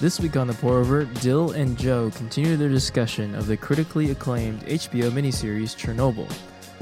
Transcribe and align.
This 0.00 0.18
week 0.18 0.36
on 0.36 0.46
the 0.46 0.54
Pour 0.54 0.78
Over, 0.78 1.04
Dill 1.04 1.50
and 1.52 1.76
Joe 1.76 2.10
continue 2.14 2.56
their 2.56 2.70
discussion 2.70 3.34
of 3.34 3.46
the 3.46 3.56
critically 3.56 4.10
acclaimed 4.10 4.62
HBO 4.62 5.10
miniseries 5.10 5.76
Chernobyl. 5.76 6.26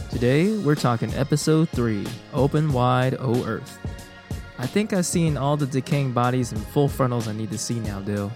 Today, 0.08 0.56
we're 0.58 0.76
talking 0.76 1.12
episode 1.14 1.68
3 1.70 2.06
Open 2.32 2.72
Wide 2.72 3.16
O 3.18 3.44
Earth. 3.44 3.80
I 4.58 4.66
think 4.66 4.92
I've 4.92 5.04
seen 5.04 5.36
all 5.36 5.56
the 5.56 5.66
decaying 5.66 6.12
bodies 6.12 6.52
and 6.52 6.64
full 6.68 6.88
frontals 6.88 7.26
I 7.26 7.32
need 7.32 7.50
to 7.50 7.58
see 7.58 7.80
now, 7.80 7.98
Dill. 8.00 8.30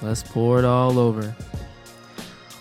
Let's 0.00 0.22
pour 0.22 0.60
it 0.60 0.64
all 0.64 1.00
over. 1.00 1.34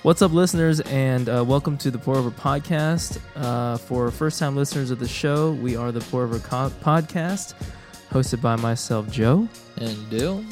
What's 0.01 0.23
up, 0.23 0.31
listeners, 0.31 0.79
and 0.81 1.29
uh, 1.29 1.43
welcome 1.47 1.77
to 1.79 1.91
the 1.91 1.99
Pour 1.99 2.15
Over 2.15 2.31
Podcast. 2.31 3.19
Uh, 3.35 3.77
for 3.77 4.09
first 4.09 4.39
time 4.39 4.55
listeners 4.55 4.89
of 4.89 4.97
the 4.97 5.07
show, 5.07 5.51
we 5.51 5.75
are 5.75 5.91
the 5.91 6.01
Pour 6.01 6.23
Over 6.23 6.39
Co- 6.39 6.71
Podcast, 6.81 7.53
hosted 8.09 8.41
by 8.41 8.55
myself, 8.55 9.07
Joe. 9.11 9.47
And 9.77 10.09
Dill. 10.09 10.43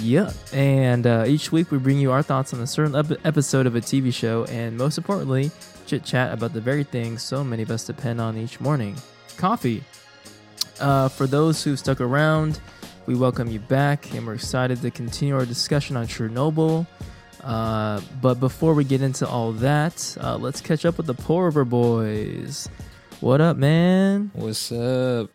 Yeah, 0.00 0.32
and 0.52 1.06
uh, 1.06 1.24
each 1.26 1.52
week 1.52 1.70
we 1.70 1.78
bring 1.78 1.98
you 1.98 2.12
our 2.12 2.22
thoughts 2.22 2.54
on 2.54 2.60
a 2.60 2.66
certain 2.66 2.94
ep- 2.94 3.24
episode 3.26 3.66
of 3.66 3.76
a 3.76 3.80
TV 3.80 4.12
show, 4.12 4.44
and 4.44 4.76
most 4.76 4.98
importantly, 4.98 5.50
chit 5.86 6.04
chat 6.04 6.32
about 6.32 6.52
the 6.52 6.60
very 6.60 6.84
things 6.84 7.22
so 7.22 7.44
many 7.44 7.62
of 7.62 7.70
us 7.70 7.84
depend 7.84 8.20
on 8.20 8.36
each 8.36 8.60
morning 8.60 8.96
coffee. 9.36 9.82
Uh, 10.80 11.08
for 11.08 11.26
those 11.26 11.62
who've 11.62 11.78
stuck 11.78 12.00
around, 12.00 12.60
we 13.06 13.14
welcome 13.14 13.50
you 13.50 13.58
back, 13.58 14.12
and 14.14 14.26
we're 14.26 14.34
excited 14.34 14.80
to 14.82 14.90
continue 14.90 15.34
our 15.34 15.44
discussion 15.44 15.96
on 15.96 16.06
Chernobyl. 16.06 16.86
Uh, 17.42 18.00
but 18.20 18.38
before 18.38 18.74
we 18.74 18.84
get 18.84 19.02
into 19.02 19.26
all 19.26 19.52
that, 19.52 20.16
uh, 20.20 20.36
let's 20.36 20.60
catch 20.60 20.84
up 20.84 20.96
with 20.96 21.06
the 21.06 21.14
Pour 21.14 21.46
Over 21.46 21.64
Boys. 21.64 22.68
What 23.20 23.40
up, 23.40 23.56
man? 23.56 24.30
What's 24.34 24.72
up? 24.72 25.30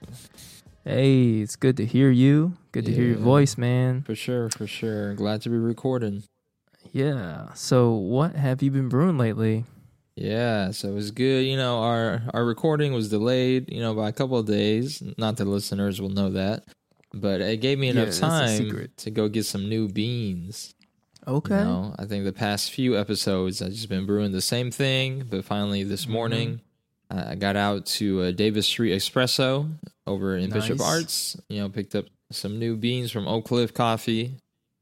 Hey, 0.87 1.39
it's 1.39 1.55
good 1.55 1.77
to 1.77 1.85
hear 1.85 2.11
you. 2.11 2.53
Good 2.71 2.85
to 2.85 2.91
hear 2.91 3.05
your 3.05 3.17
voice, 3.17 3.57
man. 3.57 4.03
For 4.03 4.13
sure, 4.15 4.49
for 4.49 4.67
sure. 4.67 5.15
Glad 5.15 5.41
to 5.41 5.49
be 5.49 5.57
recording. 5.57 6.23
Yeah. 6.91 7.51
So, 7.53 7.93
what 7.93 8.35
have 8.35 8.61
you 8.61 8.69
been 8.69 8.87
brewing 8.89 9.17
lately? 9.17 9.65
Yeah, 10.15 10.69
so 10.71 10.89
it 10.89 10.93
was 10.93 11.09
good. 11.11 11.45
You 11.45 11.57
know, 11.57 11.79
our 11.81 12.21
our 12.33 12.45
recording 12.45 12.93
was 12.93 13.09
delayed, 13.09 13.71
you 13.71 13.81
know, 13.81 13.95
by 13.95 14.09
a 14.09 14.13
couple 14.13 14.37
of 14.37 14.45
days. 14.45 15.01
Not 15.17 15.37
that 15.37 15.45
listeners 15.45 15.99
will 15.99 16.09
know 16.09 16.29
that, 16.29 16.65
but 17.13 17.41
it 17.41 17.61
gave 17.61 17.79
me 17.79 17.89
enough 17.89 18.09
a 18.09 18.19
time 18.19 18.89
to 18.97 19.11
go 19.11 19.27
get 19.27 19.45
some 19.45 19.67
new 19.67 19.87
beans. 19.89 20.73
Okay. 21.27 21.57
You 21.57 21.63
know, 21.63 21.95
I 21.97 22.05
think 22.05 22.23
the 22.25 22.31
past 22.31 22.71
few 22.71 22.95
episodes 22.95 23.59
I've 23.61 23.71
just 23.71 23.89
been 23.89 24.05
brewing 24.05 24.31
the 24.33 24.41
same 24.41 24.69
thing, 24.69 25.25
but 25.27 25.43
finally 25.43 25.83
this 25.83 26.03
Mm-hmm. 26.03 26.13
morning 26.13 26.61
I 27.09 27.31
I 27.31 27.35
got 27.35 27.55
out 27.55 27.85
to 27.97 28.21
uh, 28.23 28.31
Davis 28.31 28.67
Street 28.67 28.91
Espresso 28.93 29.69
over 30.07 30.37
in 30.37 30.49
Bishop 30.49 30.81
Arts. 30.81 31.37
You 31.49 31.61
know, 31.61 31.69
picked 31.69 31.95
up 31.95 32.05
some 32.31 32.59
new 32.59 32.75
beans 32.75 33.11
from 33.11 33.27
Oak 33.27 33.45
Cliff 33.45 33.73
Coffee. 33.73 34.35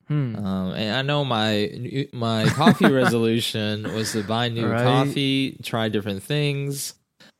Hmm. 0.07 0.35
Um, 0.35 0.73
and 0.73 0.95
I 0.95 1.01
know 1.01 1.23
my 1.23 2.07
my 2.11 2.45
coffee 2.49 2.91
resolution 2.91 3.83
was 3.93 4.11
to 4.13 4.23
buy 4.23 4.49
new 4.49 4.67
Right. 4.67 4.83
coffee, 4.83 5.57
try 5.63 5.87
different 5.89 6.23
things. 6.23 6.93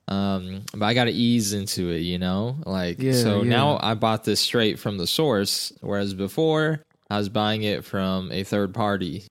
Um, 0.08 0.64
but 0.74 0.86
I 0.86 0.94
got 0.94 1.06
to 1.06 1.12
ease 1.12 1.54
into 1.54 1.90
it, 1.90 2.00
you 2.00 2.20
know. 2.20 2.58
Like 2.66 3.02
Yeah, 3.02 3.14
so 3.14 3.42
yeah. 3.42 3.50
now 3.50 3.80
I 3.82 3.94
bought 3.96 4.24
this 4.26 4.40
straight 4.42 4.78
from 4.80 4.98
the 4.98 5.08
source, 5.08 5.72
whereas 5.82 6.14
before 6.14 6.82
I 7.10 7.18
was 7.18 7.30
buying 7.30 7.64
it 7.64 7.86
from 7.86 8.32
a 8.32 8.44
third 8.44 8.74
party. 8.74 9.24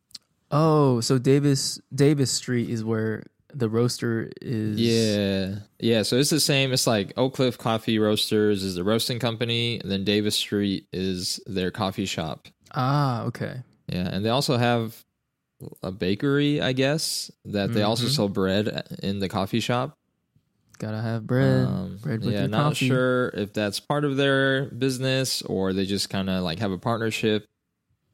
Oh, 0.51 1.01
so 1.01 1.19
Davis 1.19 1.81
Davis 1.95 2.31
Street 2.31 2.69
is 2.71 2.85
where 2.85 3.25
the 3.55 3.69
roaster 3.69 4.31
is. 4.41 4.79
Yeah, 4.81 5.57
yeah. 5.79 6.03
So 6.03 6.17
it's 6.17 6.31
the 6.31 6.41
same. 6.41 6.73
It's 6.73 6.87
like 6.87 7.13
Oak 7.17 7.35
Cliff 7.35 7.59
Coffee 7.59 7.99
Roasters 7.99 8.63
is 8.63 8.75
the 8.75 8.85
roasting 8.85 9.19
company, 9.19 9.81
and 9.81 9.91
then 9.91 10.05
Davis 10.05 10.37
Street 10.37 10.87
is 10.93 11.41
their 11.47 11.71
coffee 11.71 12.07
shop. 12.07 12.49
Ah, 12.75 13.23
okay. 13.25 13.63
Yeah, 13.89 14.09
and 14.11 14.25
they 14.25 14.31
also 14.31 14.57
have 14.57 15.05
a 15.83 15.93
bakery, 15.93 16.61
I 16.61 16.73
guess, 16.73 17.31
that 17.45 17.73
they 17.73 17.83
also 17.83 18.07
Mhm. 18.07 18.11
sell 18.17 18.29
bread 18.29 18.99
in 19.03 19.19
the 19.21 19.29
coffee 19.29 19.61
shop. 19.61 19.97
Gotta 20.79 21.01
have 21.01 21.27
bread. 21.27 21.67
Um, 21.67 21.99
bread 22.03 22.25
with 22.25 22.35
yeah, 22.35 22.47
not 22.47 22.73
coffee. 22.73 22.89
sure 22.89 23.29
if 23.29 23.53
that's 23.53 23.79
part 23.79 24.05
of 24.05 24.17
their 24.17 24.65
business 24.67 25.43
or 25.43 25.73
they 25.73 25.85
just 25.87 26.11
kind 26.11 26.29
of 26.29 26.43
like 26.43 26.59
have 26.59 26.73
a 26.73 26.79
partnership. 26.79 27.47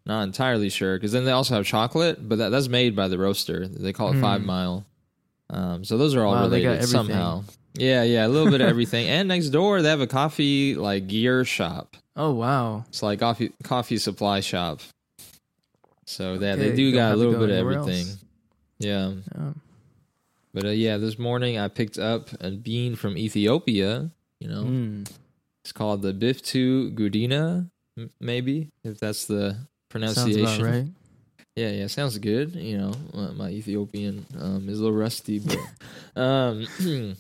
Not 0.04 0.22
entirely 0.22 0.68
sure 0.70 0.96
because 0.96 1.12
then 1.12 1.24
they 1.24 1.30
also 1.30 1.54
have 1.54 1.64
chocolate, 1.66 2.28
but 2.28 2.36
that, 2.38 2.48
that's 2.50 2.68
made 2.68 2.94
by 2.96 3.08
the 3.08 3.18
roaster. 3.18 3.66
They 3.68 3.92
call 3.92 4.12
it 4.12 4.20
Five 4.20 4.40
Mm. 4.42 4.46
Mile. 4.46 4.86
Um, 5.50 5.84
so 5.84 5.96
those 5.96 6.14
are 6.14 6.24
all 6.24 6.32
Wow, 6.34 6.44
related 6.44 6.84
somehow. 6.86 7.44
Yeah, 7.74 8.02
yeah, 8.02 8.26
a 8.26 8.28
little 8.28 8.50
bit 8.50 8.60
of 8.60 8.68
everything. 8.68 9.06
And 9.08 9.28
next 9.28 9.48
door 9.50 9.80
they 9.82 9.88
have 9.88 10.00
a 10.00 10.06
coffee 10.06 10.74
like 10.74 11.06
gear 11.06 11.44
shop. 11.44 11.96
Oh 12.16 12.32
wow. 12.32 12.84
It's 12.88 13.02
like 13.02 13.20
coffee 13.20 13.52
coffee 13.62 13.98
supply 13.98 14.40
shop. 14.40 14.80
So 16.06 16.34
yeah, 16.34 16.56
they 16.56 16.66
Okay, 16.68 16.76
do 16.76 16.92
got 16.92 17.12
a 17.12 17.16
little 17.16 17.34
go 17.34 17.40
bit 17.40 17.50
of 17.50 17.56
everything. 17.56 18.06
else. 18.06 18.24
Yeah. 18.78 19.12
Yeah. 19.36 19.52
But 20.54 20.64
uh, 20.64 20.68
yeah, 20.70 20.96
this 20.96 21.18
morning 21.18 21.58
I 21.58 21.68
picked 21.68 21.98
up 21.98 22.28
a 22.40 22.50
bean 22.50 22.96
from 22.96 23.16
Ethiopia. 23.18 24.10
You 24.40 24.48
know, 24.48 24.64
Mm. 24.64 25.10
it's 25.64 25.72
called 25.72 26.02
the 26.02 26.12
Biftu 26.14 26.94
Gudina, 26.94 27.70
m- 27.98 28.10
maybe 28.20 28.70
if 28.84 28.98
that's 28.98 29.26
the 29.26 29.50
Sounds 29.50 29.66
pronunciation. 29.90 30.42
about 30.44 30.60
right. 30.74 30.86
Yeah, 31.58 31.70
yeah, 31.70 31.86
sounds 31.88 32.16
good. 32.18 32.54
You 32.54 32.78
know, 32.78 32.92
uh, 33.14 33.32
my 33.32 33.48
Ethiopian 33.50 34.24
um, 34.40 34.68
is 34.68 34.78
a 34.78 34.82
little 34.84 34.96
rusty, 34.96 35.40
but 35.40 35.58
um, 36.20 36.66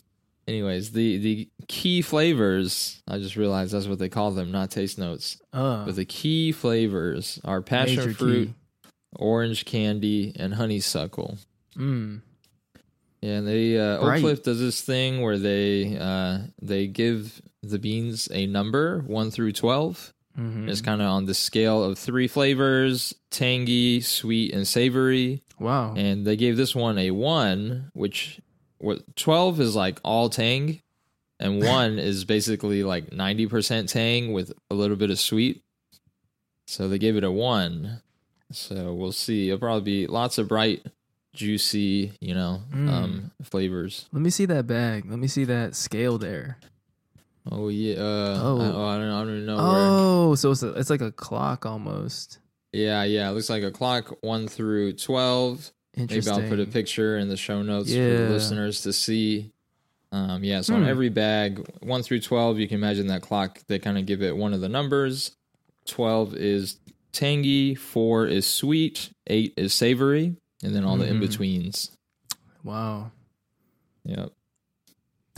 anyways, 0.46 0.92
the 0.92 1.18
the 1.18 1.48
key 1.66 2.02
flavors. 2.02 3.02
I 3.08 3.18
just 3.18 3.34
realized 3.34 3.72
that's 3.72 3.88
what 3.88 3.98
they 3.98 4.08
call 4.08 4.30
them, 4.30 4.52
not 4.52 4.70
taste 4.70 4.96
notes. 4.96 5.38
Uh, 5.52 5.84
But 5.84 5.96
the 5.96 6.04
key 6.04 6.52
flavors 6.52 7.40
are 7.44 7.60
passion 7.62 8.14
fruit, 8.14 8.48
key. 8.48 8.90
orange 9.16 9.64
candy, 9.64 10.32
and 10.38 10.54
honeysuckle. 10.54 11.38
Mm. 11.76 12.20
Yeah, 13.20 13.38
and 13.38 13.48
they 13.48 13.76
uh, 13.76 13.98
Oak. 13.98 14.20
Cliff 14.20 14.42
does 14.44 14.60
this 14.60 14.80
thing 14.82 15.20
where 15.20 15.38
they 15.38 15.96
uh, 15.98 16.38
they 16.62 16.86
give 16.86 17.42
the 17.64 17.80
beans 17.80 18.28
a 18.30 18.46
number 18.46 19.00
one 19.00 19.32
through 19.32 19.50
12 19.50 20.14
hmm 20.38 20.68
It's 20.68 20.80
kind 20.80 21.02
of 21.02 21.08
on 21.08 21.26
the 21.26 21.34
scale 21.34 21.82
of 21.82 21.98
three 21.98 22.28
flavors: 22.28 23.14
tangy, 23.30 24.00
sweet, 24.00 24.54
and 24.54 24.66
savory. 24.66 25.42
Wow. 25.58 25.94
And 25.96 26.24
they 26.24 26.36
gave 26.36 26.56
this 26.56 26.74
one 26.74 26.96
a 26.98 27.10
one, 27.10 27.90
which 27.92 28.40
what 28.78 29.16
twelve 29.16 29.60
is 29.60 29.74
like 29.74 29.98
all 30.04 30.30
tang, 30.30 30.80
and 31.40 31.60
one 31.76 31.98
is 31.98 32.24
basically 32.24 32.84
like 32.84 33.12
ninety 33.12 33.46
percent 33.48 33.88
tang 33.88 34.32
with 34.32 34.52
a 34.70 34.74
little 34.74 34.96
bit 34.96 35.10
of 35.10 35.18
sweet. 35.18 35.62
So 36.68 36.88
they 36.88 36.98
gave 36.98 37.16
it 37.16 37.24
a 37.24 37.30
one. 37.32 38.00
So 38.52 38.94
we'll 38.94 39.12
see. 39.12 39.48
It'll 39.48 39.58
probably 39.58 39.82
be 39.82 40.06
lots 40.06 40.38
of 40.38 40.48
bright, 40.48 40.86
juicy, 41.34 42.12
you 42.20 42.34
know, 42.34 42.62
Mm. 42.72 42.88
um, 42.88 43.30
flavors. 43.42 44.06
Let 44.12 44.22
me 44.22 44.30
see 44.30 44.46
that 44.46 44.66
bag. 44.66 45.04
Let 45.08 45.18
me 45.18 45.28
see 45.28 45.44
that 45.44 45.74
scale 45.74 46.18
there. 46.18 46.58
Oh 47.50 47.68
yeah. 47.68 47.94
Uh, 47.96 48.40
Oh. 48.42 48.60
I, 48.60 48.64
oh, 48.72 48.84
I 48.86 48.98
don't. 48.98 49.10
I 49.10 49.24
don't 49.24 49.46
know. 49.46 49.56
Where. 49.56 49.64
Oh, 49.66 50.34
so 50.34 50.50
it's 50.50 50.62
a, 50.62 50.70
it's 50.74 50.90
like 50.90 51.00
a 51.00 51.12
clock 51.12 51.64
almost. 51.66 52.38
Yeah, 52.72 53.04
yeah. 53.04 53.28
It 53.30 53.32
looks 53.32 53.48
like 53.50 53.62
a 53.62 53.70
clock 53.70 54.16
one 54.22 54.48
through 54.48 54.92
twelve. 54.94 55.72
Maybe 55.96 56.20
I'll 56.28 56.48
put 56.48 56.60
a 56.60 56.66
picture 56.66 57.18
in 57.18 57.28
the 57.28 57.36
show 57.36 57.62
notes 57.62 57.90
for 57.92 57.98
Yeah. 57.98 58.16
the 58.26 58.28
listeners 58.28 58.82
to 58.82 58.92
see. 58.92 59.50
Um, 60.12 60.42
yeah, 60.44 60.60
so 60.62 60.74
on 60.74 60.82
Hmm. 60.84 60.88
every 60.88 61.08
bag, 61.08 61.66
one 61.80 62.02
through 62.02 62.20
twelve, 62.20 62.58
you 62.58 62.68
can 62.68 62.76
imagine 62.76 63.08
that 63.08 63.22
clock. 63.22 63.60
They 63.66 63.78
kind 63.78 63.98
of 63.98 64.06
give 64.06 64.22
it 64.22 64.36
one 64.36 64.54
of 64.54 64.60
the 64.60 64.68
numbers. 64.68 65.32
Twelve 65.86 66.34
is 66.34 66.76
tangy, 67.12 67.74
four 67.74 68.26
is 68.26 68.46
sweet, 68.46 69.10
eight 69.26 69.54
is 69.56 69.74
savory, 69.74 70.36
and 70.62 70.74
then 70.74 70.84
all 70.84 70.96
the 70.96 71.04
Mhm. 71.06 71.10
in 71.10 71.20
betweens. 71.20 71.90
Wow, 72.64 73.10
Yep. 74.04 74.32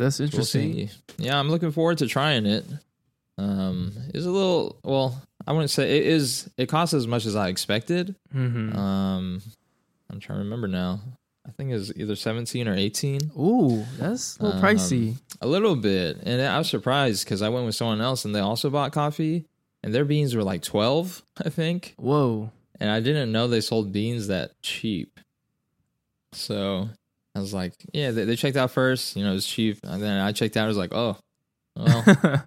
That's 0.05 0.19
We'll 0.19 0.27
interesting. 0.27 0.89
see. 0.89 0.91
Yeah, 1.19 1.39
I'm 1.39 1.49
looking 1.49 1.71
forward 1.71 1.99
to 1.99 2.07
trying 2.07 2.47
it. 2.47 2.65
Um, 3.39 3.93
it's 4.13 4.27
a 4.27 4.31
little 4.31 4.79
well. 4.83 5.23
I 5.47 5.53
wouldn't 5.53 5.71
say 5.71 5.99
it 5.99 6.07
is. 6.07 6.49
It 6.59 6.69
costs 6.69 6.93
as 6.95 7.07
much 7.07 7.25
as 7.27 7.35
I 7.37 7.49
expected. 7.49 8.15
hmm 8.33 8.77
Um, 8.77 9.41
I'm 10.11 10.21
trying 10.21 10.39
to 10.39 10.45
remember 10.45 10.69
now. 10.69 11.01
I 11.47 11.51
think 11.53 11.71
it's 11.73 11.91
either 11.97 12.15
17 12.17 12.69
or 12.69 12.75
18. 12.75 13.33
Ooh, 13.39 13.85
that's 13.99 14.37
a 14.39 14.43
little 14.45 14.59
Um, 14.59 14.65
pricey. 14.65 15.17
A 15.41 15.47
little 15.47 15.75
bit. 15.77 16.19
And 16.23 16.43
I 16.43 16.59
was 16.59 16.69
surprised 16.69 17.25
because 17.25 17.41
I 17.41 17.49
went 17.49 17.65
with 17.65 17.75
someone 17.75 18.01
else 18.03 18.25
and 18.27 18.35
they 18.35 18.41
also 18.41 18.69
bought 18.69 18.93
coffee 18.93 19.47
and 19.83 19.95
their 19.95 20.05
beans 20.05 20.35
were 20.37 20.45
like 20.45 20.63
12, 20.63 21.23
I 21.43 21.49
think. 21.49 21.95
Whoa. 21.97 22.53
And 22.79 22.91
I 22.91 23.01
didn't 23.01 23.33
know 23.33 23.49
they 23.49 23.63
sold 23.63 23.91
beans 23.93 24.27
that 24.29 24.61
cheap. 24.63 25.19
So 26.33 26.91
I 27.35 27.41
was 27.41 27.55
like, 27.55 27.75
yeah, 27.93 28.11
they, 28.11 28.25
they 28.25 28.37
checked 28.37 28.57
out 28.57 28.71
first. 28.73 29.17
You 29.17 29.25
know, 29.25 29.31
it 29.31 29.35
was 29.35 29.47
cheap. 29.47 29.79
And 29.85 30.03
then 30.03 30.21
I 30.21 30.33
checked 30.33 30.57
out. 30.57 30.65
I 30.65 30.69
was 30.69 30.77
like, 30.77 30.93
oh, 30.93 31.17
well. 31.77 32.03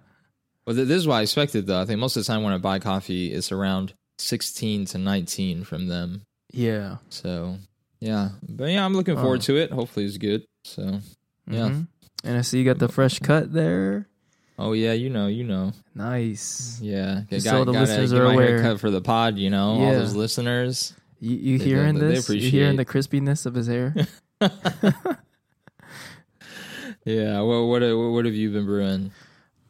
well, 0.66 0.76
th- 0.76 0.88
this 0.88 0.98
is 0.98 1.06
what 1.08 1.16
I 1.16 1.22
expected, 1.22 1.66
though. 1.66 1.80
I 1.80 1.84
think 1.86 1.98
most 2.00 2.16
of 2.16 2.24
the 2.24 2.26
time 2.32 2.42
when 2.42 2.52
I 2.52 2.58
buy 2.58 2.78
coffee, 2.78 3.32
it's 3.32 3.50
around 3.50 3.94
16 4.18 4.84
to 4.86 4.98
19 4.98 5.64
from 5.64 5.88
them. 5.88 6.22
yeah. 6.52 6.96
So 7.08 7.56
yeah. 8.00 8.30
But 8.46 8.70
yeah, 8.70 8.84
I'm 8.84 8.92
looking 8.94 9.16
forward 9.16 9.38
Oh. 9.40 9.42
to 9.44 9.56
it. 9.56 9.70
Hopefully 9.72 10.04
it's 10.06 10.18
good. 10.18 10.44
So 10.64 11.00
Yeah. 11.48 11.68
Mhm. 11.70 11.88
And 12.22 12.36
I 12.38 12.42
see 12.42 12.58
you 12.58 12.64
got 12.64 12.78
the 12.78 12.88
fresh 12.88 13.18
cut 13.18 13.52
there. 13.52 14.08
Oh 14.58 14.72
yeah, 14.72 14.92
you 14.92 15.08
know, 15.10 15.26
you 15.26 15.42
know. 15.44 15.72
Nice. 15.94 16.78
Yeah, 16.80 17.22
got, 17.30 17.40
so 17.40 17.64
the 17.64 17.72
gotta 17.72 17.80
listeners 17.86 18.12
are 18.12 18.24
aware. 18.26 18.58
haircut 18.60 18.80
for 18.80 18.90
the 18.90 19.00
pod. 19.00 19.36
You 19.38 19.50
know, 19.50 19.70
all 19.70 19.80
Yeah. 19.80 19.98
those 19.98 20.14
listeners. 20.14 20.94
You, 21.18 21.36
you 21.36 21.58
They- 21.58 21.64
hearing 21.64 21.94
they- 21.94 22.08
they 22.08 22.14
this? 22.16 22.28
You 22.28 22.50
hearing 22.50 22.76
the 22.76 22.84
crispiness 22.84 23.46
of 23.46 23.54
his 23.54 23.66
hair? 23.66 23.94
Yeah. 27.04 27.40
Well, 27.42 27.68
what 27.68 27.82
what 27.82 28.24
have 28.24 28.34
you 28.34 28.50
been 28.50 28.64
brewing? 28.66 29.12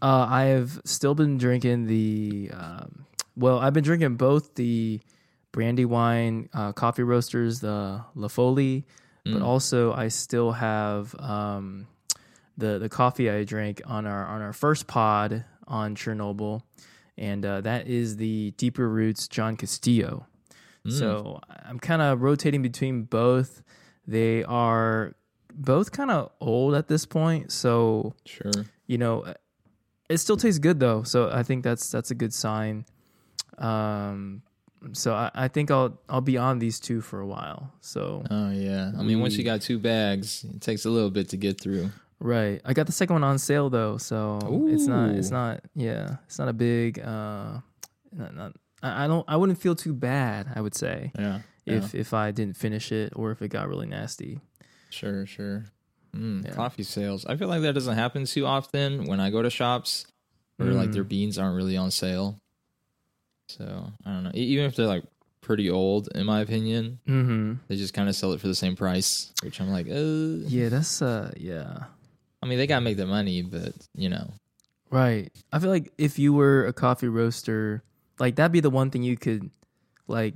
Uh, 0.00 0.26
I 0.28 0.42
have 0.44 0.80
still 0.84 1.14
been 1.14 1.38
drinking 1.38 1.86
the. 1.86 2.50
Um, 2.52 3.06
well, 3.36 3.58
I've 3.58 3.72
been 3.72 3.82
drinking 3.84 4.16
both 4.16 4.54
the 4.54 5.00
Brandywine 5.52 6.48
uh, 6.52 6.72
coffee 6.72 7.02
roasters, 7.02 7.60
the 7.60 8.04
La 8.14 8.28
Folie, 8.28 8.84
but 9.24 9.32
Mm. 9.34 9.42
also 9.44 9.92
I 9.92 10.08
still 10.08 10.52
have 10.52 11.14
um, 11.18 11.86
the 12.58 12.78
the 12.78 12.88
coffee 12.88 13.30
I 13.30 13.42
drank 13.44 13.80
on 13.86 14.06
our 14.06 14.26
on 14.26 14.40
our 14.42 14.52
first 14.52 14.86
pod 14.86 15.44
on 15.66 15.96
Chernobyl, 15.96 16.62
and 17.18 17.44
uh, 17.44 17.62
that 17.62 17.88
is 17.88 18.16
the 18.16 18.52
Deeper 18.56 18.88
Roots 18.88 19.26
John 19.28 19.56
Castillo. 19.56 20.26
Mm. 20.86 20.92
So 20.98 21.40
I'm 21.64 21.80
kind 21.80 22.02
of 22.02 22.22
rotating 22.22 22.62
between 22.62 23.04
both. 23.04 23.62
They 24.06 24.44
are 24.44 25.14
both 25.54 25.92
kind 25.92 26.10
of 26.10 26.30
old 26.40 26.74
at 26.74 26.88
this 26.88 27.06
point, 27.06 27.52
so 27.52 28.14
Sure. 28.24 28.52
you 28.86 28.98
know, 28.98 29.24
it 30.10 30.18
still 30.18 30.36
tastes 30.36 30.58
good 30.58 30.78
though. 30.80 31.02
So 31.04 31.30
I 31.32 31.42
think 31.42 31.64
that's 31.64 31.90
that's 31.90 32.10
a 32.10 32.14
good 32.14 32.34
sign. 32.34 32.84
Um, 33.58 34.42
so 34.92 35.14
I, 35.14 35.30
I 35.34 35.48
think 35.48 35.70
I'll 35.70 35.98
I'll 36.08 36.20
be 36.20 36.36
on 36.36 36.58
these 36.58 36.78
two 36.80 37.00
for 37.00 37.20
a 37.20 37.26
while. 37.26 37.72
So 37.80 38.22
Oh 38.30 38.50
yeah. 38.50 38.92
I 38.98 39.02
mean, 39.02 39.20
once 39.20 39.36
you 39.36 39.44
got 39.44 39.62
two 39.62 39.78
bags, 39.78 40.44
it 40.44 40.60
takes 40.60 40.84
a 40.84 40.90
little 40.90 41.10
bit 41.10 41.28
to 41.30 41.36
get 41.36 41.60
through. 41.60 41.90
right, 42.20 42.60
I 42.64 42.72
got 42.74 42.86
the 42.86 42.92
second 42.92 43.14
one 43.14 43.24
on 43.24 43.38
sale 43.38 43.70
though. 43.70 43.96
So 43.96 44.38
it's 44.68 44.86
not 44.86 45.10
it's 45.14 45.30
not 45.30 45.60
yeah 45.74 46.16
it's 46.26 46.38
not 46.38 46.48
a 46.48 46.52
big 46.52 46.98
uh, 46.98 47.60
not, 48.12 48.34
not 48.34 48.52
I 48.82 49.04
I 49.04 49.06
don't 49.06 49.24
I 49.28 49.36
wouldn't 49.36 49.58
feel 49.58 49.74
too 49.74 49.94
bad. 49.94 50.48
I 50.54 50.60
would 50.60 50.74
say 50.74 51.12
Yeah. 51.18 51.40
If 51.66 51.94
if 51.94 52.12
I 52.14 52.30
didn't 52.30 52.56
finish 52.56 52.92
it 52.92 53.12
or 53.16 53.30
if 53.30 53.40
it 53.42 53.48
got 53.48 53.68
really 53.68 53.86
nasty. 53.86 54.40
Sure, 54.90 55.26
sure. 55.26 55.64
Mm, 56.14 56.44
Yeah. 56.44 56.52
Coffee 56.54 56.82
sales. 56.84 57.26
I 57.26 57.36
feel 57.36 57.48
like 57.48 57.62
that 57.62 57.72
doesn't 57.72 57.96
happen 57.96 58.24
too 58.26 58.46
often 58.46 59.04
when 59.06 59.18
I 59.20 59.30
go 59.30 59.42
to 59.42 59.50
shops 59.50 60.06
where 60.58 60.72
like 60.72 60.92
their 60.92 61.04
Mm. 61.04 61.08
beans 61.08 61.38
aren't 61.38 61.56
really 61.56 61.76
on 61.76 61.90
sale. 61.90 62.38
So 63.48 63.92
I 64.04 64.12
don't 64.12 64.24
know. 64.24 64.30
Even 64.34 64.64
if 64.64 64.76
they're 64.76 64.86
like 64.86 65.04
pretty 65.40 65.68
old, 65.70 66.08
in 66.14 66.24
my 66.26 66.40
opinion, 66.40 66.98
Mm-hmm. 67.06 67.54
they 67.68 67.76
just 67.76 67.94
kind 67.94 68.08
of 68.08 68.14
sell 68.16 68.32
it 68.32 68.40
for 68.40 68.46
the 68.48 68.54
same 68.54 68.76
price, 68.76 69.32
which 69.42 69.60
I'm 69.60 69.70
like, 69.70 69.86
uh. 69.88 70.46
Yeah, 70.48 70.68
that's 70.68 71.02
uh 71.02 71.32
yeah. 71.36 71.84
I 72.42 72.46
mean, 72.46 72.58
they 72.58 72.66
gotta 72.66 72.80
make 72.82 72.96
the 72.96 73.06
money, 73.06 73.42
but 73.42 73.74
you 73.94 74.08
know, 74.08 74.32
Right. 74.90 75.32
I 75.52 75.58
feel 75.58 75.70
like 75.70 75.90
if 75.98 76.18
you 76.18 76.32
were 76.32 76.66
a 76.66 76.72
coffee 76.72 77.08
roaster, 77.08 77.82
like 78.20 78.36
that'd 78.36 78.52
be 78.52 78.60
the 78.60 78.70
one 78.70 78.90
thing 78.90 79.02
you 79.02 79.16
could 79.16 79.50
like 80.06 80.34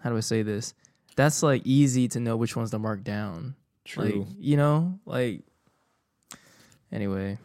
how 0.00 0.10
do 0.10 0.16
I 0.16 0.20
say 0.20 0.42
this? 0.42 0.74
That's 1.16 1.42
like 1.42 1.62
easy 1.64 2.08
to 2.08 2.20
know 2.20 2.36
which 2.36 2.56
ones 2.56 2.70
to 2.70 2.78
mark 2.78 3.04
down. 3.04 3.54
true. 3.84 4.04
Like, 4.04 4.28
you 4.38 4.56
know, 4.56 4.98
like 5.04 5.42
anyway. 6.92 7.38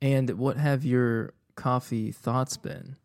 And 0.00 0.30
what 0.38 0.56
have 0.56 0.84
your 0.84 1.32
coffee 1.54 2.12
thoughts 2.12 2.56
been? 2.56 2.96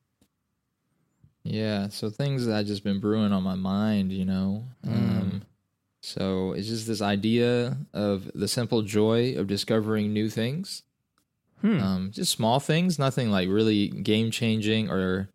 Yeah, 1.43 1.87
so 1.89 2.09
things 2.09 2.45
that 2.45 2.57
I 2.57 2.63
just 2.63 2.83
been 2.83 2.99
brewing 2.99 3.31
on 3.31 3.43
my 3.43 3.55
mind, 3.55 4.11
you 4.11 4.25
know. 4.25 4.65
Mm. 4.85 4.91
Um 4.93 5.41
so 6.01 6.53
it's 6.53 6.67
just 6.67 6.87
this 6.87 7.01
idea 7.01 7.77
of 7.93 8.29
the 8.33 8.47
simple 8.47 8.81
joy 8.81 9.33
of 9.35 9.47
discovering 9.47 10.13
new 10.13 10.29
things. 10.29 10.83
Hmm. 11.61 11.79
Um 11.79 12.11
just 12.11 12.31
small 12.31 12.59
things, 12.59 12.99
nothing 12.99 13.31
like 13.31 13.49
really 13.49 13.87
game 13.87 14.29
changing 14.29 14.89
or 14.89 15.29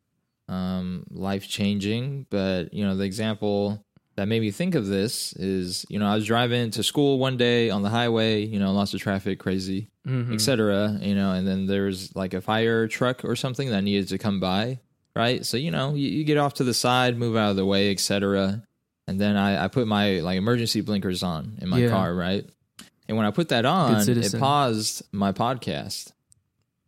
um 0.53 1.05
life 1.11 1.49
changing, 1.49 2.27
but 2.31 2.73
you 2.75 2.85
know, 2.85 2.97
the 2.97 3.05
example 3.05 3.83
that 4.17 4.29
made 4.29 4.41
me 4.43 4.51
think 4.51 4.75
of 4.75 4.87
this 4.87 5.33
is, 5.35 5.87
you 5.89 5.99
know, 5.99 6.07
I 6.07 6.15
was 6.15 6.27
driving 6.27 6.71
to 6.73 6.83
school 6.83 7.19
one 7.19 7.39
day 7.39 7.71
on 7.71 7.81
the 7.81 7.89
highway, 7.89 8.45
you 8.45 8.59
know, 8.59 8.71
lots 8.73 8.93
of 8.93 9.01
traffic, 9.01 9.39
crazy, 9.39 9.89
Mhm. 10.07 10.35
etc. 10.35 10.99
You 11.01 11.15
know, 11.15 11.33
and 11.33 11.47
then 11.49 11.67
there's 11.67 12.15
like 12.15 12.35
a 12.35 12.43
fire 12.43 12.87
truck 12.89 13.25
or 13.25 13.35
something 13.37 13.71
that 13.71 13.81
needed 13.83 14.09
to 14.09 14.19
come 14.19 14.39
by, 14.39 14.81
right? 15.17 15.45
So 15.47 15.57
you 15.57 15.71
know, 15.71 15.95
you, 15.95 16.09
you 16.11 16.25
get 16.25 16.37
off 16.37 16.55
to 16.55 16.65
the 16.65 16.75
side, 16.75 17.17
move 17.17 17.37
out 17.37 17.51
of 17.53 17.57
the 17.57 17.65
way, 17.67 17.91
etc. 17.91 18.63
And 19.09 19.19
then 19.21 19.37
I, 19.37 19.65
I 19.65 19.69
put 19.69 19.87
my 19.87 20.21
like 20.21 20.37
emergency 20.37 20.83
blinkers 20.83 21.23
on 21.23 21.59
in 21.63 21.69
my 21.71 21.79
Yeah. 21.79 21.89
car, 21.91 22.15
right? 22.15 22.45
And 23.09 23.17
when 23.17 23.27
I 23.27 23.31
put 23.31 23.49
that 23.49 23.65
on, 23.65 23.93
it 24.27 24.31
paused 24.41 25.03
my 25.13 25.33
podcast 25.33 26.13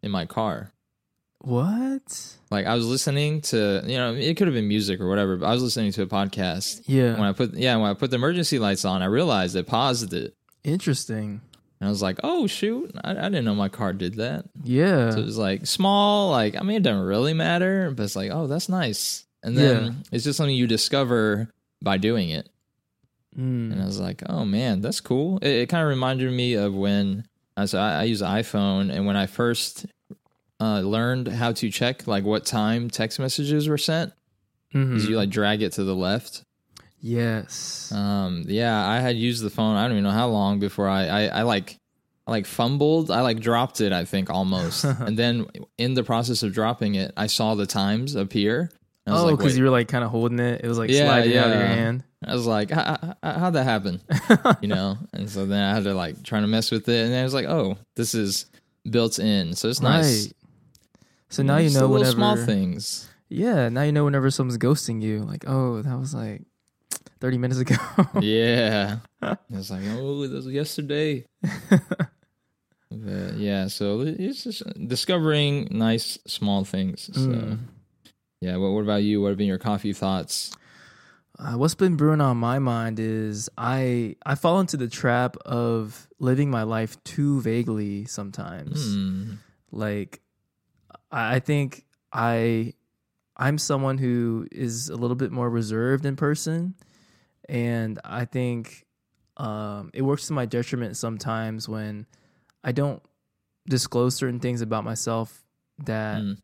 in 0.02 0.11
my 0.11 0.26
car. 0.26 0.70
What? 1.44 2.37
Like 2.50 2.67
I 2.67 2.75
was 2.75 2.87
listening 2.87 3.41
to, 3.43 3.82
you 3.87 3.96
know, 3.96 4.14
it 4.14 4.37
could 4.37 4.46
have 4.46 4.55
been 4.55 4.69
music 4.69 5.00
or 5.00 5.08
whatever, 5.08 5.37
but 5.37 5.46
I 5.46 5.52
was 5.52 5.62
listening 5.62 5.93
to 5.93 6.02
a 6.02 6.06
podcast. 6.06 6.82
Yeah. 6.87 7.12
When 7.14 7.23
I 7.25 7.32
put, 7.32 7.55
yeah, 7.55 7.76
when 7.76 7.91
I 7.91 7.94
put 7.94 8.11
the 8.11 8.17
emergency 8.17 8.58
lights 8.58 8.85
on, 8.85 9.02
I 9.02 9.06
realized 9.06 9.55
it 9.56 9.67
paused 9.67 10.12
it, 10.14 10.35
Interesting. 10.62 11.41
and 11.81 11.87
I 11.88 11.91
was 11.91 12.00
like, 12.02 12.19
"Oh 12.23 12.46
shoot, 12.46 12.93
I, 13.05 13.11
I 13.12 13.14
didn't 13.29 13.44
know 13.44 13.55
my 13.55 13.69
car 13.69 13.93
did 13.93 14.14
that." 14.17 14.46
Yeah. 14.62 15.11
So 15.11 15.19
it 15.19 15.25
was 15.25 15.38
like 15.38 15.67
small, 15.67 16.31
like 16.31 16.56
I 16.56 16.62
mean, 16.62 16.76
it 16.79 16.82
doesn't 16.82 17.05
really 17.05 17.35
matter, 17.35 17.90
but 17.90 18.02
it's 18.05 18.17
like, 18.17 18.31
oh, 18.32 18.47
that's 18.47 18.69
nice. 18.69 19.25
And 19.43 19.56
then 19.56 19.85
Yeah. 19.85 19.93
it's 20.12 20.25
just 20.25 20.37
something 20.38 20.55
you 20.56 20.67
discover 20.67 21.50
by 21.82 21.99
doing 21.99 22.31
it. 22.31 22.49
Mm. 23.37 23.73
And 23.73 23.82
I 23.82 23.85
was 23.85 24.00
like, 24.00 24.23
oh 24.29 24.44
man, 24.44 24.81
that's 24.81 25.00
cool. 25.00 25.38
It, 25.43 25.49
it 25.50 25.69
kind 25.69 25.82
of 25.82 25.88
reminded 25.88 26.32
me 26.32 26.55
of 26.55 26.73
when 26.75 27.26
so 27.67 27.79
I, 27.79 28.00
I 28.00 28.02
use 28.05 28.23
iPhone, 28.23 28.90
and 28.93 29.06
when 29.06 29.17
I 29.17 29.26
first 29.26 29.87
uh, 30.61 30.81
learned 30.81 31.29
how 31.29 31.53
to 31.53 31.71
check 31.71 32.06
like 32.06 32.25
what 32.25 32.45
time 32.47 32.89
text 32.91 33.19
messages 33.19 33.69
were 33.69 33.79
sent, 33.79 34.12
Mhm. 34.75 34.97
is 34.97 35.06
you 35.09 35.17
like 35.17 35.31
drag 35.31 35.62
it 35.62 35.73
to 35.73 35.85
the 35.85 35.95
left. 35.95 36.43
Yes. 37.01 37.93
Um, 37.93 38.45
yeah, 38.47 38.87
I 38.87 38.99
had 39.01 39.17
used 39.17 39.43
the 39.43 39.51
phone. 39.51 39.77
I 39.77 39.83
don't 39.83 39.93
even 39.93 40.05
know 40.05 40.11
how 40.11 40.29
long 40.29 40.59
before 40.59 40.89
I, 40.89 41.06
I, 41.06 41.23
I 41.27 41.43
like, 41.43 41.79
I 42.27 42.31
like 42.31 42.47
fumbled. 42.47 43.11
I 43.11 43.21
like 43.21 43.41
dropped 43.41 43.81
it. 43.83 43.93
I 43.93 44.05
think 44.06 44.31
almost, 44.31 44.85
and 44.85 45.19
then 45.19 45.47
in 45.77 45.95
the 45.95 46.03
process 46.03 46.43
of 46.43 46.55
dropping 46.55 46.95
it, 46.95 47.12
I 47.17 47.27
saw 47.27 47.55
the 47.55 47.67
times 47.67 48.15
appear. 48.15 48.71
I 49.07 49.12
was 49.12 49.23
oh, 49.25 49.31
because 49.37 49.53
wait. 49.53 49.59
you 49.59 49.65
were 49.65 49.71
like 49.71 49.89
kind 49.89 50.03
of 50.03 50.11
holding 50.11 50.39
it. 50.39 50.62
It 50.65 50.69
was 50.69 50.79
like 50.79 50.89
Yeah, 50.89 51.05
sliding 51.05 51.37
out 51.37 51.49
of 51.50 51.59
your 51.59 51.67
hand. 51.67 52.05
I 52.27 52.33
was 52.33 52.47
like, 52.47 52.71
how, 52.71 53.15
how, 53.23 53.39
how'd 53.39 53.53
that 53.53 53.65
happen? 53.65 54.00
you 54.62 54.69
know? 54.69 54.97
And 55.12 55.29
so 55.29 55.45
then 55.45 55.62
I 55.62 55.75
had 55.75 55.85
to 55.85 55.93
like 55.93 56.23
trying 56.23 56.41
to 56.41 56.49
mess 56.49 56.71
with 56.71 56.89
it, 56.89 57.05
and 57.05 57.15
I 57.15 57.23
was 57.23 57.35
like, 57.35 57.45
oh, 57.45 57.77
this 57.97 58.15
is 58.15 58.47
built 58.89 59.19
in, 59.19 59.53
so 59.55 59.69
it's 59.69 59.83
nice. 59.83 60.33
So 61.35 61.43
now 61.43 61.57
you 61.57 61.71
know 61.71 61.89
whenever 61.89 62.13
small 62.13 62.37
things. 62.37 63.09
Yeah, 63.29 63.69
now 63.69 63.83
you 63.83 63.91
know 63.91 64.05
whenever 64.05 64.31
someone's 64.31 64.57
ghosting 64.57 65.03
you, 65.03 65.19
like, 65.25 65.45
oh, 65.49 65.83
that 65.83 65.99
was 65.99 66.15
like 66.15 66.43
thirty 67.19 67.38
minutes 67.38 67.59
ago. 67.59 67.75
yeah. 68.21 68.99
It's 69.50 69.71
like, 69.71 69.83
oh, 69.88 70.29
that 70.29 70.33
was 70.33 70.47
yesterday. 70.47 71.25
But, 72.91 73.35
yeah, 73.37 73.67
so 73.67 74.03
it's 74.03 74.45
just 74.45 74.62
discovering 74.87 75.67
nice 75.73 76.19
small 76.26 76.64
things. 76.64 77.11
So 77.12 77.21
Mm. 77.21 77.59
yeah, 78.41 78.57
what 78.57 78.71
what 78.71 78.83
about 78.83 79.03
you? 79.03 79.21
What 79.21 79.31
have 79.31 79.38
been 79.38 79.49
your 79.49 79.59
coffee 79.59 79.93
thoughts? 79.93 80.53
Uh, 81.37 81.55
what's 81.55 81.75
been 81.75 81.97
brewing 81.97 82.21
on 82.21 82.37
my 82.37 82.61
mind 82.61 83.00
is 83.00 83.50
I 83.59 84.14
I 84.25 84.37
fall 84.37 84.61
into 84.61 84.76
the 84.76 84.87
trap 84.87 85.37
of 85.45 86.07
living 86.21 86.49
my 86.49 86.62
life 86.62 87.03
too 87.03 87.41
vaguely 87.41 88.05
sometimes. 88.05 88.95
Hmm. 88.95 89.33
Like 89.73 90.21
I 91.16 91.38
think 91.40 91.85
I 92.12 92.75
I'm 93.37 93.59
someone 93.59 93.99
who 93.99 94.47
is 94.52 94.88
a 94.88 94.97
little 94.97 95.16
bit 95.16 95.33
more 95.33 95.49
reserved 95.50 96.04
in 96.06 96.16
person 96.16 96.75
and 97.49 97.99
I 98.04 98.25
think 98.25 98.87
um, 99.37 99.90
it 99.92 100.02
works 100.02 100.26
to 100.28 100.33
my 100.33 100.47
detriment 100.47 100.97
sometimes 100.97 101.68
when 101.68 102.06
I 102.62 102.73
don't 102.73 103.02
disclose 103.68 104.14
certain 104.14 104.40
things 104.40 104.61
about 104.61 104.85
myself 104.85 105.44
that 105.85 106.23
Mm. 106.23 106.38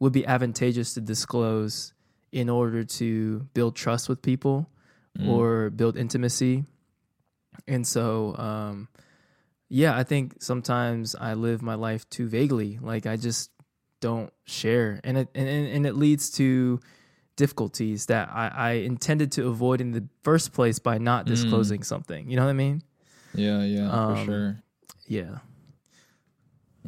would 0.00 0.12
be 0.12 0.26
advantageous 0.26 0.92
to 0.94 1.00
disclose 1.00 1.94
in 2.32 2.48
order 2.50 2.84
to 2.84 3.48
build 3.54 3.74
trust 3.76 4.08
with 4.08 4.20
people 4.20 4.68
Mm. 5.18 5.28
or 5.28 5.70
build 5.70 5.96
intimacy. 5.96 6.64
And 7.66 7.86
so, 7.86 8.36
um, 8.36 8.88
yeah, 9.70 9.96
I 9.96 10.04
think 10.04 10.42
sometimes 10.42 11.14
I 11.14 11.32
live 11.34 11.62
my 11.62 11.74
life 11.74 12.06
too 12.10 12.28
vaguely. 12.28 12.78
Like 12.80 13.06
I 13.06 13.16
just 13.16 13.50
don't 14.00 14.32
share, 14.44 15.00
and 15.04 15.18
it 15.18 15.28
and, 15.34 15.48
and 15.48 15.86
it 15.86 15.94
leads 15.96 16.30
to 16.32 16.80
difficulties 17.36 18.06
that 18.06 18.28
I, 18.32 18.48
I 18.48 18.70
intended 18.72 19.30
to 19.32 19.46
avoid 19.48 19.80
in 19.80 19.92
the 19.92 20.04
first 20.22 20.52
place 20.52 20.78
by 20.78 20.96
not 20.98 21.24
Mm. 21.26 21.28
disclosing 21.28 21.82
something. 21.82 22.30
You 22.30 22.36
know 22.36 22.44
what 22.44 22.50
I 22.50 22.54
mean? 22.54 22.82
Yeah, 23.34 23.62
yeah, 23.64 23.90
for 23.90 23.96
Um, 24.20 24.24
sure. 24.26 24.62
Yeah. 25.06 25.38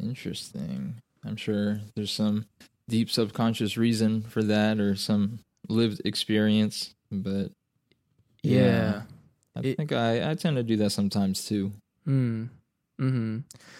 Interesting. 0.01 1.01
I'm 1.25 1.35
sure 1.35 1.81
there's 1.95 2.11
some 2.11 2.45
deep 2.87 3.09
subconscious 3.11 3.77
reason 3.77 4.21
for 4.21 4.41
that 4.43 4.79
or 4.79 4.95
some 4.95 5.39
lived 5.67 6.01
experience, 6.05 6.95
but 7.11 7.51
Yeah. 8.41 9.03
I 9.55 9.59
It- 9.61 9.77
think 9.77 9.91
I, 9.91 10.31
I 10.31 10.35
tend 10.35 10.55
to 10.57 10.63
do 10.63 10.77
that 10.77 10.91
sometimes 10.91 11.45
too. 11.45 11.73
Hmm. 12.05 12.45
Hmm 12.99 13.39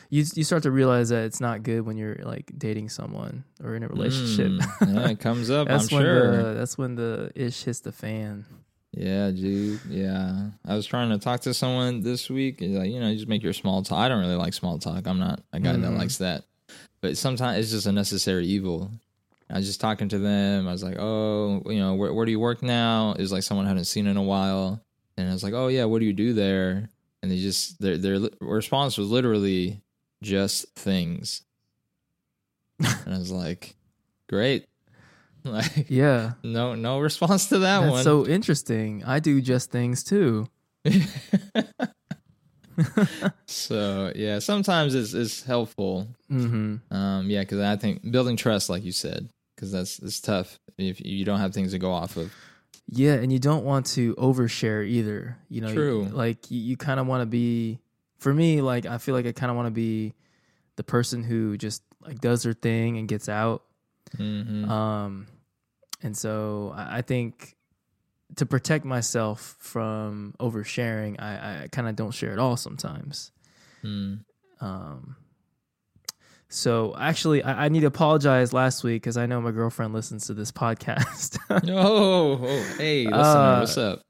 You 0.10 0.24
you 0.34 0.44
start 0.44 0.64
to 0.64 0.72
realize 0.72 1.10
that 1.10 1.26
it's 1.26 1.40
not 1.42 1.62
good 1.64 1.82
when 1.82 1.98
you're 1.98 2.16
like 2.24 2.52
dating 2.58 2.90
someone 2.90 3.44
or 3.64 3.76
in 3.76 3.84
a 3.84 3.88
relationship. 3.88 4.48
Mm, 4.54 4.96
yeah, 4.96 5.10
it 5.10 5.20
comes 5.20 5.50
up. 5.52 5.68
that's 5.68 5.92
I'm 5.92 5.96
when 5.98 6.06
sure. 6.06 6.38
the 6.44 6.54
that's 6.56 6.78
when 6.78 6.96
the 6.96 7.32
ish 7.36 7.64
hits 7.64 7.82
the 7.82 7.92
fan. 7.92 8.46
Yeah, 8.92 9.30
dude. 9.30 9.82
Yeah, 9.88 10.50
I 10.66 10.74
was 10.76 10.88
trying 10.88 11.10
to 11.12 11.20
talk 11.20 11.42
to 11.42 11.54
someone 11.54 12.02
this 12.02 12.28
week. 12.30 12.58
Like, 12.60 12.90
you 12.90 13.00
know, 13.00 13.14
just 13.14 13.28
make 13.28 13.44
your 13.44 13.54
small 13.54 13.84
talk. 13.84 14.00
I 14.00 14.10
don't 14.10 14.20
really 14.20 14.36
like 14.36 14.54
small 14.56 14.80
talk. 14.80 15.06
I'm 15.06 15.20
not 15.20 15.42
a 15.54 15.60
guy 15.60 15.74
that 15.74 15.80
Mhm. 15.92 15.98
likes 15.98 16.18
that. 16.18 16.44
But 17.02 17.16
sometimes 17.16 17.60
it's 17.60 17.72
just 17.72 17.86
a 17.86 17.92
necessary 17.92 18.48
evil. 18.48 18.90
I 19.50 19.58
was 19.58 19.68
just 19.68 19.80
talking 19.82 20.10
to 20.10 20.18
them. 20.20 20.68
I 20.68 20.72
was 20.72 20.84
like, 20.84 20.98
"Oh, 21.00 21.62
you 21.68 21.78
know, 21.80 21.94
where, 21.96 22.14
where 22.14 22.26
do 22.26 22.32
you 22.32 22.40
work 22.40 22.64
now?" 22.64 23.14
Is 23.20 23.32
like 23.32 23.44
someone 23.44 23.66
I 23.66 23.70
hadn't 23.70 23.86
seen 23.86 24.08
in 24.08 24.18
a 24.18 24.24
while, 24.24 24.82
and 25.18 25.30
I 25.30 25.34
was 25.34 25.44
like, 25.44 25.54
"Oh 25.54 25.68
yeah, 25.68 25.86
what 25.86 26.00
do 26.00 26.06
you 26.06 26.14
do 26.14 26.34
there?" 26.34 26.90
And 27.22 27.32
they 27.32 27.38
just 27.38 27.80
their 27.82 27.98
their 27.98 28.20
response 28.40 28.98
was 28.98 29.10
literally 29.10 29.82
just 30.24 30.74
things, 30.76 31.44
and 32.80 33.14
I 33.16 33.18
was 33.18 33.32
like, 33.32 33.76
"Great." 34.28 34.66
Like 35.46 35.90
Yeah, 35.90 36.34
no 36.44 36.76
no 36.76 37.00
response 37.00 37.48
to 37.48 37.60
that 37.60 37.80
that's 37.80 37.92
one. 37.92 38.04
so 38.04 38.28
interesting. 38.28 39.04
I 39.06 39.20
do 39.20 39.40
just 39.42 39.72
things 39.72 40.04
too. 40.04 40.48
so 43.48 44.12
yeah, 44.16 44.40
sometimes 44.40 44.96
it's 44.96 45.14
it's 45.14 45.44
helpful. 45.44 46.08
hmm 46.30 46.76
Um, 46.92 47.30
yeah, 47.30 47.42
because 47.42 47.60
I 47.60 47.76
think 47.78 48.10
building 48.12 48.36
trust, 48.38 48.70
like 48.70 48.84
you 48.84 48.92
said, 48.92 49.30
because 49.56 49.72
that's 49.72 50.00
it's 50.00 50.20
tough 50.20 50.60
if 50.78 51.04
you 51.04 51.26
don't 51.26 51.40
have 51.40 51.54
things 51.54 51.72
to 51.72 51.80
go 51.80 51.92
off 51.92 52.18
of. 52.18 52.32
Yeah, 52.92 53.14
and 53.14 53.32
you 53.32 53.40
don't 53.40 53.64
want 53.64 53.86
to 53.88 54.16
overshare 54.16 54.86
either. 54.88 55.38
You 55.48 55.62
know, 55.62 55.74
True. 55.74 56.10
like 56.12 56.50
you, 56.50 56.60
you 56.60 56.78
kind 56.78 57.00
of 57.00 57.08
want 57.08 57.22
to 57.22 57.26
be. 57.26 57.80
For 58.18 58.34
me, 58.34 58.62
like 58.62 58.86
I 58.86 58.98
feel 58.98 59.16
like 59.16 59.26
I 59.26 59.32
kind 59.32 59.50
of 59.50 59.56
want 59.56 59.68
to 59.68 59.72
be 59.72 60.14
the 60.76 60.84
person 60.84 61.24
who 61.24 61.56
just 61.58 61.84
like 62.02 62.20
does 62.20 62.44
their 62.44 62.54
thing 62.54 62.98
and 62.98 63.08
gets 63.08 63.30
out. 63.30 63.64
hmm 64.18 64.70
Um, 64.70 65.28
and 66.02 66.18
so 66.18 66.74
I, 66.76 66.98
I 66.98 67.02
think 67.02 67.56
to 68.36 68.46
protect 68.46 68.86
myself 68.86 69.56
from 69.60 70.34
oversharing, 70.40 71.16
I, 71.20 71.64
I 71.64 71.68
kind 71.72 71.88
of 71.88 71.96
don't 71.96 72.12
share 72.12 72.32
at 72.32 72.40
all 72.40 72.58
sometimes. 72.58 73.32
Mm. 73.84 74.24
Um, 74.62 75.16
so 76.50 76.96
actually, 77.00 77.44
I, 77.44 77.66
I 77.66 77.70
need 77.70 77.82
to 77.82 77.88
apologize 77.88 78.54
last 78.54 78.84
week 78.84 79.02
because 79.04 79.18
I 79.18 79.26
know 79.26 79.40
my 79.42 79.52
girlfriend 79.52 79.94
listens 79.94 80.28
to 80.28 80.34
this 80.34 80.52
podcast. 80.52 81.38
Oh, 81.72 82.40
oh, 82.42 82.64
hey, 82.78 83.06
listener, 83.06 83.20
Uh, 83.20 83.60
what's 83.62 83.78
up? 83.78 84.02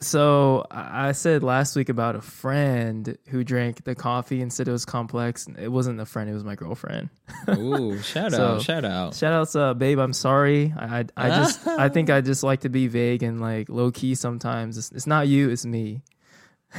so 0.00 0.66
I 0.70 1.12
said 1.12 1.42
last 1.44 1.76
week 1.76 1.88
about 1.88 2.16
a 2.16 2.20
friend 2.20 3.16
who 3.28 3.44
drank 3.44 3.84
the 3.84 3.94
coffee 3.94 4.40
and 4.42 4.52
said 4.52 4.66
it 4.66 4.72
was 4.72 4.84
complex. 4.84 5.46
It 5.58 5.68
wasn't 5.68 5.98
the 5.98 6.06
friend; 6.06 6.28
it 6.28 6.32
was 6.34 6.42
my 6.44 6.54
girlfriend. 6.56 7.08
Ooh, 7.50 7.98
shout 8.02 8.32
so- 8.32 8.54
out, 8.56 8.62
shout 8.62 8.84
out. 8.84 9.14
Shout 9.14 9.32
outs, 9.32 9.54
uh, 9.54 9.74
babe. 9.74 9.98
I'm 9.98 10.12
sorry. 10.12 10.74
I, 10.76 11.00
I, 11.00 11.04
I 11.16 11.28
just, 11.28 11.66
I 11.66 11.88
think 11.88 12.10
I 12.10 12.20
just 12.20 12.42
like 12.42 12.60
to 12.60 12.68
be 12.68 12.88
vague 12.88 13.22
and 13.22 13.40
like 13.40 13.68
low 13.68 13.90
key 13.92 14.14
sometimes. 14.14 14.76
It's, 14.78 14.90
it's 14.92 15.06
not 15.06 15.28
you, 15.28 15.50
it's 15.50 15.64
me. 15.64 16.02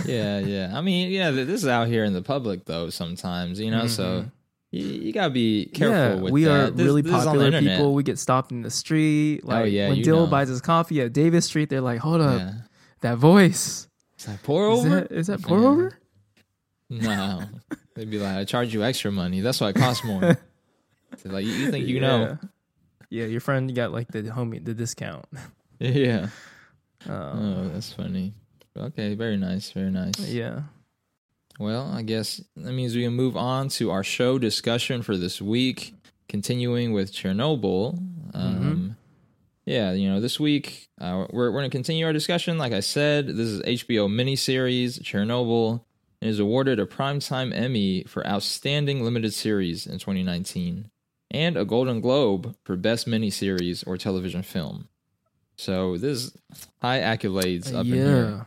yeah, 0.06 0.40
yeah. 0.40 0.72
I 0.76 0.82
mean, 0.82 1.12
yeah, 1.12 1.32
this 1.32 1.62
is 1.62 1.68
out 1.68 1.88
here 1.88 2.04
in 2.04 2.14
the 2.14 2.22
public 2.24 2.66
though. 2.66 2.90
Sometimes, 2.90 3.60
you 3.60 3.72
know, 3.72 3.88
so 3.88 4.04
Mhm. 4.24 4.32
You, 4.74 4.86
you 4.86 5.14
gotta 5.14 5.30
be 5.30 5.66
careful 5.68 5.96
yeah, 6.18 6.22
with 6.22 6.34
we 6.34 6.44
that. 6.46 6.52
are 6.52 6.70
This- 6.72 6.86
really 6.86 7.02
this 7.02 7.14
is 7.14 7.26
on 7.28 7.38
the 7.38 7.44
popular 7.46 7.60
people. 7.62 7.94
We 7.94 8.04
get 8.04 8.20
stopped 8.20 8.52
in 8.52 8.62
the 8.64 8.72
street. 8.72 9.46
Like 9.46 9.62
Oh, 9.62 9.66
yeah, 9.66 9.90
when 9.90 10.02
Dill 10.02 10.22
know. 10.26 10.28
buys 10.28 10.50
his 10.50 10.62
coffee 10.62 11.00
at 11.02 11.14
Davis 11.14 11.46
Street, 11.46 11.70
they're 11.70 11.80
like, 11.82 12.00
"Hold 12.00 12.22
up, 12.22 12.40
Yeah. 12.40 12.54
that 13.02 13.18
voice 13.18 13.88
Is 14.18 14.26
that 14.26 14.42
pour 14.44 14.72
is 14.74 14.80
over. 14.80 14.90
that, 15.02 15.12
is 15.12 15.28
that 15.28 15.42
pour 15.42 15.60
Yeah. 15.62 15.68
over?" 15.68 15.98
No, 16.90 17.44
they'd 17.96 18.10
be 18.10 18.20
like, 18.20 18.36
I 18.38 18.44
charge 18.46 18.74
you 18.74 18.84
extra 18.84 19.12
money. 19.12 19.42
That's 19.42 19.62
why 19.62 19.70
it 19.70 19.76
costs 19.76 20.04
more. 20.04 20.38
Like, 21.26 21.46
you, 21.46 21.70
think 21.72 21.88
you 21.88 22.00
know? 22.02 22.38
Yeah. 23.10 23.26
Your 23.26 23.40
friend 23.40 23.74
got 23.76 23.92
like 23.94 24.08
the 24.10 24.24
homie 24.24 24.64
the 24.64 24.74
discount. 24.74 25.26
Yeah. 25.80 26.30
Oh, 27.08 27.14
Um, 27.14 27.72
that's 27.74 27.94
funny. 27.94 28.34
Okay, 28.76 29.14
very 29.16 29.38
nice, 29.38 29.72
very 29.72 29.92
nice. 29.92 30.20
yeah. 30.20 30.62
Well, 31.60 31.92
I 31.92 32.02
guess 32.02 32.42
that 32.56 32.72
means 32.74 32.96
we 32.96 33.04
can 33.04 33.14
move 33.14 33.38
on 33.38 33.70
to 33.70 33.92
our 33.92 34.04
show 34.04 34.38
discussion 34.40 35.02
for 35.04 35.16
this 35.18 35.42
week, 35.42 35.94
continuing 36.28 36.94
with 36.94 37.12
Chernobyl. 37.14 37.98
Um, 38.34 38.96
Yeah, 39.66 39.94
you 39.94 40.10
know, 40.10 40.20
this 40.20 40.40
week 40.40 40.90
uh, 41.00 41.28
we're, 41.30 41.52
we're 41.52 41.60
going 41.60 41.70
to 41.70 41.76
continue 41.76 42.06
our 42.06 42.12
discussion. 42.14 42.58
Like 42.58 42.74
I 42.74 42.82
said, 42.82 43.28
this 43.28 43.48
is 43.48 43.62
HBO 43.62 44.10
miniseries 44.10 45.02
Chernobyl 45.02 45.82
and 46.22 46.30
is 46.30 46.40
awarded 46.40 46.80
a 46.80 46.86
Primetime 46.86 47.56
Emmy 47.56 48.04
for 48.04 48.26
Outstanding 48.28 49.04
Limited 49.04 49.34
Series 49.34 49.86
in 49.86 50.00
2019 50.00 50.90
and 51.32 51.56
a 51.58 51.66
Golden 51.66 52.02
Globe 52.02 52.56
for 52.64 52.76
Best 52.76 53.08
Miniseries 53.08 53.86
or 53.88 53.98
Television 53.98 54.42
Film. 54.42 54.90
So 55.56 55.98
this 55.98 56.24
is 56.26 56.38
high 56.82 57.00
accolades 57.00 57.74
up 57.74 57.86
in 57.86 57.94
here. 57.94 58.46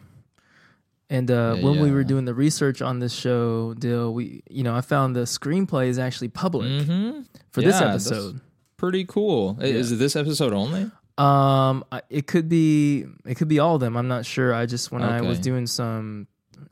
And 1.08 1.30
uh, 1.30 1.54
Yeah, 1.56 1.64
when 1.64 1.80
we 1.80 1.90
were 1.92 2.02
doing 2.04 2.24
the 2.24 2.34
research 2.34 2.82
on 2.82 2.98
this 2.98 3.12
show, 3.14 3.74
Dill, 3.74 4.12
we 4.12 4.42
you 4.50 4.62
know 4.64 4.74
I 4.74 4.80
found 4.80 5.14
the 5.14 5.20
screenplay 5.20 5.86
is 5.88 5.98
actually 5.98 6.28
public 6.28 6.66
Mm-hmm. 6.68 7.20
for 7.52 7.60
this 7.62 7.74
Yeah, 7.74 7.80
that's- 7.92 8.06
episode. 8.06 8.40
Pretty 8.76 9.04
cool. 9.06 9.56
Is 9.60 9.90
it 9.92 9.96
this 9.96 10.16
episode 10.16 10.52
only? 10.52 10.90
Um, 11.16 11.82
it 12.10 12.26
could 12.26 12.46
be 12.48 13.06
it 13.24 13.36
could 13.36 13.48
be 13.48 13.58
all 13.58 13.76
of 13.76 13.80
them. 13.80 13.96
I'm 13.96 14.08
not 14.08 14.26
sure. 14.26 14.52
I 14.52 14.66
just 14.66 14.92
when 14.92 15.02
I 15.02 15.22
was 15.22 15.38
doing 15.38 15.66
some 15.66 16.26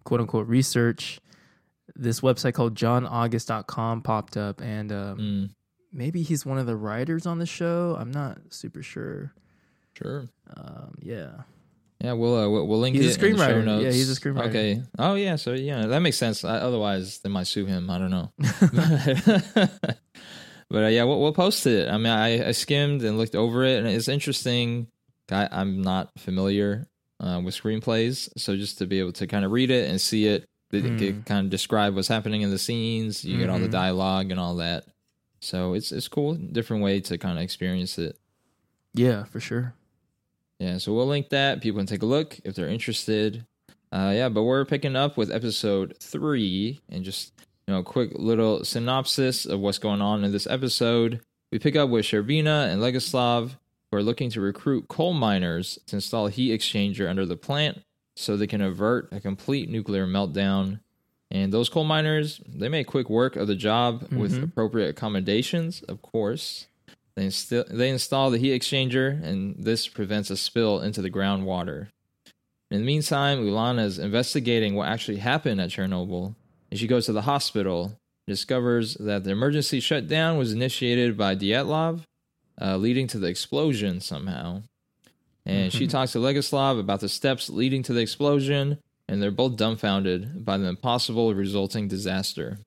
quote 0.05 0.21
unquote 0.21 0.47
research, 0.47 1.19
this 1.97 2.21
website 2.21 2.53
called 2.53 2.75
johnaugust.com 2.75 4.03
popped 4.03 4.37
up, 4.37 4.61
and 4.61 4.93
um, 4.93 5.19
Mm, 5.19 5.50
maybe 5.93 6.21
he's 6.23 6.45
one 6.45 6.59
of 6.59 6.67
the 6.67 6.76
writers 6.76 7.25
on 7.25 7.38
the 7.38 7.47
show. 7.47 7.97
I'm 7.99 8.11
not 8.11 8.38
super 8.50 8.83
sure. 8.83 9.33
sure. 9.97 10.26
Um, 10.55 10.95
yeah. 11.00 11.31
Yeah, 12.05 12.13
we'll 12.13 12.37
uh, 12.37 12.49
we'll, 12.49 12.79
link 12.81 12.97
He's 12.97 13.17
a 13.17 13.21
it 13.21 13.23
in 13.25 13.37
the 13.37 13.45
show 13.45 13.53
screenwriter. 13.55 13.65
notes. 13.65 13.85
Yeah, 13.85 13.91
he's 13.93 14.11
a 14.11 14.21
screenwriter. 14.21 14.49
Okay. 14.49 14.83
Oh 14.99 15.15
yeah, 15.15 15.37
so 15.37 15.53
yeah, 15.55 15.87
that 15.87 16.01
makes 16.01 16.19
sense. 16.19 16.45
I, 16.45 16.57
otherwise, 16.59 17.21
they 17.21 17.31
might 17.31 17.47
sue 17.47 17.65
him. 17.67 17.89
I 17.89 17.99
don't 17.99 18.11
know. 18.11 18.31
but 20.71 20.85
uh, 20.85 20.89
yeah, 20.89 21.05
we'll, 21.05 21.21
we'll 21.21 21.33
post 21.33 21.67
it. 21.67 21.89
I 21.89 21.97
mean, 21.97 22.13
I, 22.13 22.49
I 22.49 22.53
skimmed 22.53 23.03
and 23.03 23.17
looked 23.19 23.35
over 23.35 23.65
it, 23.65 23.79
and 23.79 23.87
it's 23.89 24.09
interesting. 24.09 24.89
I, 25.31 25.49
I'm 25.51 25.83
not 25.83 26.11
familiar 26.19 26.87
uh, 27.21 27.41
with 27.43 27.55
screenplays, 27.55 28.29
so 28.37 28.57
just 28.57 28.79
to 28.79 28.87
be 28.87 28.99
able 29.01 29.13
to 29.13 29.27
kind 29.27 29.45
of 29.45 29.53
read 29.53 29.71
it 29.71 29.89
and 29.89 30.01
see 30.01 30.27
it, 30.27 30.45
it 30.73 30.83
Hmm. 31.15 31.21
kind 31.23 31.45
of 31.47 31.51
describe 31.51 31.95
what's 31.95 32.09
happening 32.09 32.43
in 32.43 32.51
the 32.51 32.59
scenes. 32.59 33.25
You 33.25 33.39
get 33.39 33.49
all 33.49 33.61
the 33.61 33.69
Mhm. 33.69 33.73
dialogue 33.73 34.31
and 34.31 34.41
all 34.41 34.57
that. 34.57 34.85
So 35.41 35.75
it's 35.75 35.93
it's 35.93 36.09
cool, 36.09 36.35
different 36.35 36.83
way 36.83 37.01
to 37.01 37.17
kind 37.19 37.39
of 37.39 37.45
experience 37.45 37.97
it. 37.99 38.19
Yeah, 38.95 39.25
for 39.25 39.41
sure. 39.41 39.75
Yeah, 40.59 40.79
so 40.79 40.93
we'll 40.95 41.07
link 41.07 41.31
that. 41.31 41.61
People 41.61 41.81
can 41.81 41.87
take 41.87 42.03
a 42.03 42.07
look 42.07 42.39
if 42.45 42.55
they're 42.55 42.69
interested. 42.69 43.45
Uh, 43.93 44.13
yeah, 44.15 44.29
but 44.29 44.43
we're 44.45 44.65
picking 44.65 44.97
up 44.97 45.17
with 45.17 45.31
episode 45.31 45.97
three, 46.01 46.81
and 46.89 47.05
just 47.05 47.33
you 47.67 47.75
know, 47.75 47.81
a 47.81 47.85
quick 47.85 48.11
little 48.15 48.65
synopsis 48.65 49.47
of 49.47 49.61
what's 49.61 49.79
going 49.79 50.01
on 50.03 50.25
in 50.25 50.33
this 50.33 50.47
episode. 50.47 51.21
We 51.53 51.59
pick 51.59 51.77
up 51.77 51.89
with 51.91 52.05
Shcherbina 52.05 52.71
and 52.73 52.81
Legasov, 52.83 53.51
who 53.91 53.97
are 53.99 54.03
looking 54.03 54.31
to 54.31 54.41
recruit 54.41 54.89
coal 54.89 55.13
miners 55.13 55.79
to 55.87 55.97
install 55.97 56.27
a 56.27 56.31
heat 56.31 56.59
exchanger 56.59 57.09
under 57.09 57.25
the 57.25 57.37
plant, 57.37 57.83
so 58.17 58.37
they 58.37 58.47
can 58.47 58.61
avert 58.61 59.09
a 59.13 59.21
complete 59.21 59.69
nuclear 59.71 60.07
meltdown. 60.07 60.81
And 61.31 61.53
those 61.53 61.69
coal 61.69 61.85
miners, 61.85 62.41
they 62.47 62.69
make 62.69 62.87
quick 62.87 63.09
work 63.11 63.35
of 63.37 63.47
the 63.49 63.57
job 63.57 64.07
with 64.13 64.35
Mhm. 64.39 64.45
appropriate 64.45 64.89
accommodations, 64.91 65.83
of 65.83 66.01
course. 66.03 66.67
They, 67.16 67.28
insti- 67.28 67.68
they 67.68 67.90
install 67.90 68.30
the 68.30 68.38
heat 68.38 68.61
exchanger, 68.61 69.23
and 69.23 69.54
this 69.59 69.87
prevents 69.87 70.30
a 70.30 70.37
spill 70.37 70.80
into 70.80 71.00
the 71.00 71.11
groundwater. 71.11 71.88
In 72.71 72.80
the 72.80 72.87
meantime, 72.87 73.47
Ulana 73.47 73.85
is 73.85 73.99
investigating 73.99 74.75
what 74.75 74.88
actually 74.88 75.18
happened 75.18 75.61
at 75.61 75.71
Chernobyl, 75.71 76.35
and 76.71 76.80
she 76.80 76.88
goes 76.88 77.06
to 77.06 77.12
the 77.12 77.23
hospital, 77.23 77.97
discovers 78.26 78.94
that 78.94 79.23
the 79.23 79.30
emergency 79.30 79.78
shutdown 79.78 80.38
was 80.38 80.52
initiated 80.52 81.16
by 81.16 81.37
Dyatlov, 81.37 82.00
uh, 82.61 82.76
leading 82.76 83.06
to 83.09 83.18
the 83.18 83.28
explosion 83.28 84.00
somehow. 84.00 84.62
And 85.47 85.73
she 85.73 85.87
Mhm. 85.87 85.90
talks 85.90 86.12
to 86.12 86.18
Legasov 86.18 86.80
about 86.80 87.00
the 87.00 87.09
steps 87.09 87.50
leading 87.50 87.83
to 87.85 87.92
the 87.92 88.00
explosion, 88.00 88.78
and 89.09 89.23
they're 89.23 89.30
both 89.30 89.56
dumbfounded 89.56 90.44
by 90.44 90.56
the 90.56 90.66
impossible 90.66 91.35
resulting 91.35 91.87
disaster. 91.87 92.59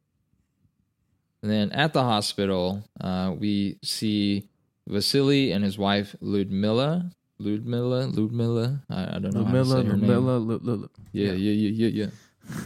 And 1.44 1.52
then 1.52 1.72
at 1.72 1.94
the 1.94 2.02
hospital, 2.04 2.84
uh, 3.00 3.34
we 3.38 3.78
see 3.84 4.50
Vasily 4.88 5.52
and 5.52 5.64
his 5.64 5.78
wife 5.78 6.16
Ludmila. 6.22 7.12
Ludmila, 7.40 8.08
Ludmila. 8.08 8.80
I, 8.90 9.16
I 9.18 9.20
don't 9.20 9.34
know 9.34 9.44
how 9.46 9.52
to 9.52 9.58
Lumilla, 9.60 9.82
say 9.84 9.88
her 9.88 9.98
name. 9.98 10.10
Lumilla, 10.10 10.46
Lu- 10.46 10.60
Lu- 10.64 10.76
Lu- 10.76 10.90
Yeah, 11.12 11.34
yeah, 11.34 11.52
yeah, 11.52 11.88
yeah, 11.88 12.06
yeah. 12.06 12.10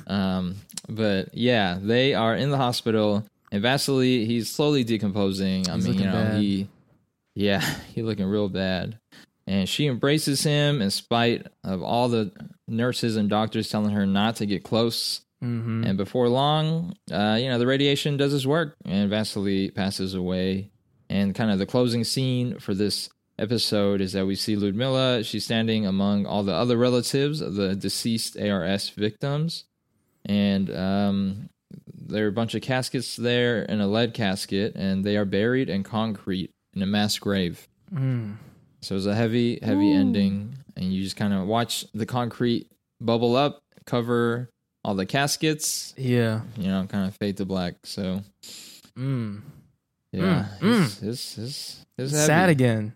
Um, 0.07 0.55
but 0.87 1.33
yeah, 1.33 1.77
they 1.81 2.13
are 2.13 2.35
in 2.35 2.51
the 2.51 2.57
hospital, 2.57 3.25
and 3.51 3.61
Vasily 3.61 4.25
he's 4.25 4.49
slowly 4.49 4.83
decomposing. 4.83 5.69
I 5.69 5.75
He's 5.75 5.87
mean, 5.87 5.99
you 5.99 6.05
know, 6.05 6.11
bad. 6.13 6.39
he, 6.41 6.67
yeah, 7.35 7.59
he 7.93 8.01
looking 8.03 8.25
real 8.25 8.47
bad. 8.49 8.97
And 9.47 9.67
she 9.67 9.87
embraces 9.87 10.43
him 10.43 10.81
in 10.81 10.91
spite 10.91 11.47
of 11.63 11.81
all 11.81 12.07
the 12.07 12.31
nurses 12.67 13.17
and 13.17 13.29
doctors 13.29 13.67
telling 13.69 13.91
her 13.91 14.05
not 14.05 14.37
to 14.37 14.45
get 14.45 14.63
close. 14.63 15.21
Mm-hmm. 15.43 15.83
And 15.85 15.97
before 15.97 16.29
long, 16.29 16.95
uh, 17.11 17.37
you 17.39 17.49
know, 17.49 17.57
the 17.57 17.67
radiation 17.67 18.17
does 18.17 18.33
its 18.33 18.45
work 18.45 18.75
and 18.85 19.09
Vasily 19.09 19.71
passes 19.71 20.13
away. 20.13 20.69
And 21.09 21.35
kind 21.35 21.51
of 21.51 21.59
the 21.59 21.65
closing 21.65 22.03
scene 22.03 22.59
for 22.59 22.73
this 22.73 23.09
episode 23.37 24.01
is 24.01 24.13
that 24.13 24.25
we 24.25 24.35
see 24.35 24.55
Ludmilla. 24.55 25.23
She's 25.23 25.43
standing 25.43 25.85
among 25.85 26.25
all 26.25 26.43
the 26.43 26.53
other 26.53 26.77
relatives 26.77 27.41
of 27.41 27.55
the 27.55 27.75
deceased 27.75 28.37
ARS 28.39 28.89
victims. 28.89 29.65
And 30.25 30.69
um, 30.75 31.49
there 31.93 32.25
are 32.25 32.29
a 32.29 32.33
bunch 32.33 32.53
of 32.55 32.61
caskets 32.61 33.15
there 33.15 33.65
and 33.67 33.81
a 33.81 33.87
lead 33.87 34.13
casket, 34.13 34.75
and 34.75 35.03
they 35.03 35.17
are 35.17 35.25
buried 35.25 35.69
in 35.69 35.83
concrete 35.83 36.51
in 36.73 36.81
a 36.81 36.85
mass 36.85 37.17
grave. 37.17 37.67
Mm. 37.93 38.35
So 38.81 38.95
it's 38.95 39.05
a 39.05 39.15
heavy, 39.15 39.59
heavy 39.61 39.91
ending, 39.91 40.57
and 40.75 40.93
you 40.93 41.03
just 41.03 41.15
kind 41.15 41.33
of 41.33 41.47
watch 41.47 41.85
the 41.93 42.05
concrete 42.05 42.71
bubble 42.99 43.35
up, 43.35 43.61
cover 43.85 44.49
all 44.83 44.95
the 44.95 45.05
caskets, 45.05 45.93
Yeah. 45.97 46.41
you 46.57 46.67
know, 46.67 46.85
kind 46.87 47.07
of 47.07 47.15
fade 47.17 47.37
to 47.37 47.45
black. 47.45 47.75
So 47.85 48.21
Mm. 48.97 49.41
yeah, 50.11 50.47
Mm, 50.59 50.83
it's, 50.85 51.01
it's, 51.01 51.37
it's, 51.37 51.85
it's 51.97 52.11
heavy. 52.11 52.25
Sad 52.25 52.49
again. 52.49 52.93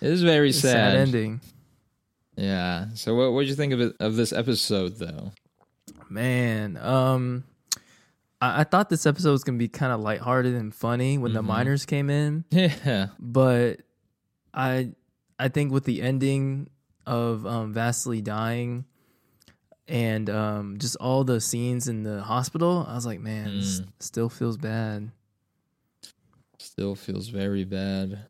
It 0.00 0.10
is 0.10 0.22
very 0.22 0.48
It's 0.50 0.58
sad. 0.58 0.92
sad 0.92 0.96
ending. 0.96 1.40
Yeah. 2.36 2.86
So 2.94 3.14
what 3.14 3.32
what 3.32 3.40
did 3.42 3.48
you 3.50 3.54
think 3.54 3.72
of 3.72 3.80
it 3.80 3.96
of 4.00 4.16
this 4.16 4.32
episode 4.32 4.96
though? 4.98 5.32
Man, 6.08 6.76
um, 6.78 7.44
I, 8.40 8.60
I 8.60 8.64
thought 8.64 8.88
this 8.90 9.06
episode 9.06 9.32
was 9.32 9.44
gonna 9.44 9.58
be 9.58 9.68
kind 9.68 9.92
of 9.92 10.00
lighthearted 10.00 10.54
and 10.54 10.74
funny 10.74 11.16
when 11.18 11.32
the 11.32 11.42
Mhm. 11.42 11.46
miners 11.46 11.86
came 11.86 12.10
in, 12.10 12.44
Yeah. 12.50 13.08
but 13.20 13.80
I, 14.52 14.90
I 15.38 15.48
think 15.48 15.72
with 15.72 15.84
the 15.84 16.02
ending 16.02 16.68
of 17.06 17.46
um, 17.46 17.72
Vasily 17.72 18.20
dying, 18.20 18.84
and 19.88 20.28
um, 20.30 20.78
just 20.78 20.96
all 20.96 21.24
the 21.24 21.40
scenes 21.40 21.88
in 21.88 22.02
the 22.02 22.22
hospital, 22.22 22.86
I 22.88 22.94
was 22.94 23.06
like, 23.06 23.20
man, 23.20 23.58
Mm. 23.58 23.86
still 24.00 24.28
feels 24.28 24.56
bad. 24.56 25.10
Still 26.58 26.94
feels 26.94 27.28
very 27.28 27.64
bad. 27.64 28.26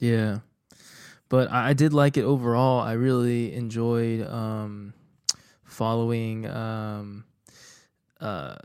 Yeah. 0.00 0.40
But 1.28 1.50
I, 1.50 1.70
I 1.70 1.72
did 1.72 1.92
like 1.92 2.16
it 2.16 2.24
overall. 2.24 2.80
I 2.80 2.92
really 2.92 3.52
enjoyed 3.54 4.26
um, 4.26 4.94
following 5.64 6.46
um, 6.46 7.24
uh, 8.20 8.56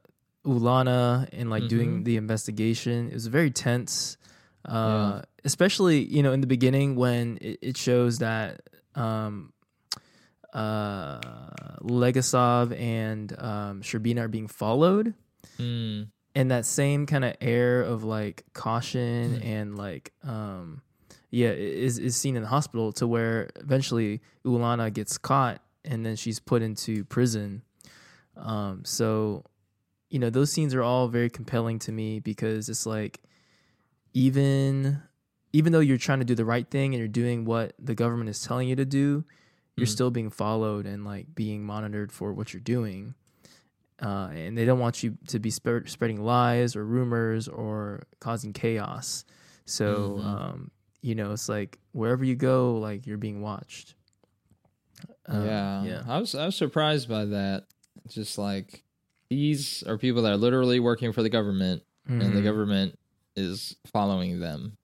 Ulana 0.46 1.28
and 1.34 1.50
like 1.50 1.68
doing 1.68 2.01
Mhm. 2.01 2.06
the 2.06 2.18
investigation. 2.18 3.10
It 3.10 3.13
was 3.13 3.28
very 3.28 3.51
tense, 3.51 4.18
uh, 4.66 4.72
Yeah. 4.72 5.22
especially 5.44 6.04
you 6.06 6.24
know 6.24 6.32
in 6.32 6.42
the 6.42 6.48
beginning 6.48 6.96
when 6.96 7.38
it, 7.42 7.60
it 7.62 7.78
shows 7.78 8.20
that 8.20 8.62
um, 8.96 9.51
uh, 10.53 11.20
Legasov 11.82 12.77
and 12.79 13.34
um, 13.39 13.82
Shcherbina 13.82 14.22
are 14.22 14.27
being 14.27 14.48
followed 14.48 15.13
Mm. 15.58 16.08
and 16.36 16.51
that 16.51 16.65
same 16.65 17.06
kind 17.06 17.24
of 17.25 17.36
air 17.41 17.82
of 17.82 18.03
like 18.03 18.44
caution 18.53 19.39
Mhm. 19.41 19.46
and 19.46 19.77
like 19.77 20.13
um 20.24 20.82
yeah 21.32 21.50
is 21.50 21.98
is 21.98 22.15
seen 22.15 22.36
in 22.36 22.41
the 22.44 22.48
hospital 22.48 22.91
to 22.94 23.08
where 23.08 23.50
eventually 23.58 24.22
Ulana 24.46 24.91
gets 24.94 25.18
caught 25.18 25.62
and 25.86 26.06
then 26.06 26.15
she's 26.15 26.39
put 26.39 26.62
into 26.62 27.03
prison 27.06 27.62
um 28.38 28.84
so 28.86 29.44
you 30.10 30.20
know 30.20 30.29
those 30.29 30.51
scenes 30.51 30.74
are 30.74 30.84
all 30.84 31.08
very 31.08 31.29
compelling 31.29 31.79
to 31.79 31.91
me 31.91 32.20
because 32.20 32.68
it's 32.70 32.86
like 32.86 33.22
even 34.13 35.01
even 35.51 35.72
though 35.74 35.79
you're 35.79 35.98
trying 35.98 36.20
to 36.20 36.25
do 36.25 36.36
the 36.36 36.46
right 36.46 36.70
thing 36.70 36.94
and 36.94 37.00
you're 37.00 37.08
doing 37.08 37.44
what 37.46 37.74
the 37.79 37.96
government 37.96 38.29
is 38.29 38.41
telling 38.41 38.68
you 38.68 38.75
to 38.75 38.86
do 38.86 39.24
you're 39.79 39.88
Mhm. 39.88 39.91
still 39.91 40.12
being 40.12 40.29
followed 40.29 40.86
and 40.86 41.03
like 41.05 41.33
being 41.33 41.63
monitored 41.63 42.12
for 42.12 42.33
what 42.33 42.53
you're 42.53 42.62
doing 42.62 43.15
uh, 44.01 44.29
and 44.33 44.57
they 44.57 44.63
don't 44.63 44.79
want 44.79 45.03
you 45.03 45.17
to 45.27 45.39
be 45.39 45.50
sp- 45.51 45.83
spreading 45.88 46.24
lies 46.24 46.75
or 46.75 46.86
rumors 46.86 47.50
or 47.50 48.03
causing 48.21 48.53
chaos. 48.53 49.25
So, 49.65 50.19
Mhm. 50.21 50.25
um, 50.25 50.71
you 51.01 51.15
know, 51.15 51.33
it's 51.33 51.50
like 51.50 51.77
wherever 51.91 52.24
you 52.24 52.36
go, 52.36 52.77
like 52.77 53.05
you're 53.05 53.17
being 53.17 53.41
watched. 53.41 53.95
Uh, 55.27 55.41
yeah. 55.43 55.83
yeah, 55.83 56.03
I 56.07 56.19
was 56.19 56.33
I 56.36 56.45
was 56.45 56.55
surprised 56.55 57.07
by 57.09 57.25
that. 57.25 57.65
Just 58.07 58.37
like 58.37 58.83
these 59.29 59.83
are 59.83 59.98
people 59.98 60.22
that 60.24 60.31
are 60.31 60.37
literally 60.37 60.79
working 60.79 61.11
for 61.11 61.22
the 61.22 61.29
government 61.29 61.83
and 62.07 62.35
the 62.35 62.39
Mhm. 62.42 62.44
government 62.44 63.00
is 63.35 63.75
following 63.85 64.39
them. 64.39 64.77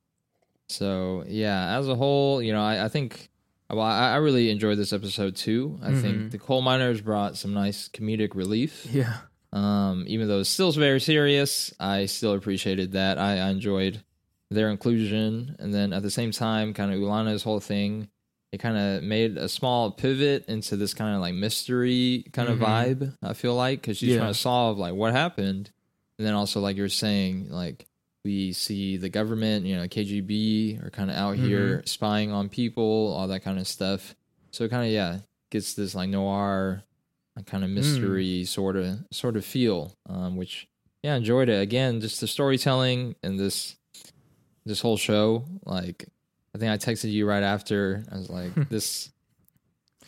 So 0.70 1.24
yeah, 1.28 1.78
as 1.78 1.88
a 1.88 1.96
whole, 1.96 2.42
you 2.42 2.52
know, 2.54 2.62
I, 2.62 2.86
I 2.86 2.90
think 2.90 3.30
well, 3.70 3.82
I, 3.82 4.14
I 4.14 4.16
really 4.18 4.50
enjoyed 4.50 4.78
this 4.78 4.94
episode 4.94 5.36
too. 5.36 5.80
I 5.82 5.92
Mhm. 5.92 6.02
think 6.02 6.32
the 6.32 6.38
coal 6.38 6.62
miners 6.62 7.02
brought 7.02 7.38
some 7.38 7.54
nice 7.54 7.90
comedic 7.90 8.36
relief. 8.36 8.86
Yeah, 8.92 9.18
Um, 9.54 10.04
even 10.08 10.28
though 10.28 10.40
it's 10.42 10.50
still 10.50 10.72
very 10.72 11.00
serious, 11.00 11.74
I 11.80 12.08
still 12.08 12.34
appreciated 12.34 12.92
that. 12.92 13.18
I, 13.18 13.38
I 13.40 13.50
enjoyed 13.50 14.04
their 14.52 14.70
inclusion, 14.70 15.56
and 15.60 15.74
then 15.74 15.94
at 15.94 16.04
the 16.04 16.12
same 16.12 16.32
time, 16.32 16.74
kind 16.74 16.94
of 16.94 17.00
Ulana's 17.00 17.44
whole 17.44 17.60
thing. 17.62 18.10
It 18.52 18.60
kind 18.60 18.78
of 18.78 19.04
made 19.04 19.38
a 19.38 19.50
small 19.50 19.92
pivot 19.92 20.46
into 20.48 20.78
this 20.78 20.94
kind 20.94 21.16
of 21.16 21.22
like 21.22 21.34
mystery 21.36 22.26
kind 22.32 22.48
of 22.50 22.60
Mhm. 22.60 22.62
vibe. 22.62 23.14
I 23.24 23.34
feel 23.34 23.56
like 23.56 23.82
because 23.82 23.98
she's 23.98 24.12
Yeah. 24.12 24.20
trying 24.20 24.34
to 24.34 24.40
solve 24.40 24.78
like 24.78 24.94
what 24.94 25.14
happened, 25.14 25.72
and 26.20 26.28
then 26.28 26.34
also 26.36 26.60
like 26.62 26.78
you're 26.78 26.88
saying, 26.90 27.50
like 27.50 27.86
we 28.26 28.52
see 28.52 28.98
the 28.98 29.08
government, 29.10 29.66
you 29.66 29.78
know, 29.78 29.88
KGB 29.88 30.86
are 30.86 30.90
kind 30.90 31.10
of 31.10 31.16
out 31.16 31.38
here 31.38 31.78
Mm-hmm. 31.78 31.86
spying 31.86 32.32
on 32.34 32.50
people, 32.50 33.14
all 33.18 33.28
that 33.30 33.44
kind 33.44 33.60
of 33.60 33.68
stuff. 33.68 34.16
So 34.52 34.66
it 34.66 34.70
kind 34.72 34.86
of 34.86 34.92
yeah 34.92 35.20
gets 35.52 35.76
this 35.76 35.96
like 35.96 36.10
noir 36.10 36.84
kind 37.46 37.64
of 37.64 37.70
mystery 37.70 38.44
sort 38.46 38.76
of 38.76 39.00
sort 39.12 39.38
of 39.38 39.46
feel, 39.46 39.94
um, 40.10 40.36
which 40.36 40.68
yeah 41.04 41.16
enjoyed 41.16 41.48
it 41.50 41.62
again. 41.62 42.02
Just 42.02 42.20
the 42.20 42.28
storytelling 42.28 43.16
and 43.24 43.40
this 43.40 43.76
this 44.66 44.82
whole 44.82 44.98
show. 44.98 45.46
Like 45.66 46.06
I 46.54 46.58
think 46.58 46.72
I 46.72 46.78
texted 46.78 47.12
you 47.12 47.28
right 47.28 47.44
after. 47.44 48.04
I 48.12 48.18
was 48.18 48.30
like 48.30 48.54
this 48.70 49.12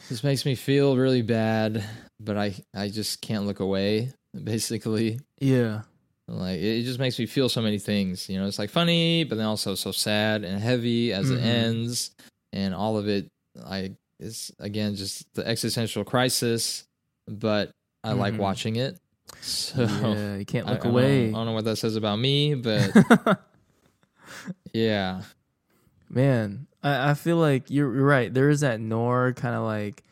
this 0.10 0.23
makes 0.23 0.45
me 0.45 0.56
feel 0.56 0.95
really 0.97 1.21
bad, 1.21 1.84
but 2.19 2.38
I 2.38 2.56
I 2.73 2.88
just 2.89 3.21
can't 3.21 3.45
look 3.45 3.60
away. 3.60 4.12
Basically, 4.43 5.19
yeah, 5.39 5.82
like 6.28 6.60
it, 6.60 6.80
it 6.80 6.84
just 6.84 7.00
makes 7.00 7.18
me 7.20 7.26
feel 7.26 7.50
so 7.50 7.62
many 7.62 7.80
things. 7.80 8.28
You 8.30 8.40
know, 8.40 8.48
it's 8.48 8.60
like 8.60 8.70
funny, 8.70 9.24
but 9.24 9.38
then 9.38 9.46
also 9.48 9.76
so 9.76 9.92
sad 9.92 10.44
and 10.44 10.60
heavy 10.62 11.13
as 11.13 11.30
it 11.32 11.40
Mhm. 11.40 11.44
ends, 11.46 12.12
and 12.54 12.74
all 12.76 12.98
of 12.98 13.08
it 13.08 13.28
like 13.56 13.94
is 14.20 14.52
again 14.60 14.96
just 14.96 15.26
the 15.36 15.48
existential 15.48 16.04
crisis. 16.04 16.84
But 17.28 17.72
I 18.04 18.13
like 18.13 18.34
Mhm. 18.36 18.38
watching 18.40 18.76
it. 18.78 19.00
So 19.42 19.84
yeah. 19.84 20.36
You 20.38 20.46
can't 20.46 20.68
I- 20.68 20.72
look 20.72 20.82
I 20.82 20.84
don't- 20.84 20.92
away. 20.94 21.28
I 21.30 21.32
don't 21.32 21.46
know 21.46 21.52
what 21.54 21.66
that 21.66 21.76
says 21.78 21.96
about 21.96 22.18
me, 22.20 22.56
but 22.56 22.92
yeah, 24.74 25.22
Man, 26.10 26.68
I, 26.82 27.12
I 27.12 27.13
feel 27.16 27.36
like 27.38 27.70
you're, 27.70 27.94
you're 27.94 28.06
right. 28.06 28.34
There 28.34 28.50
is 28.50 28.62
that 28.62 28.80
noir 28.80 29.34
kind 29.34 29.56
of 29.56 29.63
like, 29.63 30.04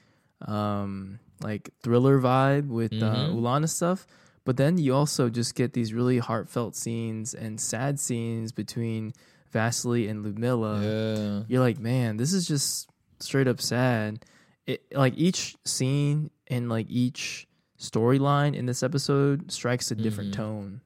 um, 0.46 1.20
like 1.42 1.70
thriller 1.82 2.20
vibe 2.20 2.68
with 2.68 2.92
uh, 2.94 3.16
Mhm. 3.30 3.36
Ulana 3.36 3.70
stuff, 3.70 4.06
but 4.46 4.56
then 4.58 4.78
you 4.78 4.94
also 4.96 5.30
just 5.30 5.56
get 5.56 5.74
these 5.74 5.94
really 5.94 6.20
heartfelt 6.20 6.76
scenes 6.76 7.34
and 7.34 7.60
sad 7.60 8.00
scenes 8.00 8.52
between 8.54 9.12
Vasily 9.52 10.08
and 10.08 10.24
Ludmilla. 10.24 10.82
yeah, 10.82 11.44
You're 11.48 11.60
like, 11.62 11.80
man, 11.80 12.16
this 12.18 12.32
is 12.34 12.48
just 12.48 12.90
straight 13.20 13.48
up 13.48 13.60
sad. 13.60 14.24
It 14.66 14.84
like 14.96 15.14
each 15.18 15.56
scene 15.66 16.30
and 16.48 16.70
like 16.70 16.88
each 16.90 17.48
storyline 17.80 18.56
in 18.56 18.66
this 18.66 18.82
episode 18.84 19.52
strikes 19.52 19.92
a 19.92 19.96
different 19.96 20.32
Mhm. 20.32 20.36
tone. 20.38 20.82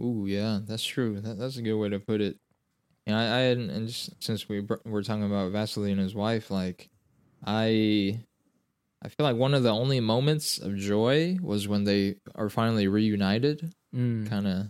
Ooh, 0.00 0.24
yeah, 0.26 0.60
that's 0.64 0.84
true. 0.84 1.20
That, 1.20 1.38
that's 1.38 1.56
a 1.56 1.62
good 1.62 1.76
way 1.76 1.88
to 1.88 1.98
put 2.00 2.20
it. 2.20 2.38
And 3.06 3.16
I, 3.16 3.22
I 3.24 3.40
and 3.52 3.88
just 3.88 4.22
since 4.22 4.48
we 4.48 4.60
br- 4.60 4.74
were 4.84 5.02
talking 5.02 5.24
about 5.24 5.52
Vasily 5.52 5.90
and 5.90 6.00
his 6.00 6.14
wife, 6.14 6.50
like 6.50 6.88
I, 7.44 8.20
I 9.02 9.08
feel 9.08 9.24
like 9.26 9.36
one 9.36 9.54
of 9.54 9.62
the 9.62 9.70
only 9.70 10.00
moments 10.00 10.58
of 10.58 10.76
joy 10.76 11.38
was 11.40 11.66
when 11.66 11.84
they 11.84 12.16
are 12.34 12.48
finally 12.50 12.86
reunited. 12.88 13.72
Mm. 13.94 14.28
Kind 14.28 14.46
of, 14.46 14.66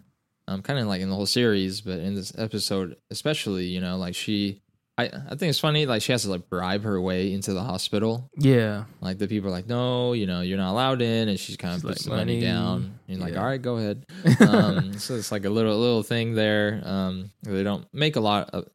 um, 0.46 0.62
kind 0.62 0.78
of 0.78 0.86
like 0.86 1.00
in 1.00 1.08
the 1.10 1.16
whole 1.16 1.26
series, 1.26 1.80
but 1.80 1.98
in 1.98 2.14
this 2.14 2.32
episode 2.38 2.96
especially, 3.10 3.66
you 3.66 3.80
know, 3.80 3.96
like 3.96 4.14
she, 4.14 4.62
I, 4.96 5.04
I 5.04 5.34
think 5.34 5.50
it's 5.50 5.58
funny. 5.58 5.84
Like 5.86 6.02
she 6.02 6.12
has 6.12 6.22
to 6.22 6.30
like 6.30 6.48
bribe 6.48 6.82
her 6.84 7.00
way 7.00 7.32
into 7.32 7.52
the 7.54 7.62
hospital. 7.62 8.28
Yeah, 8.36 8.84
Like 9.00 9.18
the 9.18 9.26
people 9.28 9.48
are 9.48 9.52
like, 9.52 9.66
no, 9.66 10.12
you 10.12 10.26
know, 10.26 10.42
you're 10.42 10.58
not 10.58 10.70
allowed 10.72 11.02
in, 11.02 11.28
and 11.28 11.38
she's 11.40 11.56
kind 11.56 11.74
of 11.74 11.82
puts 11.82 12.06
like, 12.06 12.10
the 12.10 12.16
money, 12.16 12.34
"Money." 12.34 12.40
down. 12.46 12.98
And 13.08 13.16
you're 13.18 13.26
like, 13.26 13.34
Yeah. 13.34 13.40
all 13.40 13.46
right, 13.46 13.60
go 13.62 13.76
ahead. 13.78 14.06
Um, 14.40 14.92
so 14.98 15.14
it's 15.16 15.32
like 15.32 15.44
a 15.44 15.50
little 15.50 15.76
little 15.78 16.02
thing 16.02 16.34
there. 16.34 16.80
Um, 16.84 17.30
they 17.42 17.62
don't 17.62 17.86
make 17.92 18.16
a 18.16 18.20
lot 18.20 18.50
of, 18.50 18.68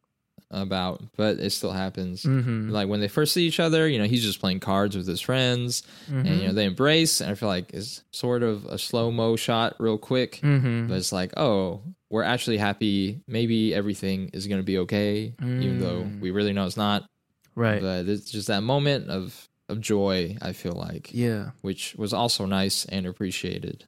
about, 0.62 1.04
but 1.18 1.38
it 1.40 1.52
still 1.52 1.72
happens. 1.72 2.24
mm-hmm. 2.24 2.70
Like 2.70 2.88
when 2.88 3.00
they 3.02 3.08
first 3.08 3.34
see 3.34 3.46
each 3.46 3.60
other, 3.60 3.88
you 3.88 4.00
know, 4.00 4.06
he's 4.06 4.24
just 4.24 4.40
playing 4.40 4.60
cards 4.62 4.96
with 4.96 5.08
his 5.08 5.22
friends, 5.22 5.84
and 6.08 6.28
you 6.28 6.48
know 6.48 6.54
they 6.54 6.66
embrace. 6.66 7.22
And 7.22 7.30
I 7.32 7.36
feel 7.36 7.50
like 7.50 7.74
it's 7.74 8.04
sort 8.12 8.42
of 8.44 8.66
a 8.66 8.78
slow 8.78 9.12
mo 9.12 9.36
shot, 9.36 9.76
real 9.80 9.98
quick. 9.98 10.40
mm-hmm. 10.42 10.88
But 10.88 10.98
it's 10.98 11.12
like, 11.12 11.34
oh, 11.38 11.82
we're 12.10 12.24
actually 12.24 12.58
happy. 12.58 13.22
Maybe 13.28 13.74
everything 13.74 14.30
is 14.34 14.48
going 14.48 14.60
to 14.62 14.66
be 14.66 14.78
okay, 14.80 15.34
even 15.42 15.80
though 15.80 16.04
Mm. 16.04 16.20
we 16.22 16.32
really 16.32 16.54
know 16.54 16.66
it's 16.66 16.78
not 16.78 17.10
right. 17.56 17.82
but 17.82 18.08
it's 18.08 18.30
just 18.32 18.48
that 18.48 18.62
moment 18.64 19.10
of 19.10 19.48
of 19.68 19.82
joy. 19.82 20.38
I 20.42 20.54
feel 20.54 20.74
like, 20.74 21.10
Yeah. 21.14 21.50
which 21.62 21.96
was 21.98 22.14
also 22.14 22.46
nice 22.46 22.86
and 22.86 23.06
appreciated. 23.08 23.86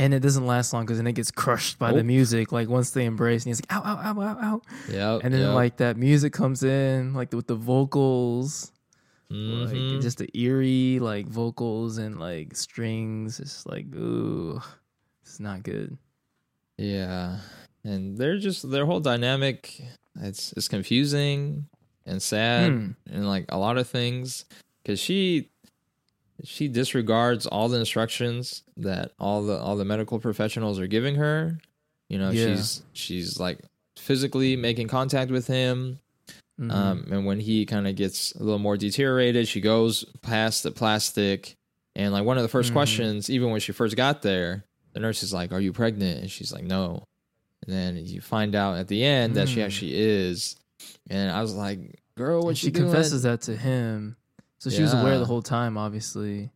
And 0.00 0.14
it 0.14 0.20
doesn't 0.20 0.46
last 0.46 0.72
long 0.72 0.84
because 0.86 0.96
then 0.96 1.06
it 1.06 1.12
gets 1.12 1.30
crushed 1.30 1.78
by 1.78 1.92
the 1.92 2.02
music. 2.02 2.52
Like 2.52 2.68
once 2.70 2.90
they 2.92 3.04
embrace, 3.04 3.44
and 3.44 3.50
he's 3.50 3.60
like, 3.60 3.72
ow, 3.72 3.82
ow, 3.84 3.98
ow, 4.10 4.20
ow, 4.22 4.38
ow. 4.42 4.62
Yeah, 4.90 5.18
And 5.22 5.34
then 5.34 5.52
like 5.54 5.76
that 5.76 5.96
music 5.98 6.32
comes 6.32 6.62
in, 6.62 7.12
like 7.12 7.32
with 7.34 7.46
the 7.46 7.54
vocals, 7.54 8.72
Mhm. 9.30 9.92
like 9.92 10.02
just 10.02 10.18
the 10.18 10.28
eerie 10.36 10.98
like 11.00 11.26
vocals 11.28 11.98
and 11.98 12.18
like 12.18 12.56
strings. 12.56 13.38
It's 13.40 13.66
like, 13.66 13.94
ooh, 13.94 14.60
it's 15.22 15.38
not 15.38 15.62
good. 15.62 15.98
Yeah, 16.78 17.38
and 17.84 18.16
they're 18.16 18.38
just 18.38 18.70
their 18.70 18.86
whole 18.86 19.00
dynamic. 19.00 19.82
It's 20.20 20.52
it's 20.56 20.68
confusing 20.68 21.66
and 22.06 22.22
sad, 22.22 22.72
Hmm. 22.72 22.90
and 23.10 23.28
like 23.28 23.44
a 23.50 23.58
lot 23.58 23.76
of 23.76 23.86
things 23.86 24.46
because 24.82 24.98
she 24.98 25.50
she 26.44 26.68
disregards 26.68 27.46
all 27.46 27.68
the 27.68 27.78
instructions 27.78 28.62
that 28.76 29.12
all 29.18 29.42
the 29.42 29.58
all 29.58 29.76
the 29.76 29.84
medical 29.84 30.18
professionals 30.18 30.78
are 30.80 30.86
giving 30.86 31.16
her. 31.16 31.58
You 32.08 32.18
know, 32.18 32.30
Yeah. 32.30 32.54
she's 32.56 32.82
she's 32.92 33.40
like 33.40 33.58
physically 33.98 34.56
making 34.56 34.88
contact 34.88 35.30
with 35.30 35.46
him. 35.46 35.98
Mhm. 36.60 36.70
Um, 36.72 37.06
and 37.10 37.26
when 37.26 37.40
he 37.40 37.64
kind 37.66 37.86
of 37.86 37.96
gets 37.96 38.32
a 38.34 38.42
little 38.42 38.58
more 38.58 38.76
deteriorated, 38.76 39.48
she 39.48 39.60
goes 39.60 40.04
past 40.22 40.62
the 40.62 40.70
plastic. 40.70 41.54
And 41.96 42.12
like 42.12 42.24
one 42.24 42.36
of 42.36 42.42
the 42.42 42.48
1st 42.48 42.70
Mhm. 42.70 42.74
questions, 42.74 43.30
even 43.30 43.50
when 43.50 43.60
she 43.60 43.72
first 43.72 43.96
got 43.96 44.22
there, 44.22 44.64
the 44.92 45.00
nurse 45.00 45.22
is 45.22 45.32
like, 45.32 45.52
"Are 45.52 45.60
you 45.60 45.72
pregnant?" 45.72 46.20
And 46.20 46.30
she's 46.30 46.52
like, 46.52 46.64
"No." 46.64 47.04
And 47.66 47.74
then 47.74 48.06
you 48.06 48.20
find 48.20 48.54
out 48.54 48.78
at 48.78 48.88
the 48.88 49.04
end 49.04 49.34
that 49.36 49.48
she 49.48 49.56
Mm. 49.60 49.64
actually 49.64 49.94
is. 49.96 50.56
And 51.08 51.30
I 51.30 51.42
was 51.42 51.54
like, 51.54 52.00
"Girl, 52.16 52.42
what 52.42 52.56
she 52.56 52.66
you 52.66 52.72
doing?" 52.72 52.86
confesses 52.86 53.22
that 53.24 53.42
to 53.42 53.56
him. 53.56 54.16
So 54.60 54.70
she 54.70 54.82
was 54.82 54.92
aware 54.92 55.18
the 55.18 55.24
whole 55.26 55.42
time, 55.42 55.76
obviously. 55.78 56.50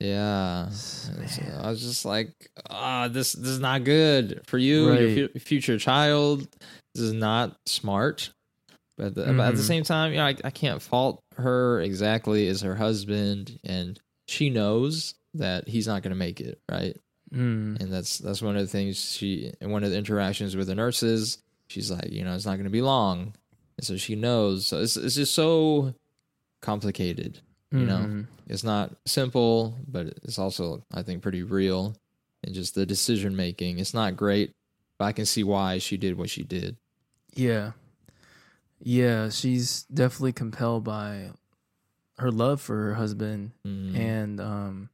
Yeah. 0.00 0.68
So 0.70 1.12
man. 1.12 1.60
I 1.60 1.68
was 1.70 1.80
just 1.80 2.04
like, 2.04 2.30
ah, 2.70 3.08
this 3.08 3.32
this 3.32 3.48
is 3.48 3.58
not 3.58 3.82
good 3.84 4.42
for 4.46 4.56
you, 4.58 4.92
your 4.92 4.92
Right. 5.24 5.32
fu- 5.32 5.38
future 5.40 5.78
child. 5.78 6.46
This 6.94 7.02
is 7.02 7.12
not 7.12 7.56
smart. 7.66 8.30
But, 8.96 9.14
the, 9.14 9.24
but 9.26 9.40
at 9.40 9.54
the 9.54 9.62
Mhm. 9.62 9.66
same 9.66 9.84
time, 9.84 10.10
you 10.12 10.18
know, 10.18 10.26
I, 10.26 10.36
I 10.42 10.50
can't 10.50 10.82
fault 10.82 11.22
her 11.36 11.80
exactly 11.80 12.48
as 12.48 12.62
her 12.62 12.74
husband, 12.74 13.58
and 13.62 13.98
she 14.26 14.50
knows 14.50 15.14
that 15.34 15.68
he's 15.68 15.86
not 15.86 16.02
going 16.02 16.10
to 16.10 16.16
make 16.16 16.40
it, 16.40 16.58
right? 16.70 16.96
Mm. 17.32 17.80
And 17.80 17.92
that's 17.92 18.18
that's 18.18 18.42
one 18.42 18.56
of 18.56 18.62
the 18.62 18.68
things 18.68 19.12
she 19.12 19.52
in 19.60 19.70
one 19.70 19.84
of 19.84 19.90
the 19.90 19.96
interactions 19.98 20.56
with 20.56 20.66
the 20.68 20.74
nurses. 20.74 21.38
She's 21.68 21.90
like, 21.90 22.10
you 22.10 22.24
know, 22.24 22.34
it's 22.34 22.46
not 22.46 22.54
going 22.54 22.64
to 22.64 22.70
be 22.70 22.82
long, 22.82 23.34
and 23.76 23.86
so 23.86 23.96
she 23.96 24.14
knows. 24.16 24.66
So 24.66 24.80
it's 24.80 24.96
it's 24.96 25.14
just 25.16 25.34
so 25.34 25.92
complicated 26.60 27.40
you 27.70 27.84
know. 27.84 27.98
Mhm. 27.98 28.26
it's 28.48 28.64
not 28.64 28.96
simple, 29.04 29.76
but 29.86 30.06
it's 30.22 30.38
also 30.38 30.82
I 30.92 31.02
think 31.02 31.22
pretty 31.22 31.42
real, 31.42 31.94
and 32.42 32.54
just 32.54 32.74
the 32.74 32.86
decision 32.86 33.36
making. 33.36 33.78
It's 33.78 33.92
not 33.92 34.16
great, 34.16 34.52
but 34.98 35.04
I 35.04 35.12
can 35.12 35.26
see 35.26 35.44
why 35.44 35.76
she 35.78 35.96
did 35.98 36.16
what 36.16 36.30
she 36.30 36.44
did. 36.44 36.76
Yeah. 37.34 37.72
Yeah, 38.80 39.28
she's 39.28 39.82
definitely 39.92 40.32
compelled 40.32 40.84
by 40.84 41.32
her 42.18 42.30
love 42.32 42.60
for 42.60 42.74
her 42.84 42.94
husband 42.94 43.52
Mm. 43.66 43.94
and 43.96 44.40
um 44.40 44.90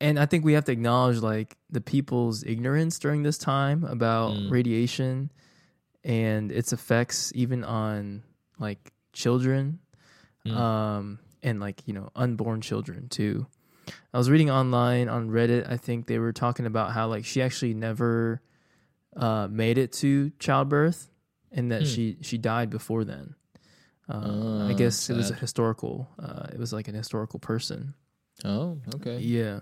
and 0.00 0.18
I 0.18 0.26
think 0.26 0.44
we 0.44 0.52
have 0.52 0.64
to 0.66 0.72
acknowledge 0.72 1.18
like 1.18 1.56
the 1.70 1.80
people's 1.80 2.44
ignorance 2.44 2.98
during 2.98 3.22
this 3.22 3.38
time 3.38 3.84
about 3.84 4.32
Mm. 4.34 4.50
radiation 4.50 5.30
and 6.04 6.52
its 6.52 6.72
effects 6.72 7.32
even 7.34 7.64
on 7.64 8.22
like 8.58 8.92
children 9.12 9.78
Mm. 10.46 10.54
um 10.56 11.18
and 11.42 11.58
like 11.58 11.82
you 11.86 11.94
know 11.94 12.10
unborn 12.14 12.60
children 12.60 13.08
too 13.08 13.46
i 14.12 14.18
was 14.18 14.28
reading 14.28 14.50
online 14.50 15.08
on 15.08 15.30
reddit 15.30 15.66
i 15.70 15.76
think 15.78 16.06
they 16.06 16.18
were 16.18 16.32
talking 16.32 16.66
about 16.66 16.92
how 16.92 17.06
like 17.08 17.24
she 17.24 17.40
actually 17.40 17.72
never 17.72 18.42
uh 19.16 19.48
made 19.50 19.78
it 19.78 19.90
to 19.92 20.30
childbirth 20.38 21.10
and 21.50 21.72
that 21.72 21.82
Hmm. 21.82 21.88
she 21.88 22.16
she 22.20 22.36
died 22.36 22.68
before 22.68 23.04
then 23.04 23.34
uh, 24.08 24.68
i 24.68 24.72
Oh, 24.72 24.74
guess 24.76 25.08
it 25.08 25.16
was 25.16 25.30
a 25.30 25.34
historical 25.34 26.08
uh 26.18 26.46
it 26.52 26.58
was 26.58 26.72
like 26.74 26.88
an 26.88 26.94
historical 26.94 27.38
person 27.38 27.94
oh, 28.44 28.78
okay. 28.96 29.18
yeah. 29.18 29.60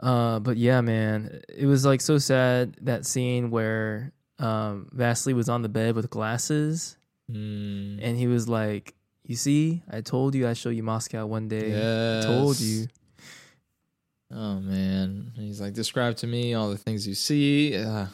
Uh, 0.00 0.40
but 0.40 0.56
yeah, 0.56 0.80
man, 0.80 1.40
it 1.48 1.66
was 1.66 1.84
like 1.86 2.00
so 2.00 2.18
sad 2.18 2.76
that 2.82 3.06
scene 3.06 3.50
where 3.50 4.12
um 4.38 4.88
Vasily 4.92 5.34
was 5.34 5.48
on 5.48 5.62
the 5.62 5.68
bed 5.68 5.94
with 5.96 6.10
glasses 6.10 6.96
Mm. 7.30 8.00
and 8.02 8.18
he 8.18 8.26
was 8.26 8.48
like, 8.50 8.92
"You 9.26 9.36
see, 9.36 9.82
I 9.90 10.00
told 10.00 10.34
you 10.34 10.46
I'd 10.48 10.56
show 10.56 10.70
you 10.70 10.82
Moscow 10.82 11.26
one 11.26 11.48
day. 11.48 11.72
I 12.20 12.22
told 12.26 12.60
you." 12.60 12.86
Oh 14.30 14.58
man, 14.60 15.32
he's 15.36 15.60
like, 15.60 15.74
describe 15.74 16.16
to 16.16 16.26
me 16.26 16.54
all 16.54 16.70
the 16.70 16.78
things 16.78 17.06
you 17.06 17.14
see. 17.14 17.76
Uh, 17.76 18.06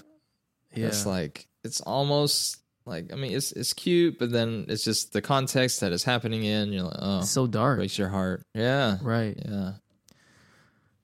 Yeah, 0.75 0.87
It's 0.89 1.07
like 1.07 1.47
it's 1.65 1.81
almost 1.81 2.59
like 2.87 3.13
I 3.13 3.17
mean, 3.17 3.33
it's 3.33 3.53
it's 3.53 3.73
cute, 3.73 4.19
but 4.19 4.31
then 4.31 4.67
it's 4.69 4.85
just 4.85 5.13
the 5.13 5.23
context 5.23 5.81
that 5.81 5.93
it's 5.93 6.05
happening 6.05 6.45
in. 6.45 6.73
You're 6.73 6.85
like, 6.85 6.97
oh, 6.99 7.19
It's 7.21 7.31
so 7.31 7.47
dark, 7.47 7.79
breaks 7.79 7.99
your 7.99 8.09
heart. 8.09 8.43
Yeah, 8.55 8.99
right? 9.03 9.37
Yeah. 9.45 9.73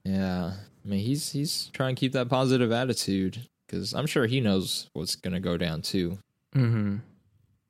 Yeah. 0.05 0.53
I 0.85 0.88
mean, 0.88 1.01
he's 1.01 1.33
he's 1.33 1.71
trying 1.73 1.95
to 1.97 2.01
keep 2.01 2.12
that 2.12 2.29
positive 2.29 2.71
attitude 2.71 3.40
because 3.66 3.92
I'm 3.95 4.07
sure 4.07 4.27
he 4.27 4.40
knows 4.40 4.88
what's 4.92 5.16
gonna 5.16 5.40
go 5.40 5.57
down 5.57 5.83
too. 5.83 6.19
Mm-hmm. 6.55 6.97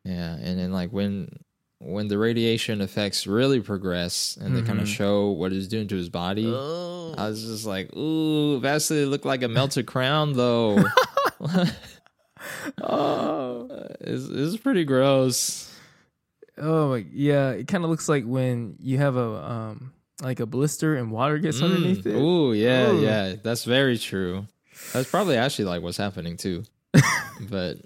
Yeah, 0.05 0.35
and 0.35 0.59
then 0.59 0.73
like 0.73 0.91
when 0.93 1.31
when 1.79 2.09
the 2.09 2.17
radiation 2.19 2.81
effects 2.81 3.27
really 3.27 3.61
progress 3.61 4.39
and 4.41 4.57
they 4.57 4.63
kind 4.63 4.81
of 4.81 4.89
show 4.89 5.31
what 5.31 5.53
it's 5.53 5.67
doing 5.67 5.87
to 5.89 5.97
his 5.97 6.09
body, 6.09 6.47
Oh, 6.47 7.15
I 7.19 7.29
was 7.29 7.45
just 7.45 7.67
like, 7.67 7.95
"Ooh, 7.97 8.59
Vasily 8.61 9.05
looked 9.05 9.27
like 9.27 9.43
a 9.43 9.49
melted 9.49 9.87
crown, 9.95 10.33
though." 10.33 10.83
oh, 12.83 13.69
it's, 14.01 14.27
it's 14.29 14.57
pretty 14.57 14.85
gross. 14.85 15.73
oh, 16.59 16.91
my, 16.91 17.05
yeah. 17.13 17.51
It 17.51 17.69
kind 17.69 17.85
of 17.85 17.91
looks 17.91 18.09
like 18.09 18.25
when 18.25 18.77
you 18.81 18.99
have 18.99 19.17
a 19.17 19.51
um 19.51 19.93
like 20.23 20.41
a 20.41 20.47
blister 20.47 20.97
and 20.97 21.11
water 21.11 21.39
gets 21.39 21.61
underneath 21.61 22.05
Mm. 22.05 22.07
it. 22.07 22.15
Ooh, 22.17 22.53
yeah, 22.55 22.91
Ooh. 22.91 23.01
yeah, 23.03 23.35
that's 23.43 23.65
very 23.65 23.99
true. 23.99 24.47
That's 24.93 25.11
probably 25.11 25.37
actually 25.37 25.67
like 25.67 25.83
what's 25.83 25.97
happening 25.99 26.37
too, 26.39 26.65
but 27.51 27.77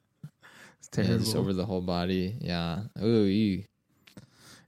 It's 0.78 0.88
terrible. 0.92 1.18
just 1.18 1.34
over 1.36 1.52
the 1.52 1.64
whole 1.66 1.80
body. 1.80 2.36
Yeah. 2.40 2.82
Ooh, 3.02 3.24
ew. 3.24 3.64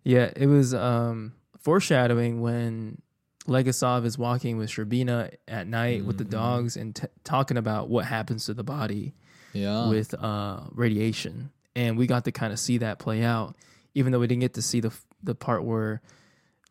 Yeah, 0.05 0.31
it 0.35 0.47
was 0.47 0.75
um, 0.75 1.33
foreshadowing 1.61 2.41
when 2.41 3.01
Legasov 3.47 4.05
is 4.05 4.19
walking 4.19 4.57
with 4.57 4.71
Shcherbina 4.71 5.35
at 5.49 5.67
night 5.67 6.05
with 6.05 6.19
the 6.19 6.25
Mhm. 6.25 6.31
dogs 6.31 6.77
and 6.77 6.95
t- 6.95 7.07
talking 7.25 7.57
about 7.57 7.89
what 7.89 8.05
happens 8.07 8.47
to 8.47 8.55
the 8.55 8.65
body 8.65 9.15
Yeah. 9.53 9.89
with 9.89 10.15
uh, 10.15 10.61
radiation, 10.73 11.51
and 11.77 11.97
we 11.99 12.07
got 12.07 12.25
to 12.25 12.33
kind 12.33 12.53
of 12.53 12.59
see 12.59 12.79
that 12.79 12.99
play 12.99 13.23
out, 13.23 13.57
even 13.95 14.13
though 14.13 14.19
we 14.21 14.27
didn't 14.27 14.41
get 14.41 14.55
to 14.55 14.63
see 14.63 14.81
the 14.81 14.89
f- 14.89 15.07
the 15.23 15.35
part 15.35 15.65
where 15.65 16.03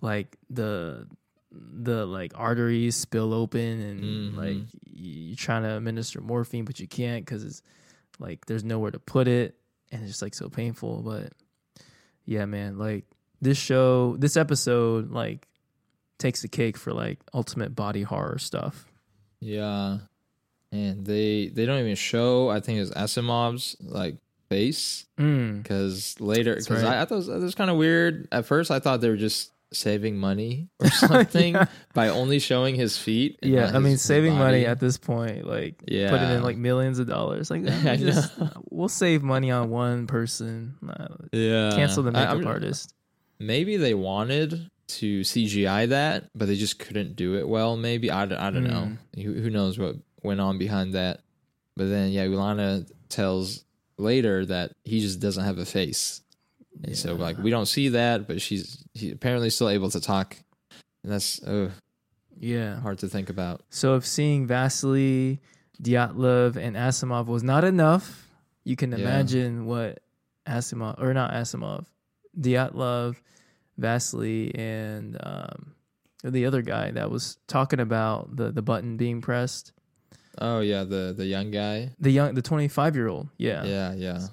like 0.01 0.37
the 0.49 1.07
the 1.53 2.05
like 2.05 2.31
arteries 2.35 2.95
spill 2.95 3.33
open 3.33 3.59
and 3.81 4.33
Mhm. 4.33 4.37
like 4.37 4.57
you're 4.89 5.35
trying 5.35 5.63
to 5.63 5.75
administer 5.75 6.21
morphine 6.21 6.63
but 6.63 6.79
you 6.79 6.87
can't 6.87 7.25
because 7.25 7.43
it's 7.43 7.61
like 8.19 8.45
there's 8.45 8.63
nowhere 8.63 8.91
to 8.91 8.99
put 8.99 9.27
it 9.27 9.57
and 9.91 10.01
it's 10.01 10.11
just 10.11 10.21
like 10.21 10.33
so 10.33 10.47
painful 10.47 11.01
but 11.01 11.33
yeah 12.25 12.45
man 12.45 12.77
like 12.77 13.03
this 13.41 13.57
show 13.57 14.15
this 14.17 14.37
episode 14.37 15.11
like 15.11 15.47
takes 16.19 16.41
the 16.41 16.47
cake 16.47 16.77
for 16.77 16.93
like 16.93 17.19
ultimate 17.33 17.75
body 17.75 18.03
horror 18.03 18.37
stuff 18.37 18.85
yeah. 19.41 19.97
And 20.71 21.05
they 21.05 21.47
they 21.47 21.65
don't 21.65 21.79
even 21.79 21.95
show. 21.95 22.49
I 22.49 22.61
think 22.61 22.79
it's 22.79 22.91
Akimov's 22.91 23.75
like 23.81 24.15
face 24.49 25.05
mm. 25.19 25.61
because 25.61 26.15
later 26.21 26.55
because 26.55 26.83
right. 26.83 26.97
I, 26.97 27.01
I 27.01 27.05
thought 27.05 27.27
it 27.27 27.41
was 27.41 27.55
kind 27.55 27.69
of 27.69 27.75
weird 27.77 28.27
at 28.31 28.45
first. 28.45 28.71
I 28.71 28.79
thought 28.79 29.01
they 29.01 29.09
were 29.09 29.17
just 29.17 29.51
saving 29.73 30.17
money 30.17 30.69
or 30.79 30.89
something 30.91 31.55
Yeah. 31.55 31.65
by 31.93 32.09
only 32.09 32.39
showing 32.39 32.75
his 32.75 32.97
feet. 32.97 33.39
yeah 33.41 33.71
i 33.73 33.79
mean 33.79 33.97
saving 33.97 34.35
money 34.35 34.65
at 34.65 34.81
this 34.81 34.97
point 34.97 35.47
like 35.47 35.81
yeah. 35.87 36.09
putting 36.09 36.29
in 36.29 36.43
like 36.43 36.57
millions 36.57 36.99
of 36.99 37.07
dollars 37.07 37.49
like 37.49 37.63
that 37.83 37.99
just, 37.99 38.33
we'll 38.69 38.89
save 38.89 39.23
money 39.23 39.49
on 39.49 39.69
one 39.69 40.07
person 40.07 40.75
yeah 41.31 41.71
cancel 41.73 42.03
the 42.03 42.11
makeup 42.11 42.31
I'm- 42.31 42.47
artist 42.47 42.93
Maybe 43.41 43.77
they 43.77 43.93
wanted 43.93 44.69
to 44.99 45.21
CGI 45.21 45.89
that, 45.89 46.29
but 46.35 46.47
they 46.47 46.55
just 46.55 46.79
couldn't 46.79 47.15
do 47.15 47.35
it 47.35 47.47
well. 47.47 47.77
Maybe 47.77 48.11
I, 48.11 48.25
don't- 48.25 48.37
I 48.39 48.51
don't 48.51 48.65
know. 48.65 48.91
Mm. 49.15 49.23
Who, 49.23 49.33
who 49.33 49.49
knows 49.49 49.79
what 49.79 49.95
went 50.23 50.41
on 50.41 50.57
behind 50.57 50.93
that? 50.93 51.21
But 51.77 51.89
then, 51.89 52.11
yeah, 52.11 52.25
Ulana 52.25 52.89
tells 53.09 53.63
later 53.97 54.45
that 54.45 54.73
he 54.83 54.99
just 54.99 55.19
doesn't 55.19 55.43
have 55.45 55.57
a 55.57 55.65
face, 55.65 56.21
and 56.83 56.97
so 56.97 57.15
like 57.15 57.37
we 57.37 57.49
don't 57.49 57.65
see 57.65 57.89
that. 57.89 58.27
But 58.27 58.41
she's 58.41 58.83
he 58.93 59.11
apparently 59.11 59.49
still 59.49 59.69
able 59.69 59.89
to 59.91 60.01
talk, 60.01 60.35
and 61.03 61.11
that's 61.13 61.41
uh, 61.43 61.71
yeah 62.37 62.79
hard 62.81 62.99
to 62.99 63.07
think 63.07 63.29
about. 63.29 63.61
So 63.69 63.95
if 63.95 64.05
seeing 64.05 64.45
Vasily, 64.47 65.39
Dyatlov, 65.81 66.57
and 66.57 66.75
Akimov 66.75 67.27
was 67.27 67.41
not 67.43 67.63
enough, 67.63 68.27
you 68.65 68.75
can 68.75 68.91
Yeah. 68.91 68.97
imagine 68.99 69.65
what 69.65 69.99
Akimov 70.45 71.01
or 71.01 71.13
not 71.13 71.31
Akimov, 71.31 71.85
Dyatlov, 72.39 73.17
Vasily 73.77 74.53
and 74.55 75.17
um, 75.21 75.73
the 76.23 76.45
other 76.45 76.61
guy 76.61 76.91
that 76.91 77.09
was 77.09 77.37
talking 77.47 77.79
about 77.79 78.35
the 78.35 78.51
the 78.51 78.61
button 78.61 78.97
being 78.97 79.21
pressed. 79.21 79.71
Oh 80.37 80.59
yeah, 80.61 80.83
the 80.83 81.13
the 81.15 81.25
young 81.25 81.51
guy. 81.51 81.91
The 81.99 82.11
young, 82.11 82.35
the 82.35 82.41
twenty 82.41 82.67
five 82.67 82.95
year 82.95 83.07
old. 83.07 83.29
Yeah. 83.37 83.63
Yeah, 83.65 83.93
yeah. 83.93 84.27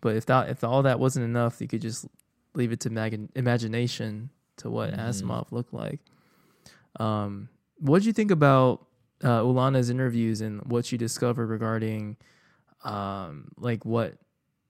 But 0.00 0.16
if 0.16 0.26
that 0.26 0.50
if 0.50 0.62
all 0.64 0.82
that 0.82 0.98
wasn't 1.00 1.24
enough, 1.24 1.60
you 1.60 1.68
could 1.68 1.80
just 1.82 2.06
leave 2.54 2.72
it 2.72 2.80
to 2.80 2.90
mag- 2.90 3.28
imagination 3.34 4.30
to 4.58 4.70
what 4.70 4.92
Mhm. 4.92 4.98
Akimov 4.98 5.52
looked 5.52 5.72
like. 5.74 6.00
Um, 6.98 7.48
what 7.78 7.98
did 8.00 8.06
you 8.06 8.12
think 8.12 8.30
about 8.30 8.86
uh, 9.22 9.40
Ulana's 9.40 9.88
interviews 9.90 10.40
and 10.40 10.62
what 10.64 10.84
she 10.84 10.96
discovered 10.98 11.46
regarding, 11.46 12.16
um, 12.84 13.48
like 13.58 13.84
what 13.84 14.14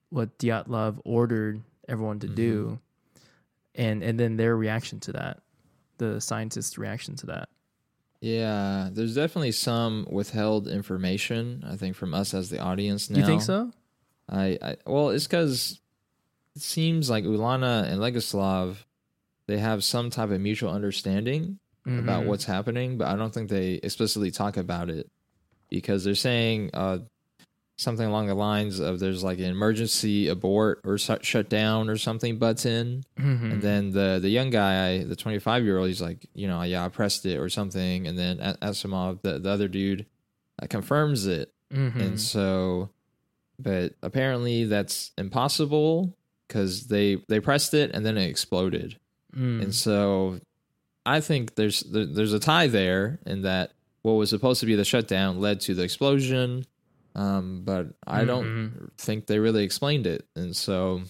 what 0.09 0.37
Dyatlov 0.39 0.99
ordered 1.03 1.61
everyone 1.87 2.19
to 2.19 2.27
do, 2.27 2.79
and 3.75 4.03
and 4.03 4.19
then 4.19 4.37
their 4.37 4.55
reaction 4.55 4.99
to 5.01 5.11
that, 5.13 5.39
the 5.97 6.19
scientists' 6.21 6.77
reaction 6.77 7.15
to 7.17 7.25
that. 7.27 7.49
Yeah, 8.21 8.89
there's 8.91 9.13
definitely 9.15 9.51
some 9.51 10.07
withheld 10.09 10.67
information. 10.67 11.63
I 11.69 11.75
think 11.75 11.95
from 11.95 12.13
us 12.13 12.33
as 12.33 12.49
the 12.49 12.59
audience 12.59 13.09
now. 13.09 13.19
You 13.19 13.25
think 13.25 13.41
so? 13.43 13.71
I, 14.29 14.57
I 14.61 14.75
well, 14.85 15.09
it's 15.09 15.27
because 15.27 15.79
it 16.55 16.61
seems 16.61 17.09
like 17.09 17.23
Ulana 17.23 17.83
and 17.85 18.01
Legasov, 18.01 18.77
they 19.45 19.59
have 19.59 19.83
some 19.83 20.09
type 20.09 20.31
of 20.31 20.41
mutual 20.41 20.71
understanding 20.71 21.59
about 21.85 22.23
Mhm. 22.23 22.25
what's 22.25 22.43
happening, 22.43 22.97
but 22.97 23.07
I 23.07 23.15
don't 23.15 23.33
think 23.33 23.49
they 23.49 23.73
explicitly 23.75 24.29
talk 24.31 24.57
about 24.57 24.89
it 24.89 25.09
because 25.69 26.03
they're 26.03 26.15
saying 26.15 26.71
uh, 26.73 26.97
something 27.77 28.05
along 28.07 28.27
the 28.27 28.33
lines 28.35 28.79
of 28.79 28.99
there's 28.99 29.23
like 29.23 29.37
an 29.37 29.45
emergency 29.45 30.27
abort 30.27 30.81
or 30.83 30.97
shut 30.97 31.23
shut 31.23 31.47
down 31.47 31.89
or 31.89 31.95
something 31.97 32.37
butts 32.37 32.65
in, 32.65 33.03
Mhm. 33.19 33.51
and 33.53 33.61
then 33.61 33.91
the 33.91 34.19
the 34.21 34.29
young 34.29 34.49
guy, 34.49 35.03
the 35.03 35.15
25 35.15 35.63
year 35.63 35.77
old, 35.77 35.87
he's 35.87 36.01
like, 36.01 36.25
you 36.33 36.47
know, 36.47 36.61
yeah, 36.63 36.83
I 36.83 36.89
pressed 36.89 37.25
it 37.25 37.37
or 37.37 37.49
something, 37.49 38.07
and 38.07 38.17
then 38.17 38.37
Akimov, 38.61 39.21
the 39.21 39.39
the 39.39 39.49
other 39.49 39.67
dude, 39.67 40.05
uh, 40.61 40.65
confirms 40.67 41.25
it, 41.27 41.53
Mhm. 41.73 42.01
and 42.01 42.19
so 42.19 42.89
but 43.59 43.93
apparently 44.03 44.65
that's 44.65 45.11
impossible 45.17 46.15
because 46.47 46.87
they 46.87 47.17
they 47.27 47.39
pressed 47.39 47.73
it 47.73 47.89
and 47.93 48.05
then 48.05 48.17
it 48.17 48.27
exploded 48.29 48.97
Mm. 49.35 49.61
and 49.63 49.75
so 49.75 50.39
i 51.07 51.19
think 51.19 51.55
there's 51.55 51.81
there, 51.81 52.05
there's 52.05 52.33
a 52.33 52.39
tie 52.39 52.67
there 52.67 53.19
in 53.25 53.41
that 53.41 53.71
what 54.03 54.13
was 54.13 54.29
supposed 54.29 54.59
to 54.61 54.65
be 54.67 54.75
the 54.75 54.85
shutdown 54.85 55.39
led 55.39 55.59
to 55.61 55.73
the 55.73 55.81
explosion 55.83 56.65
um, 57.17 57.63
but 57.65 57.87
i 58.05 58.23
don't 58.23 58.45
Mhm. 58.45 58.89
think 58.97 59.25
they 59.27 59.39
really 59.39 59.63
explained 59.63 60.07
it 60.07 60.25
and 60.35 60.55
so 60.55 61.01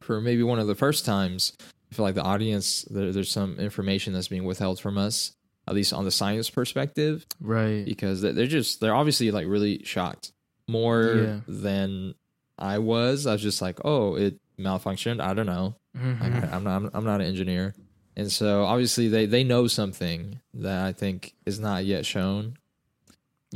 for 0.00 0.20
maybe 0.20 0.42
one 0.42 0.58
of 0.58 0.66
the 0.66 0.74
first 0.74 1.04
times 1.04 1.52
i 1.92 1.94
feel 1.94 2.04
like 2.04 2.14
the 2.16 2.22
audience 2.22 2.82
there, 2.90 3.12
there's 3.12 3.30
some 3.30 3.58
information 3.60 4.12
that's 4.12 4.28
being 4.28 4.44
withheld 4.44 4.80
from 4.80 4.96
us 4.98 5.32
at 5.68 5.74
least 5.74 5.92
on 5.92 6.04
the 6.04 6.10
science 6.10 6.48
perspective 6.50 7.26
right. 7.40 7.84
because 7.84 8.20
they- 8.22 8.32
they're 8.32 8.46
just 8.46 8.80
they're 8.80 8.94
obviously 8.94 9.30
like 9.30 9.46
really 9.46 9.82
shocked 9.84 10.32
more 10.68 11.02
Yeah. 11.14 11.40
than 11.46 12.14
I 12.58 12.78
was. 12.78 13.26
I 13.26 13.32
was 13.32 13.42
just 13.42 13.60
like, 13.60 13.78
oh, 13.84 14.14
it 14.16 14.40
malfunctioned. 14.58 15.20
I 15.20 15.34
don't 15.34 15.44
know. 15.46 15.76
Mhm. 15.96 16.20
Like, 16.20 16.32
I, 16.44 16.56
I'm 16.56 16.64
not. 16.64 16.76
I'm, 16.76 16.90
I'm 16.94 17.04
not 17.04 17.20
an 17.20 17.26
engineer, 17.26 17.74
and 18.16 18.32
so 18.32 18.64
obviously 18.64 19.08
they 19.08 19.26
they 19.26 19.44
know 19.44 19.66
something 19.66 20.40
that 20.54 20.86
I 20.86 20.92
think 20.92 21.34
is 21.44 21.60
not 21.60 21.84
yet 21.84 22.06
shown. 22.06 22.56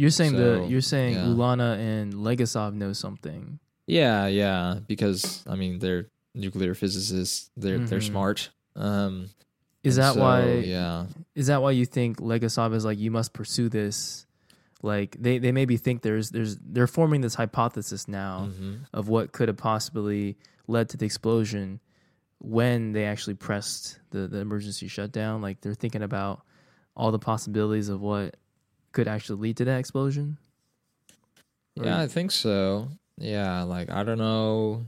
You're 0.01 0.11
saying 0.11 0.31
So, 0.33 0.39
the 0.63 0.67
you're 0.69 0.81
saying 0.81 1.15
yeah. 1.15 1.25
Ulana 1.27 1.79
and 1.79 2.15
Legasov 2.15 2.73
know 2.73 2.93
something. 2.95 3.59
Yeah, 3.87 4.29
yeah. 4.29 4.79
Because 4.87 5.45
I 5.47 5.57
mean, 5.57 5.79
they're 5.79 6.07
nuclear 6.35 6.75
physicists. 6.75 7.51
They're 7.57 7.79
they're 7.79 7.99
Mhm. 7.99 8.11
smart. 8.11 8.51
Um, 8.77 9.29
Is 9.85 9.97
that 9.97 10.15
so, 10.15 10.21
why? 10.21 10.59
Yeah. 10.61 11.07
Is 11.35 11.49
that 11.49 11.61
why 11.61 11.73
you 11.73 11.85
think 11.85 12.19
Legasov 12.19 12.73
is 12.75 12.85
like 12.85 12.99
you 12.99 13.11
must 13.11 13.35
pursue 13.35 13.69
this? 13.69 14.27
Like 14.83 15.17
they, 15.21 15.37
they 15.37 15.53
maybe 15.53 15.77
think 15.77 16.01
there's 16.01 16.31
there's 16.31 16.57
they're 16.57 16.87
forming 16.87 17.21
this 17.21 17.35
hypothesis 17.35 18.09
now 18.09 18.49
hmm 18.57 18.77
of 18.95 19.09
what 19.09 19.33
could 19.33 19.49
have 19.49 19.59
possibly 19.59 20.39
led 20.67 20.89
to 20.91 20.97
the 20.97 21.05
explosion 21.05 21.81
when 22.39 22.93
they 22.93 23.05
actually 23.05 23.35
pressed 23.35 23.99
the, 24.13 24.27
the 24.27 24.39
emergency 24.39 24.89
shutdown. 24.89 25.43
Like 25.43 25.61
they're 25.61 25.75
thinking 25.75 26.03
about 26.03 26.41
all 26.97 27.13
the 27.13 27.19
possibilities 27.19 27.91
of 27.91 28.01
what 28.01 28.37
could 28.92 29.09
actually 29.09 29.40
lead 29.40 29.57
to 29.59 29.64
that 29.66 29.79
explosion. 29.79 30.38
Or- 31.79 31.85
Yeah, 31.87 32.00
I 32.00 32.07
think 32.09 32.31
so. 32.31 32.88
Yeah, 33.18 33.62
like 33.62 33.90
I 33.90 34.03
don't 34.03 34.18
know. 34.18 34.87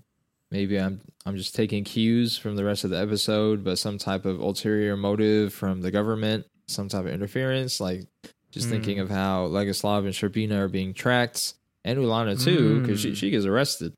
Maybe 0.50 0.78
I'm 0.78 1.00
I'm 1.24 1.36
just 1.36 1.54
taking 1.54 1.84
cues 1.84 2.36
from 2.36 2.56
the 2.56 2.64
rest 2.64 2.84
of 2.84 2.90
the 2.90 2.98
episode, 2.98 3.62
but 3.64 3.78
some 3.78 3.98
type 3.98 4.24
of 4.24 4.40
ulterior 4.40 4.96
motive 4.96 5.52
from 5.54 5.80
the 5.80 5.90
government, 5.90 6.46
some 6.66 6.88
type 6.88 7.04
of 7.06 7.10
interference. 7.12 7.80
Like 7.80 8.06
just 8.50 8.68
thinking 8.68 8.98
Mm. 8.98 9.02
of 9.02 9.10
how 9.10 9.46
Legasov 9.48 10.00
and 10.00 10.08
Shcherbina 10.14 10.52
are 10.58 10.68
being 10.68 10.92
tracked, 10.94 11.54
and 11.84 11.98
Ulana 11.98 12.42
too, 12.42 12.80
because 12.80 13.00
she 13.00 13.12
Mm. 13.12 13.16
she 13.16 13.30
gets 13.30 13.46
arrested. 13.46 13.94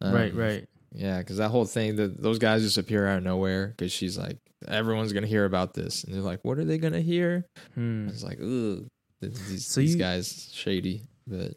Um, 0.00 0.14
right, 0.14 0.34
right. 0.34 0.68
Yeah, 0.92 1.18
because 1.18 1.36
that 1.38 1.50
whole 1.50 1.64
thing 1.64 1.96
that 1.96 2.20
those 2.22 2.38
guys 2.38 2.62
just 2.62 2.78
appear 2.78 3.06
out 3.06 3.18
of 3.18 3.24
nowhere 3.24 3.68
because 3.76 3.90
she's 3.92 4.16
like, 4.16 4.38
everyone's 4.66 5.12
gonna 5.12 5.26
hear 5.26 5.44
about 5.44 5.74
this, 5.74 6.04
and 6.04 6.14
they're 6.14 6.20
like, 6.22 6.44
what 6.44 6.58
are 6.58 6.64
they 6.64 6.78
gonna 6.78 7.00
hear? 7.00 7.44
Hmm. 7.74 8.08
It's 8.08 8.22
like, 8.22 8.38
ugh, 8.40 8.78
th- 8.78 8.86
these 9.20 9.66
So 9.66 9.80
these 9.80 9.94
you- 9.94 9.98
guys 9.98 10.48
shady, 10.52 11.02
but. 11.26 11.54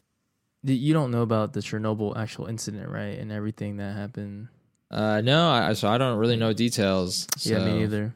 You 0.64 0.94
don't 0.94 1.10
know 1.10 1.24
about 1.24 1.54
the 1.54 1.60
Chernobyl 1.62 2.16
actual 2.16 2.46
incident, 2.46 2.88
right? 2.88 3.18
And 3.18 3.32
everything 3.32 3.78
that 3.78 3.96
happened. 3.96 4.48
Uh, 4.92 5.20
no, 5.22 5.50
I, 5.50 5.74
so 5.74 5.88
I 5.90 5.98
don't 5.98 6.20
really 6.20 6.36
know 6.36 6.54
details. 6.54 7.26
Yeah, 7.40 7.58
me 7.60 7.66
so- 7.66 7.78
neither. 7.80 8.14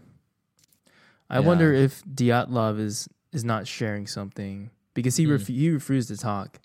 I 1.29 1.39
Yeah. 1.39 1.45
wonder 1.47 1.73
if 1.73 2.03
Dyatlov 2.05 2.79
is 2.79 3.07
is 3.31 3.43
not 3.43 3.67
sharing 3.67 4.05
something 4.07 4.69
because 4.93 5.17
he 5.17 5.25
Hmm. 5.25 5.31
ref- 5.31 5.47
he 5.47 5.69
refused 5.71 6.07
to 6.09 6.17
talk, 6.17 6.59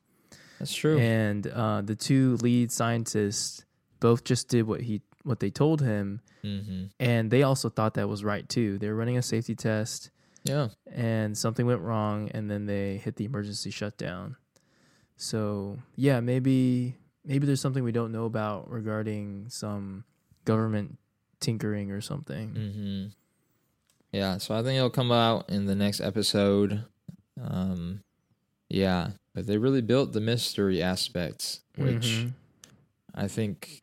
That's 0.59 0.73
true. 0.75 0.99
and 0.99 1.47
uh, 1.47 1.81
the 1.81 1.97
two 1.97 2.37
lead 2.43 2.71
scientists 2.71 3.65
both 4.01 4.23
just 4.23 4.49
did 4.49 4.67
what 4.67 4.83
he 4.83 5.01
what 5.25 5.41
they 5.41 5.51
told 5.51 5.81
him, 5.81 6.21
hmm 6.43 6.85
and 7.01 7.31
they 7.31 7.43
also 7.43 7.69
thought 7.71 7.95
that 7.95 8.09
was 8.09 8.23
right 8.23 8.47
too. 8.49 8.77
They 8.79 8.89
were 8.89 8.95
running 8.97 9.17
a 9.19 9.23
safety 9.23 9.55
test, 9.55 10.11
Yeah, 10.45 10.69
and 10.91 11.37
something 11.37 11.67
went 11.67 11.81
wrong, 11.81 12.31
and 12.33 12.51
then 12.51 12.67
they 12.67 12.97
hit 12.97 13.17
the 13.17 13.25
emergency 13.25 13.71
shutdown. 13.71 14.37
So 15.17 15.79
yeah, 15.97 16.21
maybe 16.21 16.97
maybe 17.25 17.47
there's 17.47 17.61
something 17.61 17.85
we 17.85 17.93
don't 17.93 18.13
know 18.13 18.25
about 18.25 18.71
regarding 18.71 19.49
some 19.51 20.05
government 20.45 20.99
tinkering 21.41 21.91
or 21.91 22.01
something. 22.01 22.49
hmm 22.55 23.07
yeah. 24.13 24.39
So 24.39 24.55
I 24.55 24.63
think 24.63 24.77
it'll 24.77 24.91
come 24.91 25.13
out 25.13 25.49
in 25.51 25.67
the 25.67 25.75
next 25.77 26.01
episode. 26.01 26.85
Um, 27.41 28.03
yeah, 28.69 29.11
but 29.35 29.47
they 29.47 29.57
really 29.59 29.83
built 29.83 30.13
the 30.13 30.21
mystery 30.21 30.83
aspects, 30.83 31.61
which 31.77 31.95
Mhm. 32.27 32.33
I 33.15 33.29
think 33.29 33.83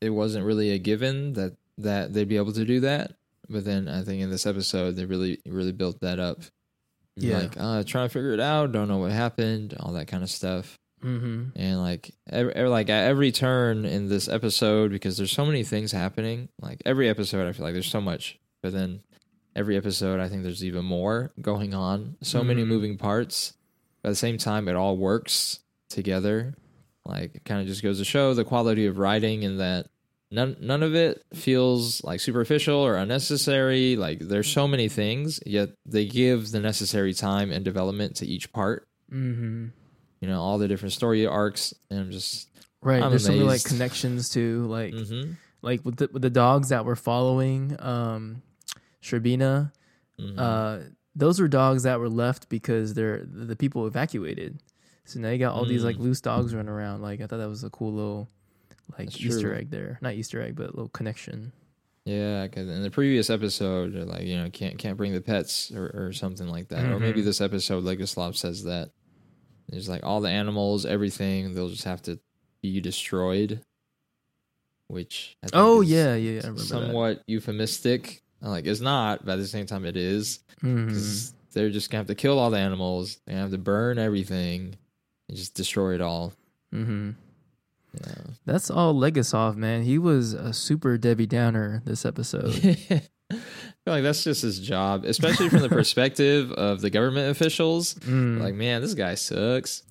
it 0.00 0.10
wasn't 0.10 0.44
really 0.44 0.70
a 0.70 0.78
given 0.78 1.34
that 1.34 1.56
that 1.78 2.12
they'd 2.12 2.28
be 2.28 2.36
able 2.36 2.52
to 2.52 2.64
do 2.64 2.80
that. 2.80 3.12
But 3.48 3.64
then 3.64 3.88
I 3.88 4.02
think 4.02 4.22
in 4.22 4.30
this 4.30 4.46
episode 4.46 4.92
they 4.96 5.04
really 5.04 5.40
really 5.46 5.72
built 5.72 6.00
that 6.00 6.18
up. 6.18 6.40
Yeah. 7.16 7.38
like 7.38 7.54
uh, 7.56 7.84
trying 7.84 8.08
to 8.08 8.12
figure 8.12 8.32
it 8.32 8.40
out, 8.40 8.72
don't 8.72 8.88
know 8.88 8.98
what 8.98 9.12
happened, 9.12 9.74
all 9.78 9.92
that 9.92 10.08
kind 10.08 10.22
of 10.24 10.30
stuff. 10.30 10.78
Mhm. 11.04 11.52
and 11.54 11.80
like 11.82 12.14
every, 12.30 12.54
like 12.66 12.88
at 12.88 13.04
every 13.08 13.30
turn 13.30 13.84
in 13.84 14.08
this 14.08 14.26
episode 14.26 14.90
because 14.90 15.18
there's 15.18 15.30
so 15.32 15.44
many 15.44 15.62
things 15.62 15.92
happening 15.92 16.48
like 16.62 16.80
every 16.86 17.10
episode 17.10 17.46
i 17.46 17.52
feel 17.52 17.62
like 17.66 17.74
there's 17.74 17.90
so 17.90 18.00
much 18.00 18.38
but 18.62 18.72
then 18.72 19.02
every 19.54 19.76
episode 19.76 20.18
i 20.18 20.30
think 20.30 20.42
there's 20.44 20.64
even 20.64 20.82
more 20.82 21.30
going 21.42 21.74
on 21.74 22.16
so 22.22 22.42
many 22.42 22.62
Mhm. 22.64 22.68
moving 22.68 22.96
parts 22.96 23.52
but 24.00 24.08
at 24.08 24.12
the 24.12 24.16
same 24.16 24.38
time 24.38 24.66
it 24.66 24.76
all 24.76 24.96
works 24.96 25.58
together 25.90 26.54
like 27.04 27.34
it 27.34 27.44
kind 27.44 27.60
of 27.60 27.66
just 27.66 27.82
goes 27.82 27.98
to 27.98 28.04
show 28.06 28.32
the 28.32 28.42
quality 28.44 28.86
of 28.86 28.96
writing 28.96 29.44
and 29.44 29.60
that 29.60 29.88
none 30.34 30.56
none 30.60 30.82
of 30.82 30.94
it 30.94 31.22
feels 31.34 32.02
like 32.04 32.20
superficial 32.20 32.76
or 32.88 32.96
unnecessary 32.96 33.96
like 33.96 34.18
there's 34.20 34.50
so 34.50 34.66
many 34.68 34.88
things 34.88 35.40
yet 35.46 35.68
they 35.86 36.04
give 36.06 36.50
the 36.50 36.60
necessary 36.60 37.14
time 37.14 37.52
and 37.52 37.64
development 37.64 38.16
to 38.16 38.26
each 38.26 38.52
part 38.52 38.86
Mhm. 39.12 39.70
you 40.20 40.28
know 40.28 40.40
all 40.40 40.58
the 40.58 40.68
different 40.68 40.92
story 40.92 41.26
arcs 41.26 41.72
and 41.90 41.98
i'm 42.00 42.10
just 42.10 42.48
Right. 42.82 43.02
I'm 43.02 43.10
There's 43.10 43.24
so 43.24 43.32
many 43.32 43.44
like 43.44 43.64
connections 43.64 44.28
to 44.36 44.66
like 44.66 44.92
mhm, 44.92 45.36
like 45.62 45.80
with 45.86 45.96
the 45.96 46.08
with 46.12 46.20
the 46.22 46.28
dogs 46.44 46.68
that 46.68 46.84
were 46.84 46.96
following 46.96 47.76
um 47.78 48.42
mhm. 50.20 50.38
Uh 50.38 50.78
those 51.16 51.38
were 51.40 51.46
dogs 51.48 51.84
that 51.84 52.00
were 52.00 52.08
left 52.08 52.48
because 52.48 52.94
they're 52.94 53.22
the 53.24 53.54
people 53.54 53.86
evacuated. 53.86 54.58
So 55.04 55.20
now 55.20 55.30
you 55.30 55.38
got 55.38 55.54
all 55.54 55.64
these 55.64 55.84
like 55.84 55.96
Mm. 55.96 56.00
loose 56.00 56.20
dogs 56.20 56.52
running 56.54 56.68
around. 56.68 57.02
Like 57.02 57.20
I 57.20 57.26
thought 57.28 57.36
that 57.38 57.48
was 57.48 57.62
a 57.62 57.70
cool 57.70 57.92
little 57.92 58.28
like 58.98 59.08
That's 59.08 59.20
Easter 59.20 59.40
true. 59.40 59.54
egg 59.56 59.70
there. 59.70 59.98
Not 60.02 60.14
Easter 60.14 60.40
egg, 60.42 60.56
but 60.56 60.64
a 60.66 60.74
little 60.76 60.88
connection. 60.88 61.52
yeah 62.06 62.46
because 62.46 62.68
in 62.68 62.82
the 62.82 62.90
previous 62.90 63.30
episode 63.30 63.94
like 63.94 64.22
you 64.26 64.36
know 64.36 64.50
can't 64.50 64.76
can't 64.78 64.96
bring 64.98 65.12
the 65.14 65.22
pets 65.22 65.72
or, 65.72 65.86
or 66.08 66.12
something 66.12 66.48
like 66.48 66.68
that 66.68 66.84
or 66.92 66.98
maybe 67.00 67.22
Mhm. 67.22 67.24
this 67.24 67.40
episode 67.40 67.82
Legasov 67.82 68.36
says 68.36 68.64
that 68.64 68.90
there's 69.70 69.88
like 69.88 70.04
all 70.04 70.20
the 70.20 70.28
animals 70.28 70.84
everything 70.84 71.54
they'll 71.54 71.70
just 71.70 71.84
have 71.84 72.02
to 72.02 72.20
be 72.60 72.78
destroyed 72.82 73.60
which 74.88 75.36
I 75.42 75.46
think 75.46 75.52
Oh 75.54 75.80
is 75.82 75.90
yeah, 75.90 76.14
yeah, 76.14 76.32
I 76.32 76.36
remember 76.48 76.60
somewhat 76.60 77.22
euphemistic. 77.26 78.22
Like 78.42 78.66
it's 78.66 78.80
not, 78.82 79.24
but 79.24 79.32
at 79.32 79.38
the 79.38 79.46
same 79.46 79.64
time, 79.66 79.86
it 79.86 79.96
is. 79.96 80.40
that. 80.60 80.66
Mhm. 80.68 80.88
'Cause 80.90 81.32
They're 81.54 81.70
just 81.70 81.88
gonna 81.90 82.00
have 82.00 82.08
to 82.08 82.14
kill 82.14 82.38
all 82.38 82.50
the 82.50 82.58
animals. 82.58 83.18
They 83.26 83.32
have 83.32 83.50
to 83.52 83.58
burn 83.58 83.96
everything 83.98 84.76
and 85.28 85.38
just 85.38 85.54
destroy 85.54 85.94
it 85.94 86.00
all. 86.02 86.34
Mhm. 86.74 87.14
That's 88.46 88.70
all 88.70 88.94
Legasov, 88.94 89.56
man. 89.56 89.82
He 89.82 89.98
was 89.98 90.32
a 90.32 90.52
super 90.52 90.98
Debbie 90.98 91.26
Downer 91.26 91.82
this 91.84 92.04
episode. 92.04 92.46
I 92.46 92.74
feel 93.32 93.40
like 93.86 94.02
that's 94.02 94.22
just 94.24 94.42
his 94.42 94.60
job, 94.60 95.04
especially 95.04 95.48
from 95.48 95.60
the 95.60 95.68
perspective 95.80 96.52
of 96.52 96.80
the 96.80 96.90
government 96.90 97.30
officials. 97.30 97.94
Mm. 97.94 98.40
Like, 98.40 98.54
man, 98.54 98.82
this 98.82 98.94
guy 98.94 99.14
sucks. 99.14 99.82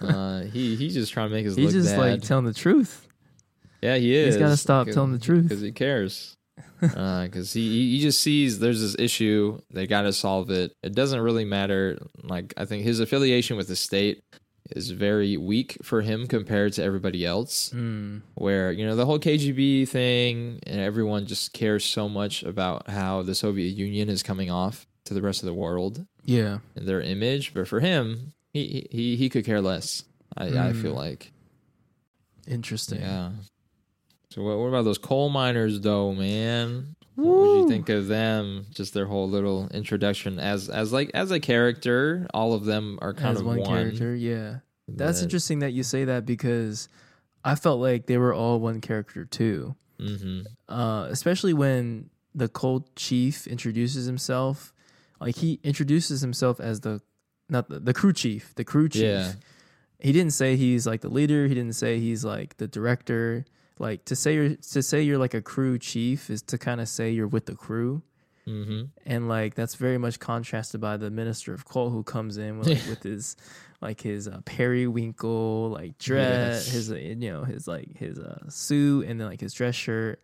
Uh, 0.00 0.42
he 0.52 0.76
he's 0.76 0.94
just 0.94 1.12
trying 1.12 1.28
to 1.28 1.34
make 1.34 1.46
us 1.46 1.54
He's 1.54 1.72
just 1.72 1.90
bad. 1.96 1.98
like 1.98 2.22
telling 2.22 2.44
the 2.44 2.54
truth. 2.54 3.06
yeah, 3.82 3.96
he 3.96 4.14
is. 4.14 4.34
He's 4.34 4.42
got 4.42 4.48
to 4.48 4.56
stop 4.56 4.88
telling 4.88 5.12
the 5.12 5.18
truth. 5.18 5.44
because 5.48 5.60
he 5.62 5.72
cares. 5.72 6.36
Because 6.80 7.52
he 7.52 7.92
he 7.92 8.00
just 8.00 8.20
sees 8.20 8.58
there's 8.58 8.80
this 8.80 8.96
issue. 8.98 9.60
They 9.70 9.86
got 9.86 10.02
to 10.02 10.12
solve 10.12 10.50
it. 10.50 10.72
It 10.82 10.94
doesn't 10.94 11.20
really 11.20 11.44
matter. 11.44 11.98
Like 12.24 12.52
I 12.56 12.64
think 12.64 12.82
his 12.82 12.98
affiliation 12.98 13.56
with 13.56 13.68
the 13.68 13.76
state 13.76 14.22
is 14.76 14.90
very 14.90 15.36
weak 15.36 15.76
for 15.82 16.02
him 16.02 16.26
compared 16.26 16.72
to 16.74 16.82
everybody 16.82 17.24
else. 17.24 17.70
Mm. 17.74 18.22
Where 18.34 18.72
you 18.72 18.84
know 18.86 18.96
the 18.96 19.06
whole 19.06 19.18
KGB 19.18 19.88
thing, 19.88 20.60
and 20.66 20.80
everyone 20.80 21.26
just 21.26 21.52
cares 21.52 21.84
so 21.84 22.08
much 22.08 22.42
about 22.42 22.88
how 22.88 23.22
the 23.22 23.34
Soviet 23.34 23.70
Union 23.76 24.08
is 24.08 24.22
coming 24.22 24.50
off 24.50 24.86
to 25.04 25.14
the 25.14 25.22
rest 25.22 25.42
of 25.42 25.46
the 25.46 25.54
world 25.54 26.06
Yeah. 26.24 26.58
and 26.76 26.86
their 26.86 27.00
image. 27.00 27.52
But 27.54 27.68
for 27.68 27.80
him, 27.80 28.32
he 28.52 28.86
he 28.90 29.16
he 29.16 29.28
could 29.28 29.44
care 29.44 29.60
less. 29.60 30.04
I 30.36 30.46
I 30.46 30.50
Mm. 30.72 30.82
feel 30.82 30.94
like. 30.94 31.32
Interesting. 32.46 33.00
Yeah. 33.00 33.30
So 34.30 34.42
what, 34.42 34.58
what 34.58 34.66
about 34.66 34.84
those 34.84 34.98
coal 34.98 35.28
miners, 35.28 35.80
though, 35.80 36.12
man? 36.12 36.96
What 37.14 37.26
would 37.38 37.58
you 37.60 37.68
think 37.68 37.88
of 37.88 38.08
them? 38.08 38.66
Just 38.70 38.94
their 38.94 39.06
whole 39.06 39.28
little 39.28 39.68
introduction 39.68 40.38
as 40.38 40.68
as 40.68 40.92
like 40.92 41.10
as 41.14 41.30
a 41.30 41.38
character. 41.40 42.26
All 42.32 42.54
of 42.54 42.64
them 42.64 42.98
are 43.02 43.12
kind 43.12 43.34
As 43.34 43.40
of 43.40 43.46
one, 43.46 43.58
one, 43.58 43.66
character, 43.68 44.14
yeah. 44.14 44.58
That's 44.88 45.18
but- 45.20 45.24
interesting 45.24 45.58
that 45.60 45.72
you 45.72 45.82
say 45.82 46.04
that 46.04 46.24
because 46.26 46.88
I 47.44 47.54
felt 47.54 47.80
like 47.80 48.06
they 48.06 48.18
were 48.18 48.32
all 48.32 48.60
one 48.60 48.80
character 48.80 49.24
too. 49.24 49.74
Mhm. 50.00 50.46
Uh, 50.68 51.06
especially 51.10 51.52
when 51.52 52.08
the 52.34 52.48
cold 52.48 52.94
chief 52.96 53.46
introduces 53.46 54.06
himself. 54.06 54.72
Like 55.20 55.36
he 55.36 55.60
introduces 55.62 56.20
himself 56.22 56.58
as 56.60 56.80
the 56.80 57.00
not 57.48 57.68
the, 57.68 57.78
the 57.78 57.92
crew 57.92 58.12
chief, 58.14 58.54
the 58.54 58.64
crew 58.64 58.88
chief. 58.88 59.02
Yeah. 59.02 59.32
He 60.00 60.10
didn't 60.12 60.32
say 60.32 60.56
he's 60.56 60.86
like 60.86 61.02
the 61.02 61.08
leader. 61.10 61.46
He 61.46 61.54
didn't 61.54 61.74
say 61.76 62.00
he's 62.00 62.24
like 62.24 62.56
the 62.56 62.66
director. 62.66 63.44
Like 63.82 64.04
to 64.06 64.14
say 64.16 64.34
you're 64.34 64.54
to 64.56 64.80
say 64.82 65.02
you're 65.02 65.18
like 65.18 65.34
a 65.34 65.42
crew 65.42 65.76
chief 65.78 66.30
is 66.30 66.40
to 66.50 66.56
kind 66.56 66.80
of 66.80 66.88
say 66.88 67.10
you're 67.10 67.28
with 67.36 67.46
the 67.46 67.54
crew. 67.56 68.02
Mhm. 68.44 68.88
and 69.06 69.28
like 69.28 69.54
that's 69.54 69.76
very 69.76 69.98
much 69.98 70.18
contrasted 70.18 70.80
by 70.80 70.96
the 70.96 71.10
minister 71.10 71.54
of 71.54 71.64
coal 71.64 71.90
who 71.90 72.02
comes 72.02 72.38
in 72.38 72.58
with, 72.58 72.66
like, 72.68 72.86
with 72.92 73.02
his 73.04 73.36
like 73.80 74.00
his 74.00 74.26
uh, 74.26 74.40
periwinkle 74.44 75.70
like 75.70 75.96
dress 75.98 76.66
Yes. 76.66 76.72
his 76.72 76.90
uh, 76.92 76.96
you 76.96 77.30
know 77.30 77.44
his 77.44 77.68
like 77.68 77.96
his 77.96 78.18
uh, 78.18 78.48
suit 78.48 79.06
and 79.06 79.20
then 79.20 79.28
like 79.28 79.40
his 79.40 79.54
dress 79.54 79.76
shirt 79.76 80.20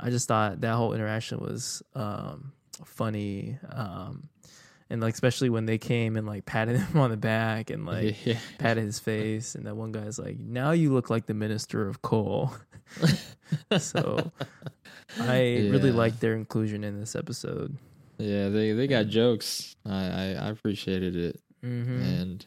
i 0.00 0.10
just 0.10 0.26
thought 0.26 0.60
that 0.62 0.74
whole 0.74 0.92
interaction 0.92 1.38
was 1.38 1.84
um 1.94 2.50
funny 2.84 3.58
um 3.68 4.28
and 4.92 5.00
like 5.02 5.14
especially 5.14 5.48
when 5.50 5.66
they 5.66 5.78
came 5.78 6.16
and 6.16 6.26
like 6.26 6.44
patted 6.46 6.76
him 6.80 6.98
on 7.00 7.10
the 7.10 7.16
back 7.16 7.70
and 7.70 7.84
like 7.86 8.16
yeah. 8.26 8.38
patted 8.58 8.84
his 8.84 8.98
face 9.00 9.56
and 9.56 9.66
that 9.66 9.74
one 9.76 9.90
guy's 9.90 10.18
like 10.20 10.38
now 10.38 10.70
you 10.70 10.92
look 10.92 11.10
like 11.10 11.26
the 11.26 11.34
minister 11.34 11.88
of 11.88 12.00
coal 12.02 12.52
so 13.78 14.30
i 15.20 15.38
really 15.70 15.90
Yeah. 15.90 15.96
liked 15.96 16.20
their 16.20 16.34
inclusion 16.34 16.84
in 16.84 16.98
this 17.00 17.14
episode 17.16 17.76
Yeah, 18.18 18.48
they 18.50 18.72
they 18.72 18.86
got 18.86 19.06
jokes. 19.08 19.74
I 19.84 20.04
I, 20.06 20.24
I 20.46 20.48
appreciated 20.50 21.16
it, 21.16 21.40
mm-hmm. 21.64 22.00
and 22.02 22.46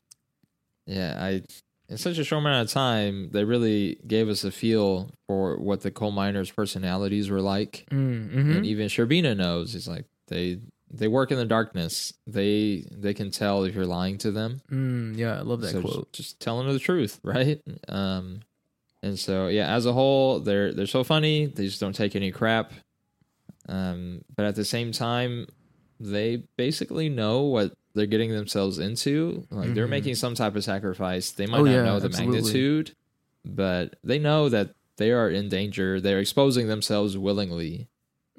yeah, 0.88 1.18
I 1.20 1.42
in 1.90 1.98
such 1.98 2.18
a 2.18 2.24
short 2.24 2.42
amount 2.42 2.68
of 2.68 2.74
time, 2.74 3.30
they 3.32 3.44
really 3.44 3.98
gave 4.08 4.30
us 4.30 4.44
a 4.44 4.52
feel 4.52 5.10
for 5.28 5.58
what 5.58 5.82
the 5.82 5.92
coal 5.92 6.12
miners' 6.12 6.50
personalities 6.52 7.30
were 7.30 7.42
like. 7.42 7.86
Mm-hmm. 7.92 8.52
and 8.52 8.66
even 8.66 8.88
Shcherbina 8.88 9.36
knows. 9.36 9.74
He's 9.74 9.88
like 9.88 10.06
they 10.28 10.60
they 10.92 11.08
work 11.08 11.32
in 11.32 11.38
the 11.38 11.46
darkness. 11.46 12.14
They 12.28 12.86
they 12.92 13.14
can 13.14 13.32
tell 13.32 13.64
if 13.64 13.76
you're 13.76 13.86
lying 13.86 14.18
to 14.20 14.32
them. 14.32 14.62
Mm, 14.72 15.18
yeah, 15.18 15.38
I 15.40 15.42
love 15.42 15.62
that 15.62 15.72
so 15.72 15.82
quote. 15.82 16.12
Just, 16.14 16.30
just 16.30 16.40
telling 16.40 16.72
the 16.72 16.80
truth, 16.80 17.20
right? 17.24 17.62
Um, 17.88 18.42
and 19.04 19.18
so 19.20 19.48
yeah, 19.48 19.74
as 19.74 19.86
a 19.86 19.94
whole, 19.94 20.40
they're 20.40 20.74
they're 20.74 20.86
so 20.88 21.04
funny. 21.04 21.46
They 21.48 21.66
just 21.66 21.80
don't 21.80 21.96
take 21.96 22.16
any 22.16 22.32
crap. 22.32 22.72
Um, 23.68 24.24
but 24.36 24.46
at 24.46 24.56
the 24.56 24.66
same 24.66 24.92
time, 24.92 25.48
they 26.00 26.44
basically 26.58 27.10
know 27.10 27.42
what 27.42 27.74
they're 27.96 28.06
getting 28.06 28.32
themselves 28.32 28.78
into. 28.80 29.48
Like 29.50 29.74
they're 29.74 29.88
Mhm. 29.88 29.90
making 29.90 30.16
some 30.16 30.36
type 30.36 30.56
of 30.56 30.64
sacrifice. 30.64 31.32
They 31.32 31.48
might 31.48 31.60
Oh, 31.60 31.64
not 31.64 31.72
yeah, 31.72 31.84
know 31.84 32.00
the 32.00 32.06
absolutely. 32.08 32.42
magnitude, 32.42 32.92
but 33.44 33.96
they 34.04 34.20
know 34.20 34.50
that 34.50 34.76
they 34.98 35.12
are 35.12 35.30
in 35.30 35.50
danger. 35.50 36.00
They're 36.00 36.20
exposing 36.20 36.68
themselves 36.68 37.18
willingly 37.18 37.88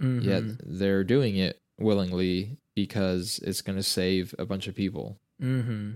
Mhm. 0.00 0.22
yet 0.24 0.42
they're 0.62 1.02
doing 1.04 1.36
it 1.36 1.58
willingly 1.78 2.56
because 2.74 3.38
it's 3.44 3.62
going 3.62 3.76
to 3.76 3.82
save 3.82 4.34
a 4.38 4.44
bunch 4.46 4.66
of 4.68 4.74
people. 4.74 5.18
Mm-hmm. 5.42 5.92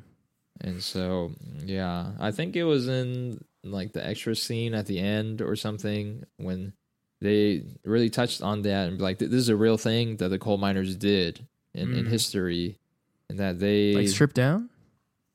And 0.62 0.82
so, 0.82 1.32
yeah, 1.64 2.10
I 2.18 2.30
think 2.32 2.56
it 2.56 2.64
was 2.64 2.88
in 2.88 3.42
like 3.64 3.92
the 3.92 4.06
extra 4.06 4.34
scene 4.36 4.74
at 4.74 4.86
the 4.86 4.98
end 4.98 5.40
or 5.42 5.56
something 5.56 6.24
when 6.36 6.72
they 7.20 7.62
really 7.84 8.10
touched 8.10 8.42
on 8.42 8.62
that 8.62 8.88
and 8.88 8.98
be 8.98 9.04
like, 9.04 9.18
this 9.18 9.30
is 9.32 9.48
a 9.48 9.56
real 9.56 9.76
thing 9.78 10.16
that 10.16 10.28
the 10.28 10.38
coal 10.38 10.56
miners 10.58 10.96
did 10.96 11.46
in, 11.74 11.94
in 11.94 12.04
Mm. 12.06 12.10
history, 12.10 12.78
and 13.28 13.38
that 13.38 13.58
they 13.58 13.94
Like 13.94 14.08
stripped 14.08 14.34
down. 14.36 14.68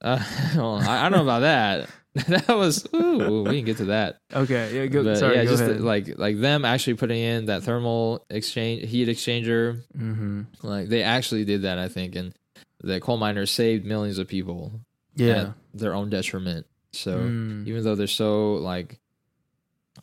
Uh, 0.02 0.24
well, 0.56 0.76
I, 0.76 1.00
I 1.06 1.10
don't 1.10 1.14
know 1.20 1.24
about 1.24 1.40
that. 1.42 1.90
that 2.28 2.48
was 2.48 2.88
ooh, 2.96 3.44
we 3.44 3.58
can 3.58 3.66
get 3.66 3.78
to 3.78 3.86
that. 3.86 4.20
Okay, 4.34 4.74
yeah. 4.76 4.86
Go, 4.86 5.04
But 5.04 5.18
sorry, 5.18 5.36
yeah, 5.36 5.44
go 5.44 5.50
just 5.52 5.64
ahead. 5.64 5.82
like 5.82 6.18
like 6.18 6.40
them 6.40 6.64
actually 6.66 6.94
putting 6.96 7.20
in 7.22 7.46
that 7.48 7.64
thermal 7.64 8.26
exchange 8.30 8.90
heat 8.90 9.08
exchanger 9.10 9.82
mm-hmm. 9.98 10.44
Like 10.64 10.88
they 10.88 11.04
actually 11.04 11.44
did 11.46 11.64
that, 11.64 11.78
I 11.78 11.90
think, 11.90 12.16
and 12.16 12.34
the 12.82 13.00
coal 13.02 13.18
miners 13.18 13.52
saved 13.52 13.86
millions 13.86 14.18
of 14.18 14.28
people 14.28 14.72
Yeah. 15.16 15.28
at 15.36 15.54
their 15.74 15.94
own 15.94 16.10
detriment. 16.10 16.66
So 16.94 17.18
Mm. 17.18 17.68
even 17.68 17.84
though 17.84 17.96
they're 17.96 18.08
so 18.08 18.54
like, 18.56 19.00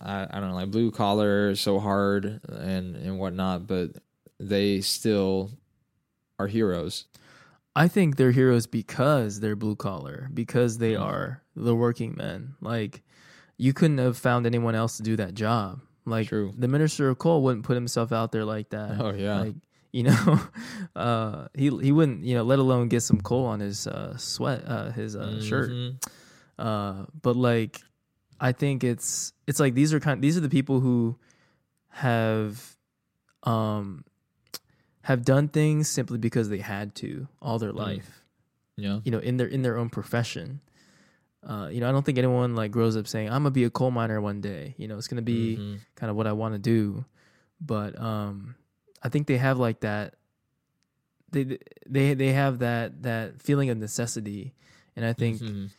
I, 0.00 0.26
I 0.30 0.40
don't 0.40 0.50
know, 0.50 0.54
like 0.56 0.70
blue 0.70 0.90
collar, 0.90 1.54
so 1.54 1.78
hard 1.78 2.40
and 2.48 2.96
and 2.96 3.18
whatnot, 3.18 3.66
but 3.66 3.90
they 4.38 4.80
still 4.82 5.50
are 6.38 6.46
heroes. 6.48 7.06
I 7.74 7.88
think 7.88 8.16
they're 8.16 8.32
heroes 8.32 8.66
because 8.66 9.40
they're 9.40 9.56
blue 9.56 9.76
collar, 9.76 10.28
because 10.34 10.76
they 10.78 10.92
Mm. 10.92 11.00
are 11.00 11.41
the 11.56 11.74
working 11.74 12.14
men. 12.16 12.54
Like 12.60 13.02
you 13.58 13.72
couldn't 13.72 13.98
have 13.98 14.16
found 14.18 14.46
anyone 14.46 14.74
else 14.74 14.96
to 14.96 15.02
do 15.02 15.16
that 15.16 15.34
job. 15.34 15.80
Like 16.04 16.28
True. 16.28 16.52
the 16.56 16.66
minister 16.68 17.08
of 17.08 17.18
coal 17.18 17.42
wouldn't 17.42 17.64
put 17.64 17.74
himself 17.74 18.10
out 18.12 18.32
there 18.32 18.44
like 18.44 18.70
that. 18.70 19.00
Oh 19.00 19.12
yeah, 19.12 19.40
Like 19.40 19.54
you 19.92 20.02
know, 20.04 20.40
uh, 20.96 21.46
he 21.54 21.70
he 21.80 21.92
wouldn't 21.92 22.24
you 22.24 22.34
know 22.34 22.42
let 22.42 22.58
alone 22.58 22.88
get 22.88 23.02
some 23.02 23.20
coal 23.20 23.46
on 23.46 23.60
his 23.60 23.86
uh, 23.86 24.16
sweat 24.16 24.62
uh, 24.66 24.90
his 24.90 25.14
uh, 25.16 25.40
shirt. 25.42 25.70
Mhm. 25.70 26.02
Uh, 26.58 27.06
but 27.22 27.36
like, 27.36 27.80
I 28.40 28.52
think 28.52 28.82
it's 28.84 29.32
it's 29.46 29.60
like 29.60 29.74
these 29.74 29.92
are 29.94 30.00
kind 30.00 30.22
these 30.22 30.36
are 30.36 30.40
the 30.40 30.48
people 30.50 30.80
who 30.80 31.16
have 31.88 32.76
um 33.44 34.04
have 35.02 35.24
done 35.24 35.48
things 35.48 35.88
simply 35.88 36.18
because 36.18 36.48
they 36.48 36.58
had 36.58 36.94
to 36.96 37.28
all 37.40 37.58
their 37.58 37.72
life. 37.72 38.24
Yeah, 38.76 39.00
You 39.04 39.12
know, 39.12 39.18
in 39.18 39.36
their 39.36 39.46
in 39.48 39.62
their 39.62 39.76
own 39.76 39.90
profession. 39.90 40.60
Uh, 41.44 41.68
you 41.72 41.80
know, 41.80 41.88
I 41.88 41.92
don't 41.92 42.04
think 42.04 42.18
anyone 42.18 42.54
like 42.54 42.70
grows 42.70 42.96
up 42.96 43.08
saying, 43.08 43.28
"I'm 43.28 43.42
gonna 43.42 43.50
be 43.50 43.64
a 43.64 43.70
coal 43.70 43.90
miner 43.90 44.20
one 44.20 44.40
day." 44.40 44.74
You 44.78 44.86
know, 44.88 44.96
it's 44.98 45.08
gonna 45.08 45.22
be 45.22 45.56
Mhm. 45.56 45.78
kind 45.96 46.10
of 46.10 46.16
what 46.16 46.26
I 46.26 46.32
want 46.32 46.54
to 46.54 46.58
do. 46.58 47.04
But 47.60 47.98
um, 48.00 48.54
I 49.02 49.08
think 49.08 49.26
they 49.26 49.38
have 49.38 49.58
like 49.58 49.80
that. 49.80 50.14
They 51.30 51.58
they 51.86 52.14
they 52.14 52.32
have 52.32 52.58
that 52.60 53.02
that 53.02 53.40
feeling 53.40 53.70
of 53.70 53.78
necessity, 53.78 54.54
and 54.96 55.04
I 55.04 55.12
think 55.12 55.40
Mhm. 55.40 55.70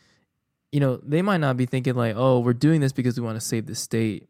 you 0.71 0.79
know, 0.79 0.97
they 0.97 1.21
might 1.21 1.37
not 1.37 1.55
be 1.55 1.65
thinking 1.67 1.93
like, 1.95 2.15
"Oh, 2.17 2.39
we're 2.39 2.53
doing 2.53 2.81
this 2.81 2.91
because 2.91 3.17
we 3.19 3.23
want 3.25 3.35
to 3.39 3.45
save 3.45 3.67
the 3.67 3.75
state." 3.75 4.27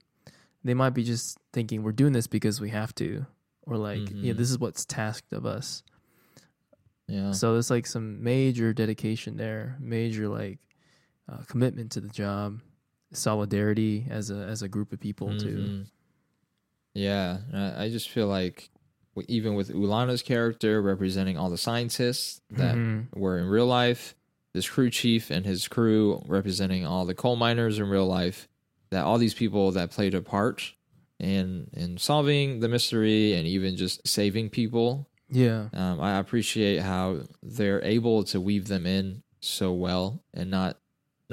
They 0.65 0.73
might 0.73 0.89
be 0.91 1.03
just 1.03 1.37
thinking, 1.53 1.83
"We're 1.83 1.93
doing 1.93 2.11
this 2.13 2.27
because 2.27 2.59
we 2.59 2.69
have 2.69 2.93
to," 2.95 3.25
or 3.63 3.77
like, 3.77 4.09
"Yeah, 4.11 4.33
Mhm. 4.33 4.37
this 4.37 4.51
is 4.51 4.59
what's 4.59 4.85
tasked 4.85 5.31
of 5.33 5.45
us." 5.45 5.83
yeah, 7.07 7.31
So 7.31 7.53
there's 7.53 7.69
like 7.69 7.85
some 7.87 8.23
major 8.23 8.73
dedication 8.73 9.37
there, 9.37 9.77
major 9.79 10.27
like 10.27 10.59
uh, 11.29 11.37
commitment 11.47 11.91
to 11.93 12.01
the 12.01 12.09
job, 12.09 12.59
solidarity 13.11 14.05
as 14.09 14.29
a 14.29 14.35
as 14.35 14.61
a 14.61 14.67
group 14.67 14.91
of 14.93 14.99
people 14.99 15.37
too. 15.37 15.57
Mhm. 15.57 15.85
Yeah, 16.93 17.39
I, 17.77 17.89
just 17.89 18.09
feel 18.09 18.27
like 18.27 18.69
even 19.27 19.55
with 19.55 19.69
Ulana's 19.69 20.21
character 20.21 20.81
representing 20.81 21.37
all 21.37 21.49
the 21.49 21.57
scientists 21.57 22.41
that 22.51 22.75
Mhm. 22.75 23.07
were 23.15 23.37
in 23.39 23.45
real 23.47 23.65
life, 23.65 24.15
this 24.53 24.69
crew 24.69 24.91
chief 24.91 25.31
and 25.31 25.43
his 25.45 25.67
crew 25.67 26.21
representing 26.27 26.85
all 26.85 27.05
the 27.05 27.15
coal 27.15 27.35
miners 27.35 27.79
in 27.79 27.87
real 27.87 28.05
life, 28.05 28.47
that 28.91 29.03
all 29.05 29.17
these 29.17 29.33
people 29.33 29.71
that 29.71 29.89
played 29.91 30.13
a 30.13 30.21
part 30.21 30.73
in 31.19 31.69
in 31.73 31.97
solving 31.97 32.59
the 32.59 32.67
mystery 32.69 33.33
and 33.33 33.47
even 33.47 33.75
just 33.75 34.07
saving 34.07 34.49
people. 34.51 35.09
Yeah. 35.29 35.69
Um, 35.73 35.99
I 35.99 36.19
appreciate 36.19 36.81
how 36.81 37.21
they're 37.41 37.83
able 37.83 38.23
to 38.25 38.39
weave 38.39 38.67
them 38.67 38.85
in 38.85 39.23
so 39.39 39.73
well 39.73 40.23
and 40.33 40.51
not 40.51 40.77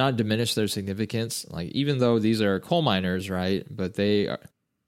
not 0.00 0.16
diminish 0.16 0.54
their 0.54 0.66
significance. 0.66 1.46
Like 1.50 1.68
even 1.72 1.98
though 1.98 2.18
these 2.18 2.40
are 2.40 2.58
coal 2.58 2.80
miners, 2.80 3.28
right? 3.28 3.64
But 3.70 3.94
they 3.94 4.26
are 4.28 4.40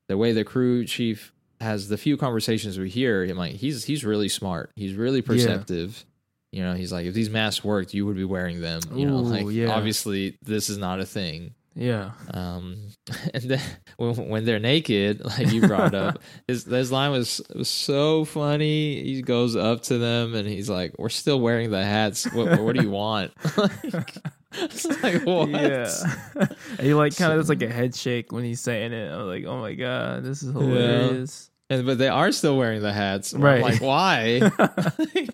the 0.08 0.16
way 0.16 0.32
the 0.32 0.42
crew 0.42 0.86
chief 0.86 1.32
has 1.60 1.88
the 1.88 1.98
few 1.98 2.16
conversations 2.16 2.78
we 2.78 2.88
hear. 2.88 3.22
I'm 3.22 3.36
like, 3.36 3.52
he's 3.52 3.84
he's 3.84 4.04
really 4.04 4.28
smart. 4.28 4.72
He's 4.74 4.94
really 4.94 5.22
perceptive. 5.22 6.04
You 6.50 6.62
know, 6.62 6.74
he's 6.74 6.92
like, 6.92 7.06
if 7.06 7.14
these 7.14 7.30
masks 7.30 7.62
worked, 7.62 7.94
you 7.94 8.06
would 8.06 8.16
be 8.16 8.24
wearing 8.24 8.60
them. 8.60 8.80
You 8.94 9.06
know, 9.06 9.18
like 9.18 9.46
yeah. 9.50 9.68
obviously 9.68 10.38
this 10.42 10.70
is 10.70 10.78
not 10.78 11.00
a 11.00 11.06
thing. 11.06 11.54
Yeah. 11.74 12.12
Um, 12.32 12.88
and 13.34 13.42
then 13.44 13.60
when, 13.96 14.28
when 14.28 14.44
they're 14.44 14.58
naked, 14.58 15.24
like 15.24 15.52
you 15.52 15.60
brought 15.62 15.94
up, 15.94 16.20
his 16.48 16.64
his 16.64 16.90
line 16.90 17.10
was 17.10 17.40
was 17.54 17.68
so 17.68 18.24
funny. 18.24 19.02
He 19.02 19.22
goes 19.22 19.56
up 19.56 19.82
to 19.84 19.98
them 19.98 20.34
and 20.34 20.48
he's 20.48 20.70
like, 20.70 20.94
"We're 20.98 21.10
still 21.10 21.40
wearing 21.40 21.70
the 21.70 21.84
hats. 21.84 22.30
What, 22.32 22.60
what 22.60 22.76
do 22.76 22.82
you 22.82 22.90
want?" 22.90 23.32
like, 23.56 24.16
it's 24.54 24.84
like 25.02 25.22
what? 25.24 25.48
Yeah. 25.48 25.90
and 26.36 26.80
he 26.80 26.94
like 26.94 27.16
kind 27.16 27.32
of 27.32 27.38
does 27.38 27.48
like 27.48 27.62
a 27.62 27.68
head 27.68 27.94
shake 27.94 28.32
when 28.32 28.44
he's 28.44 28.60
saying 28.60 28.92
it. 28.92 29.10
I'm 29.12 29.26
like, 29.26 29.44
oh 29.44 29.60
my 29.60 29.74
god, 29.74 30.24
this 30.24 30.42
is 30.42 30.52
hilarious. 30.52 31.50
And 31.70 31.86
but 31.86 31.98
they 31.98 32.08
are 32.08 32.32
still 32.32 32.56
wearing 32.56 32.82
the 32.82 32.92
hats. 32.92 33.32
I'm 33.32 33.40
Right. 33.42 33.62
like, 33.62 33.80
why? 33.80 34.40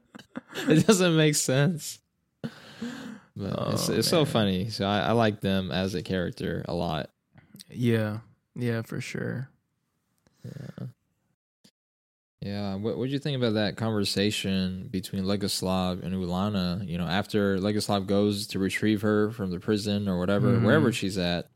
it 0.68 0.86
doesn't 0.86 1.16
make 1.16 1.34
sense. 1.34 1.98
But 3.36 3.72
it's 3.72 3.88
Oh, 3.88 3.92
it's 3.94 4.08
so 4.08 4.24
funny. 4.24 4.68
So 4.70 4.84
I, 4.86 5.00
I 5.00 5.12
like 5.12 5.40
them 5.40 5.70
as 5.70 5.94
a 5.94 6.02
character 6.02 6.64
a 6.68 6.74
lot. 6.74 7.10
Yeah. 7.70 8.18
Yeah, 8.56 8.82
for 8.82 9.00
sure. 9.00 9.48
Yeah, 10.44 10.86
what 12.42 12.96
what 12.98 13.06
do 13.06 13.10
you 13.10 13.18
think 13.18 13.36
about 13.36 13.54
that 13.54 13.76
conversation 13.76 14.88
between 14.90 15.24
Legasov 15.24 16.02
and 16.02 16.14
Ulana? 16.14 16.86
You 16.88 16.98
know, 16.98 17.06
after 17.06 17.58
Legasov 17.58 18.06
goes 18.06 18.46
to 18.48 18.58
retrieve 18.58 19.02
her 19.02 19.30
from 19.30 19.50
the 19.50 19.60
prison 19.60 20.08
or 20.08 20.18
whatever, 20.18 20.52
Mhm. 20.56 20.64
wherever 20.64 20.92
she's 20.92 21.18
at, 21.18 21.50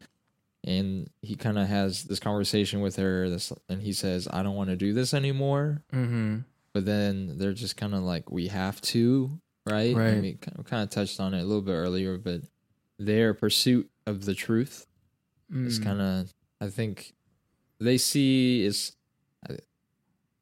and 0.65 1.09
he 1.23 1.35
kind 1.35 1.59
of 1.59 1.69
has 1.69 2.05
this 2.05 2.19
conversation 2.21 2.81
with 2.81 2.97
her, 2.97 3.29
this, 3.29 3.53
and 3.69 3.83
he 3.83 3.93
says, 3.93 4.29
"I 4.31 4.43
don't 4.43 4.57
want 4.57 4.71
to 4.71 4.77
do 4.77 4.93
this 4.93 5.15
anymore." 5.15 5.83
Mm-hmm. 5.93 6.39
But 6.73 6.85
then 6.87 7.37
they're 7.39 7.53
just 7.53 7.77
kind 7.77 7.95
of 7.95 8.03
like, 8.03 8.31
"We 8.31 8.49
have 8.49 8.81
to," 8.83 9.39
right? 9.67 9.95
Right. 9.95 10.09
I 10.09 10.21
mean, 10.21 10.39
we 10.57 10.65
kind 10.65 10.83
of 10.83 10.91
touched 10.91 11.21
on 11.21 11.35
it 11.35 11.41
a 11.43 11.45
little 11.47 11.63
bit 11.63 11.73
earlier, 11.75 12.17
but 12.19 12.43
their 12.99 13.35
pursuit 13.35 13.89
of 14.07 14.25
the 14.25 14.35
truth 14.35 14.87
Mm. 15.53 15.67
it's 15.67 15.79
kind 15.79 16.01
of 16.01 16.33
i 16.63 16.69
think 16.71 17.15
they 17.79 17.99
see 17.99 18.65
is 18.65 18.93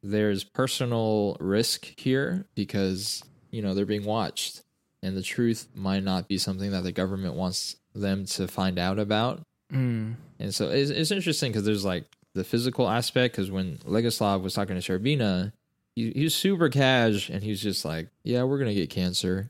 there's 0.03 0.45
personal 0.45 1.37
risk 1.41 1.93
here 1.99 2.47
because 2.55 3.23
you 3.51 3.61
know 3.63 3.75
they're 3.75 3.85
being 3.87 4.05
watched 4.05 4.63
and 5.03 5.17
the 5.17 5.23
truth 5.23 5.67
might 5.75 6.03
not 6.03 6.29
be 6.29 6.39
something 6.39 6.71
that 6.73 6.83
the 6.85 6.93
government 6.93 7.35
wants 7.35 7.77
them 7.95 8.25
to 8.27 8.47
find 8.49 8.79
out 8.79 8.99
about 8.99 9.41
Mm. 9.73 10.15
and 10.41 10.53
so 10.53 10.69
it's, 10.71 10.91
it's 10.91 11.13
interesting 11.13 11.53
because 11.53 11.65
there's 11.65 11.85
like 11.85 12.05
the 12.35 12.43
physical 12.43 12.89
aspect 12.89 13.35
because 13.37 13.53
when 13.53 13.77
legasov 13.87 14.43
was 14.43 14.53
talking 14.53 14.75
to 14.75 14.83
shcherbina 14.83 15.53
he, 15.95 16.11
he 16.11 16.25
was 16.25 16.35
super 16.35 16.69
cash 16.69 17.29
and 17.29 17.45
he 17.45 17.51
was 17.51 17.61
just 17.63 17.85
like 17.85 18.09
yeah 18.25 18.43
we're 18.43 18.59
gonna 18.59 18.75
get 18.75 18.91
cancer 18.91 19.49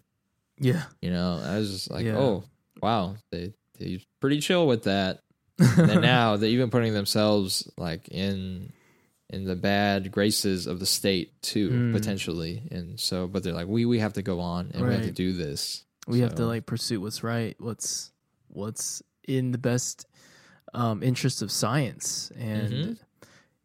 Yeah. 0.59 0.83
you 1.01 1.11
know 1.11 1.41
i 1.43 1.57
was 1.57 1.71
just 1.73 1.91
like 1.91 2.05
Yeah. 2.05 2.19
oh 2.19 2.45
wow 2.83 3.17
they 3.33 3.55
he's 3.79 4.05
pretty 4.21 4.41
chill 4.41 4.67
with 4.67 4.83
that 4.85 5.21
and 5.59 6.03
now 6.03 6.37
they're 6.37 6.51
even 6.51 6.69
putting 6.69 6.93
themselves 6.93 7.67
like 7.79 8.07
in 8.09 8.73
in 9.31 9.45
the 9.45 9.57
bad 9.57 10.11
graces 10.11 10.67
of 10.67 10.79
the 10.81 10.87
state 10.87 11.41
too 11.43 11.71
Mm. 11.71 11.93
potentially 11.93 12.63
and 12.71 12.99
so 13.01 13.27
but 13.27 13.43
they're 13.43 13.53
like 13.55 13.69
we 13.69 13.87
we 13.87 13.99
have 14.01 14.13
to 14.15 14.23
go 14.23 14.41
on 14.41 14.71
and 14.75 14.85
we 14.87 14.93
have 14.93 15.05
to 15.05 15.13
do 15.13 15.33
this 15.33 15.85
we 16.07 16.21
have 16.21 16.35
to 16.35 16.45
like 16.47 16.67
pursue 16.67 17.01
what's 17.01 17.23
right, 17.23 17.55
what's 17.61 18.11
what's 18.49 19.03
in 19.29 19.53
the 19.53 19.59
best 19.59 20.07
um 20.75 21.03
interest 21.03 21.43
of 21.43 21.51
science 21.53 22.33
and 22.37 22.73
Mhm. 22.73 22.99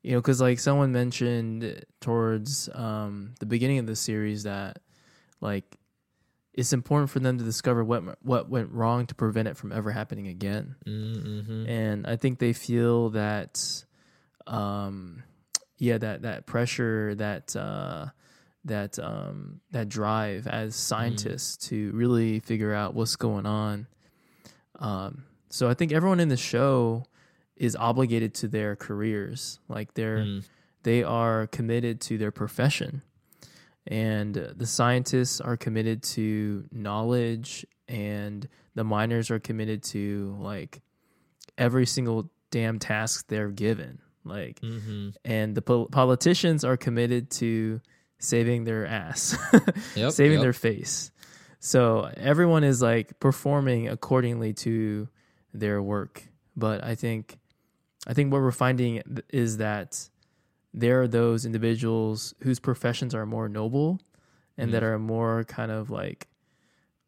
you 0.03 0.11
know 0.13 0.21
cuz 0.21 0.39
like 0.39 0.59
someone 0.59 0.91
mentioned 0.91 1.83
towards 1.99 2.69
um 2.73 3.33
the 3.39 3.45
beginning 3.47 3.79
of 3.79 3.87
the 3.87 3.95
series 3.95 4.43
that 4.43 4.79
like 5.41 5.77
it's 6.53 6.71
important 6.71 7.09
for 7.09 7.19
them 7.19 7.37
to 7.37 7.43
discover 7.43 7.83
what 7.83 8.01
what 8.23 8.49
went 8.49 8.69
wrong 8.71 9.05
to 9.07 9.15
prevent 9.15 9.47
it 9.47 9.57
from 9.57 9.71
ever 9.73 9.91
happening 9.91 10.27
again. 10.27 10.75
mm-hmm. 10.85 11.65
and 11.67 12.05
I 12.07 12.15
think 12.15 12.39
they 12.39 12.53
feel 12.53 13.09
that, 13.11 13.83
um, 14.47 15.23
yeah, 15.77 15.97
that 15.97 16.21
that 16.23 16.45
pressure, 16.45 17.15
that 17.15 17.55
uh, 17.55 18.07
that 18.65 18.97
um, 18.99 19.61
that 19.71 19.89
drive 19.89 20.47
as 20.47 20.75
scientists 20.75 21.67
to 21.69 21.91
really 21.91 22.39
figure 22.39 22.73
out 22.73 22.93
what's 22.93 23.15
going 23.15 23.45
on. 23.45 23.87
Um, 24.79 25.23
so 25.49 25.69
I 25.69 25.73
think 25.73 25.91
everyone 25.91 26.19
in 26.19 26.29
the 26.29 26.37
show 26.37 27.05
is 27.55 27.75
obligated 27.75 28.33
to 28.35 28.47
their 28.47 28.75
careers, 28.75 29.59
like 29.69 29.93
they're 29.93 30.17
Mm. 30.19 30.43
they 30.83 31.03
are 31.03 31.47
committed 31.47 32.01
to 32.01 32.17
their 32.17 32.31
profession 32.31 33.01
and 33.87 34.33
the 34.35 34.65
scientists 34.65 35.39
are 35.39 35.55
committed 35.57 36.01
to 36.01 36.65
knowledge 36.71 37.65
and 37.87 38.47
the 38.73 38.83
miners 38.83 39.29
are 39.31 39.39
committed 39.39 39.83
to 39.83 40.35
like 40.39 40.81
every 41.57 41.85
single 41.85 42.29
damn 42.51 42.79
task 42.79 43.25
they're 43.27 43.49
given 43.51 43.99
like 44.25 44.59
Mm-hmm. 44.61 45.09
and 45.23 45.55
the 45.55 45.61
pol- 45.61 45.87
politicians 45.87 46.63
are 46.63 46.77
committed 46.77 47.29
to 47.31 47.79
saving 48.19 48.63
their 48.63 48.85
ass 48.85 49.37
Yep, 49.95 50.11
saving 50.11 50.33
yep. 50.39 50.41
their 50.41 50.53
face 50.53 51.11
so 51.59 52.09
everyone 52.17 52.63
is 52.63 52.81
like 52.81 53.19
performing 53.19 53.87
accordingly 53.89 54.53
to 54.53 55.07
their 55.53 55.81
work 55.81 56.23
but 56.55 56.83
i 56.83 56.95
think 56.95 57.37
i 58.07 58.13
think 58.13 58.31
what 58.31 58.41
we're 58.41 58.51
finding 58.51 59.01
is 59.29 59.57
that 59.57 60.09
there 60.73 61.01
are 61.01 61.07
those 61.07 61.45
individuals 61.45 62.33
whose 62.41 62.59
professions 62.59 63.13
are 63.15 63.25
more 63.25 63.47
noble 63.47 63.99
and 64.57 64.73
that 64.73 64.83
Mhm. 64.83 64.85
are 64.87 64.99
more 64.99 65.43
kind 65.45 65.71
of 65.71 65.89
like 65.89 66.27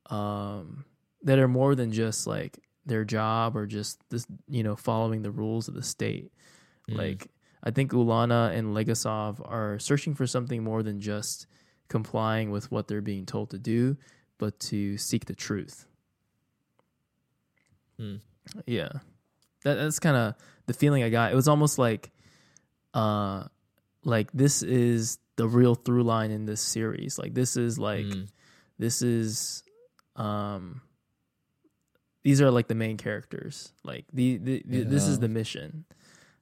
um 0.09 0.85
that 1.23 1.39
are 1.39 1.47
more 1.47 1.75
than 1.75 1.91
just 1.91 2.27
like 2.27 2.59
their 2.85 3.03
job 3.03 3.55
or 3.57 3.65
just 3.65 3.99
this 4.09 4.25
you 4.47 4.63
know 4.63 4.75
following 4.75 5.21
the 5.21 5.31
rules 5.31 5.67
of 5.67 5.73
the 5.73 5.83
state 5.83 6.31
Mm. 6.89 6.97
like 6.97 7.27
i 7.63 7.71
think 7.71 7.91
ulana 7.91 8.55
and 8.57 8.75
legasov 8.75 9.39
are 9.49 9.77
searching 9.79 10.15
for 10.15 10.25
something 10.27 10.63
more 10.63 10.83
than 10.83 11.01
just 11.01 11.47
complying 11.89 12.49
with 12.51 12.71
what 12.71 12.87
they're 12.87 13.01
being 13.01 13.25
told 13.25 13.49
to 13.49 13.57
do 13.57 13.97
but 14.37 14.59
to 14.59 14.97
seek 14.97 15.25
the 15.25 15.33
truth. 15.33 15.85
Hmm. 17.99 18.15
yeah. 18.65 18.89
That, 19.63 19.75
that's 19.75 19.99
kind 19.99 20.15
of 20.15 20.35
the 20.67 20.73
feeling 20.73 21.01
i 21.03 21.09
got. 21.09 21.31
It 21.31 21.35
was 21.35 21.47
almost 21.47 21.79
like 21.79 22.11
uh 22.93 23.45
like 24.03 24.31
this 24.31 24.61
is 24.63 25.17
the 25.35 25.47
real 25.47 25.75
through 25.75 26.03
line 26.03 26.31
in 26.31 26.45
this 26.45 26.61
series. 26.61 27.17
Like 27.17 27.33
this 27.33 27.57
is 27.57 27.77
like 27.79 28.05
Mm. 28.05 28.27
this 28.77 29.01
is 29.01 29.63
um 30.15 30.81
these 32.23 32.41
are 32.41 32.51
like 32.51 32.67
the 32.67 32.75
main 32.75 32.97
characters. 32.97 33.71
Like 33.83 34.05
the, 34.13 34.37
the, 34.37 34.63
the- 34.65 34.83
this 34.83 35.07
is 35.07 35.19
the 35.19 35.29
mission 35.29 35.85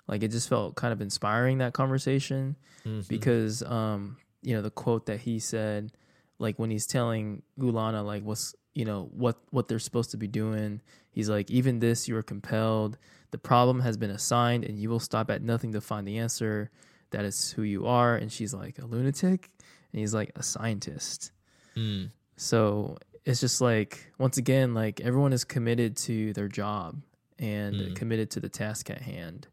like 0.08 0.24
it 0.24 0.32
just 0.32 0.48
felt 0.50 0.76
kind 0.76 0.92
of 0.94 1.02
inspiring 1.02 1.58
that 1.60 1.74
conversation 1.74 2.56
Mhm. 2.86 3.08
because 3.08 3.64
um 3.64 4.18
you 4.42 4.56
know 4.56 4.62
the 4.62 4.70
quote 4.72 5.06
that 5.08 5.22
he 5.22 5.40
said 5.40 5.92
like 6.40 6.60
when 6.60 6.70
he's 6.70 6.86
telling 6.86 7.42
Ulana 7.60 8.06
like 8.06 8.24
what's 8.24 8.54
you 8.74 8.86
know 8.86 9.10
what 9.14 9.38
what 9.52 9.68
they're 9.68 9.80
supposed 9.80 10.12
to 10.12 10.18
be 10.18 10.28
doing 10.28 10.82
he's 11.12 11.30
like 11.30 11.50
even 11.50 11.80
this 11.80 12.08
you 12.08 12.16
are 12.18 12.22
compelled 12.24 12.98
the 13.32 13.38
problem 13.38 13.80
has 13.82 13.98
been 13.98 14.12
assigned 14.12 14.64
and 14.66 14.78
you 14.80 14.90
will 14.90 15.00
stop 15.00 15.32
at 15.32 15.42
nothing 15.42 15.72
to 15.74 15.82
find 15.82 16.08
the 16.08 16.18
answer 16.20 16.70
that 17.12 17.24
is 17.26 17.52
who 17.52 17.64
you 17.64 17.86
are 17.88 18.16
and 18.16 18.32
she's 18.32 18.54
like 18.54 18.78
a 18.80 18.86
lunatic 18.86 19.50
and 19.92 20.00
he's 20.02 20.14
like 20.14 20.32
a 20.36 20.44
scientist 20.44 21.32
Mm. 21.76 22.12
so 22.38 22.98
it's 23.26 23.40
just 23.42 23.60
like 23.60 24.12
once 24.20 24.38
again, 24.38 24.74
like 24.74 25.02
everyone 25.02 25.34
is 25.34 25.44
committed 25.44 25.98
to 25.98 26.32
their 26.34 26.48
job 26.48 27.02
and 27.40 27.76
Mm. 27.76 27.96
committed 27.96 28.30
to 28.32 28.40
the 28.40 28.50
task 28.50 28.90
at 28.90 29.02
hand, 29.02 29.48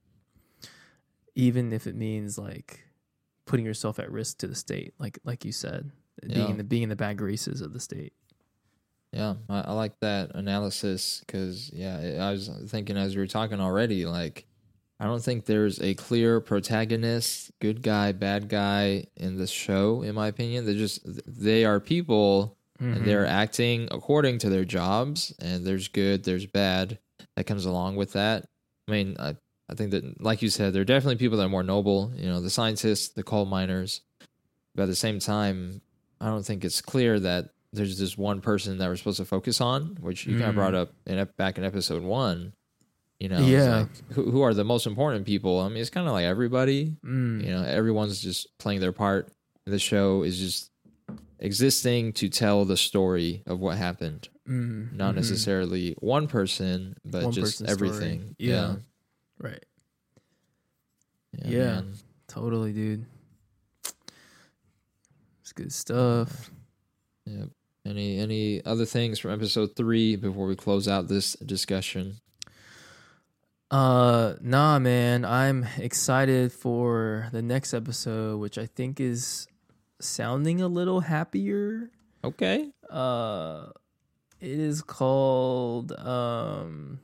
even 1.35 1.73
if 1.73 1.87
it 1.87 1.95
means 1.97 2.39
like 2.39 2.81
putting 3.47 3.67
yourself 3.67 3.99
at 3.99 4.11
risk 4.11 4.39
to 4.39 4.47
the 4.47 4.55
state, 4.55 4.95
like 4.99 5.19
like 5.25 5.45
you 5.45 5.53
said, 5.53 5.91
being 6.27 6.39
Yeah. 6.39 6.49
in 6.51 6.57
the 6.59 6.65
being 6.65 6.83
in 6.85 6.89
the 6.89 6.97
bad 6.97 7.17
graces 7.19 7.61
of 7.61 7.73
the 7.73 7.81
state. 7.81 8.13
Yeah, 9.13 9.35
I, 9.49 9.61
I 9.63 9.73
like 9.73 9.99
that 10.01 10.35
analysis 10.35 11.21
because 11.27 11.71
yeah, 11.73 12.19
I 12.21 12.31
was 12.33 12.49
thinking 12.69 12.97
as 12.97 13.15
we 13.15 13.21
were 13.21 13.27
talking 13.27 13.61
already, 13.61 14.07
like 14.07 14.47
I 14.99 15.05
don't 15.07 15.23
think 15.23 15.45
there's 15.47 15.81
a 15.83 15.95
clear 15.95 16.41
protagonist, 16.41 17.51
good 17.61 17.83
guy, 17.83 18.13
bad 18.13 18.49
guy 18.49 19.05
in 19.17 19.37
this 19.37 19.51
show. 19.51 20.03
In 20.03 20.15
my 20.15 20.29
opinion, 20.29 20.65
they 20.65 20.75
just 20.77 21.01
they 21.27 21.65
are 21.65 21.81
people 21.81 22.57
Mhm. 22.81 22.97
and 22.97 23.05
they're 23.07 23.27
acting 23.27 23.87
according 23.93 24.39
to 24.39 24.49
their 24.49 24.65
jobs, 24.65 25.33
and 25.39 25.65
there's 25.65 25.89
good, 25.89 26.25
there's 26.25 26.47
bad 26.47 26.99
that 27.37 27.45
comes 27.45 27.65
along 27.65 27.97
with 27.97 28.13
that. 28.15 28.47
I 28.89 28.91
mean, 28.93 29.17
I 29.21 29.37
I 29.73 29.75
think 29.75 29.91
that, 29.93 30.21
like 30.23 30.43
you 30.43 30.49
said, 30.51 30.73
there 30.73 30.83
are 30.83 30.85
definitely 30.85 31.17
people 31.17 31.39
that 31.39 31.45
are 31.47 31.49
more 31.49 31.63
noble. 31.63 32.13
You 32.17 32.27
know, 32.29 32.41
the 32.41 32.51
scientists, 32.51 33.09
the 33.09 33.23
coal 33.23 33.47
miners. 33.47 34.03
But 34.75 34.85
at 34.85 34.89
the 34.89 34.95
same 34.97 35.19
time, 35.19 35.81
I 36.21 36.27
don't 36.27 36.45
think 36.45 36.65
it's 36.65 36.81
clear 36.81 37.19
that 37.21 37.49
there's 37.73 37.99
this 37.99 38.17
one 38.19 38.41
person 38.41 38.79
that 38.79 38.89
we're 38.89 38.97
supposed 38.97 39.17
to 39.17 39.25
focus 39.25 39.61
on, 39.61 39.97
which 40.01 40.27
you 40.27 40.35
kind 40.39 40.51
of 40.51 40.53
Mm. 40.53 40.57
brought 40.57 40.75
up 40.75 40.93
in 41.07 41.27
back 41.39 41.57
in 41.59 41.65
episode 41.65 42.03
one. 42.03 42.53
You 43.19 43.29
know, 43.29 43.41
Yeah. 43.41 43.77
like, 43.81 44.13
who, 44.13 44.31
who 44.31 44.43
are 44.43 44.53
the 44.53 44.65
most 44.65 44.87
important 44.87 45.25
people? 45.27 45.61
I 45.61 45.69
mean, 45.69 45.79
it's 45.79 45.91
kind 45.91 46.07
of 46.07 46.13
like 46.13 46.25
everybody. 46.25 46.97
Mm. 47.05 47.45
You 47.45 47.51
know, 47.51 47.63
everyone's 47.63 48.21
just 48.21 48.47
playing 48.59 48.81
their 48.81 48.93
part. 48.93 49.33
The 49.65 49.79
show 49.79 50.23
is 50.23 50.39
just 50.39 50.71
existing 51.39 52.13
to 52.15 52.29
tell 52.29 52.65
the 52.65 52.77
story 52.77 53.43
of 53.47 53.59
what 53.61 53.77
happened, 53.79 54.29
Mm. 54.49 54.93
not 54.95 55.13
Mhm. 55.13 55.17
necessarily 55.17 55.95
one 56.01 56.27
person, 56.29 56.95
but 57.05 57.25
One 57.25 57.33
just 57.33 57.59
person's 57.61 57.73
story. 57.73 57.89
everything. 57.91 58.37
Yeah. 58.39 58.77
Right. 59.39 59.65
yeah, 61.33 61.49
Yeah. 61.49 61.81
Totally, 62.29 62.73
dude. 62.73 63.05
It's 65.41 65.53
good 65.53 65.73
stuff. 65.73 66.51
Yep. 67.27 67.49
Any 67.85 68.19
any 68.19 68.65
other 68.65 68.85
things 68.85 69.19
from 69.19 69.33
episode 69.33 69.75
three 69.77 70.15
before 70.17 70.47
we 70.47 70.55
close 70.57 70.87
out 70.87 71.09
this 71.09 71.33
discussion? 71.35 72.17
Uh, 73.71 74.35
nah, 74.41 74.79
man. 74.79 75.25
I'm 75.25 75.67
excited 75.79 76.53
for 76.53 77.29
the 77.33 77.43
next 77.43 77.75
episode, 77.75 78.39
which 78.39 78.57
I 78.57 78.67
think 78.67 79.01
is 79.01 79.49
sounding 80.01 80.61
a 80.61 80.69
little 80.69 81.01
happier. 81.01 81.91
Okay. 82.23 82.71
Uh, 82.89 83.67
it 84.41 84.59
is 84.61 84.83
called 84.83 85.93
um, 85.93 87.01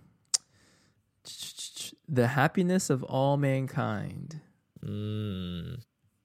the 2.08 2.26
happiness 2.26 2.90
of 2.90 3.02
all 3.04 3.36
mankind. 3.36 4.40
Mm. 4.84 5.80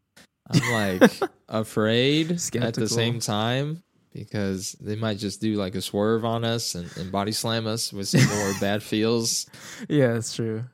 I'm 0.51 0.71
like 0.73 1.11
afraid 1.49 2.31
at 2.59 2.73
the 2.73 2.87
same 2.87 3.19
time 3.19 3.81
because 4.13 4.73
they 4.79 4.95
might 4.95 5.17
just 5.17 5.41
do 5.41 5.55
like 5.55 5.73
a 5.75 5.81
swerve 5.81 6.23
on 6.25 6.43
us 6.43 6.75
and, 6.75 6.95
and 6.97 7.11
body 7.11 7.31
slam 7.31 7.65
us 7.65 7.91
with 7.93 8.07
some 8.09 8.25
more 8.37 8.53
bad 8.59 8.83
feels. 8.83 9.47
Yeah, 9.89 10.15
it's 10.15 10.35
true. 10.35 10.65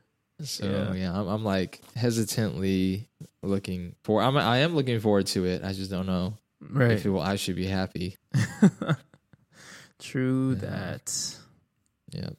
So 0.41 0.65
Yeah. 0.65 0.93
yeah, 0.93 1.19
I'm, 1.19 1.27
I'm 1.27 1.43
like 1.45 1.81
hesitantly 1.95 3.07
looking 3.43 3.95
for. 4.03 4.21
I'm 4.21 4.35
I 4.37 4.57
am 4.59 4.75
looking 4.75 4.99
forward 4.99 5.27
to 5.27 5.45
it. 5.45 5.63
I 5.63 5.73
just 5.73 5.91
don't 5.91 6.07
know 6.07 6.33
Right. 6.61 6.91
if 6.91 7.05
it 7.05 7.09
will. 7.09 7.21
I 7.21 7.35
should 7.37 7.55
be 7.55 7.67
happy. 7.67 8.17
True 9.99 10.57
Yeah. 10.61 10.69
that. 10.69 11.35
Yep. 12.11 12.35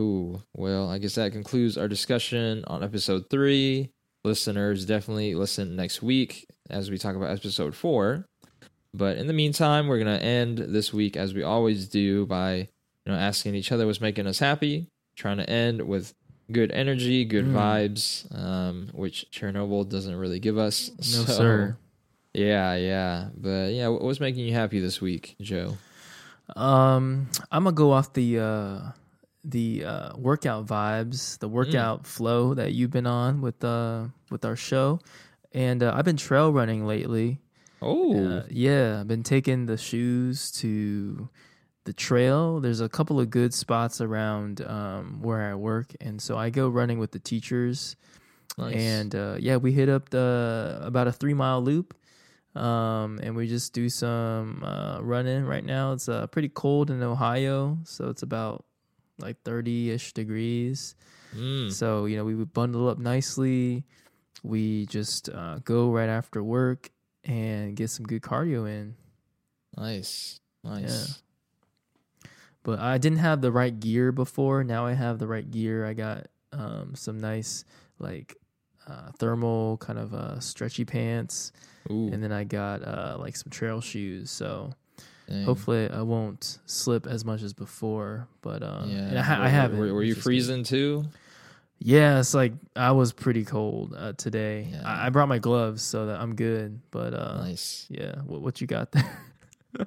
Cool. 0.00 0.42
Well, 0.56 0.88
I 0.88 0.96
guess 0.96 1.16
that 1.16 1.32
concludes 1.32 1.76
our 1.76 1.86
discussion 1.86 2.64
on 2.66 2.82
episode 2.82 3.28
three. 3.28 3.90
Listeners, 4.24 4.86
definitely 4.86 5.34
listen 5.34 5.76
next 5.76 6.00
week 6.02 6.46
as 6.70 6.90
we 6.90 6.96
talk 6.96 7.16
about 7.16 7.28
episode 7.28 7.74
four. 7.76 8.24
But 8.94 9.18
in 9.18 9.26
the 9.26 9.34
meantime, 9.34 9.88
we're 9.88 9.98
gonna 9.98 10.16
end 10.16 10.56
this 10.56 10.90
week 10.94 11.18
as 11.18 11.34
we 11.34 11.42
always 11.42 11.86
do 11.86 12.24
by 12.24 12.54
you 12.54 13.12
know 13.12 13.14
asking 13.14 13.54
each 13.56 13.72
other 13.72 13.86
what's 13.86 14.00
making 14.00 14.26
us 14.26 14.38
happy, 14.38 14.86
trying 15.16 15.36
to 15.36 15.50
end 15.50 15.82
with 15.86 16.14
good 16.50 16.72
energy, 16.72 17.26
good 17.26 17.44
Mm. 17.44 17.52
vibes, 17.52 18.34
um, 18.34 18.88
which 18.94 19.26
Chernobyl 19.30 19.86
doesn't 19.86 20.16
really 20.16 20.40
give 20.40 20.56
us. 20.56 20.90
No, 20.96 21.02
So, 21.02 21.24
sir. 21.24 21.76
Yeah, 22.32 22.74
yeah. 22.76 23.28
But 23.36 23.74
yeah, 23.74 23.88
what- 23.88 24.00
what's 24.00 24.18
making 24.18 24.46
you 24.46 24.54
happy 24.54 24.80
this 24.80 25.02
week, 25.02 25.36
Joe? 25.42 25.76
Um, 26.56 27.28
I'm 27.52 27.64
gonna 27.64 27.76
go 27.76 27.92
off 27.92 28.14
the 28.14 28.38
uh 28.38 28.80
the 29.44 29.84
uh 29.84 30.16
workout 30.16 30.66
vibes, 30.66 31.38
the 31.38 31.48
Mm. 31.48 31.52
workout 31.52 32.06
flow 32.06 32.54
that 32.54 32.72
you've 32.72 32.90
been 32.90 33.06
on 33.06 33.40
with 33.40 33.62
uh 33.64 34.06
with 34.30 34.44
our 34.44 34.56
show, 34.56 35.00
and 35.52 35.82
uh, 35.82 35.92
I've 35.94 36.04
been 36.04 36.16
trail 36.18 36.52
running 36.52 36.86
lately. 36.86 37.40
Oh, 37.82 38.14
Uh, 38.14 38.42
yeah, 38.50 39.00
I've 39.00 39.08
been 39.08 39.22
taking 39.22 39.66
the 39.66 39.76
shoes 39.78 40.50
to 40.60 41.28
the 41.84 41.92
trail. 41.94 42.60
There's 42.60 42.80
a 42.82 42.88
couple 42.88 43.18
of 43.18 43.30
good 43.30 43.54
spots 43.54 44.00
around 44.02 44.60
um, 44.60 45.22
where 45.22 45.40
I 45.50 45.54
work, 45.54 45.94
and 46.00 46.20
so 46.20 46.36
I 46.36 46.50
go 46.50 46.68
running 46.68 46.98
with 46.98 47.12
the 47.12 47.18
teachers. 47.18 47.96
nice. 48.58 48.74
And 48.76 49.14
uh, 49.14 49.36
yeah, 49.40 49.56
we 49.56 49.72
hit 49.72 49.88
up 49.88 50.10
the 50.10 50.78
about 50.82 51.08
a 51.08 51.12
three 51.12 51.32
mile 51.34 51.62
loop, 51.62 51.94
um, 52.54 53.18
and 53.22 53.34
we 53.34 53.46
just 53.48 53.72
do 53.72 53.88
some 53.88 54.62
uh, 54.62 55.00
running. 55.00 55.44
Right 55.46 55.64
now, 55.64 55.92
it's 55.92 56.08
uh, 56.08 56.26
pretty 56.26 56.50
cold 56.50 56.90
in 56.90 57.02
Ohio, 57.02 57.78
so 57.84 58.10
it's 58.10 58.22
about 58.22 58.64
like 59.20 59.42
thirty 59.42 59.90
ish 59.90 60.12
degrees. 60.12 60.94
Mm. 61.36 61.72
So 61.72 62.06
you 62.06 62.16
know, 62.16 62.24
we 62.24 62.34
would 62.34 62.52
bundle 62.52 62.88
up 62.88 62.98
nicely. 62.98 63.84
We 64.42 64.86
just 64.86 65.28
uh, 65.28 65.58
go 65.64 65.90
right 65.90 66.08
after 66.08 66.42
work 66.42 66.90
and 67.24 67.76
get 67.76 67.90
some 67.90 68.06
good 68.06 68.22
cardio 68.22 68.68
in. 68.68 68.94
Nice. 69.76 70.40
Nice. 70.64 71.22
But 72.62 72.78
I 72.78 72.98
didn't 72.98 73.18
have 73.18 73.40
the 73.40 73.52
right 73.52 73.78
gear 73.78 74.12
before. 74.12 74.64
Now 74.64 74.86
I 74.86 74.92
have 74.92 75.18
the 75.18 75.26
right 75.26 75.48
gear. 75.50 75.86
I 75.86 75.94
got 75.94 76.26
um, 76.52 76.94
some 76.94 77.18
nice 77.18 77.64
like 77.98 78.36
uh, 78.86 79.10
thermal 79.18 79.78
kind 79.78 79.98
of 79.98 80.12
uh, 80.14 80.40
stretchy 80.40 80.84
pants, 80.84 81.52
Ooh. 81.90 82.10
and 82.12 82.22
then 82.22 82.32
I 82.32 82.44
got 82.44 82.82
uh, 82.82 83.16
like 83.18 83.36
some 83.36 83.50
trail 83.50 83.80
shoes. 83.80 84.30
So 84.30 84.72
dang. 85.30 85.44
hopefully 85.44 85.88
I 85.90 86.02
won't 86.02 86.58
slip 86.66 87.06
as 87.06 87.24
much 87.24 87.42
as 87.42 87.52
before. 87.54 88.28
But 88.42 88.62
um, 88.62 88.90
Yeah. 88.90 89.18
I, 89.18 89.22
ha- 89.22 89.42
I 89.42 89.48
haven't. 89.48 89.78
Were, 89.78 89.94
were 89.94 90.02
you 90.02 90.14
freezing 90.14 90.64
too? 90.64 91.06
Yeah, 91.78 92.18
it's 92.20 92.34
like 92.34 92.52
I 92.76 92.92
was 92.92 93.14
pretty 93.14 93.46
cold 93.46 93.94
uh, 93.96 94.12
today. 94.12 94.68
Yeah. 94.70 94.82
I, 94.84 95.06
I 95.06 95.08
brought 95.08 95.28
my 95.28 95.38
gloves 95.38 95.80
so 95.82 96.06
that 96.06 96.20
I'm 96.20 96.34
good. 96.34 96.78
But 96.90 97.14
uh, 97.14 97.38
nice. 97.44 97.86
yeah, 97.88 98.16
what, 98.26 98.42
what 98.42 98.60
you 98.60 98.66
got 98.66 98.92
there? 98.92 99.18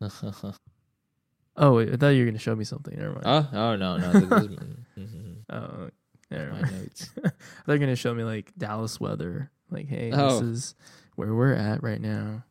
Oh 1.58 1.74
wait, 1.76 1.90
I 1.90 1.96
thought 1.96 2.08
you 2.08 2.22
were 2.22 2.26
gonna 2.30 2.38
show 2.38 2.54
me 2.54 2.64
something. 2.64 2.94
Never 2.98 3.12
mind. 3.14 3.24
oh, 3.24 3.48
oh 3.54 3.76
no, 3.76 3.96
no. 3.96 4.12
Mhm, 4.98 5.36
Oh, 5.48 5.88
never 6.30 6.52
my 6.52 6.60
notes. 6.60 7.10
They're 7.66 7.78
gonna 7.78 7.96
show 7.96 8.12
me 8.12 8.24
like 8.24 8.52
Dallas 8.58 9.00
weather. 9.00 9.50
Like, 9.70 9.88
hey, 9.88 10.12
Oh. 10.12 10.38
this 10.40 10.42
is 10.42 10.74
where 11.14 11.34
we're 11.34 11.54
at 11.54 11.82
right 11.82 12.00
now. 12.00 12.44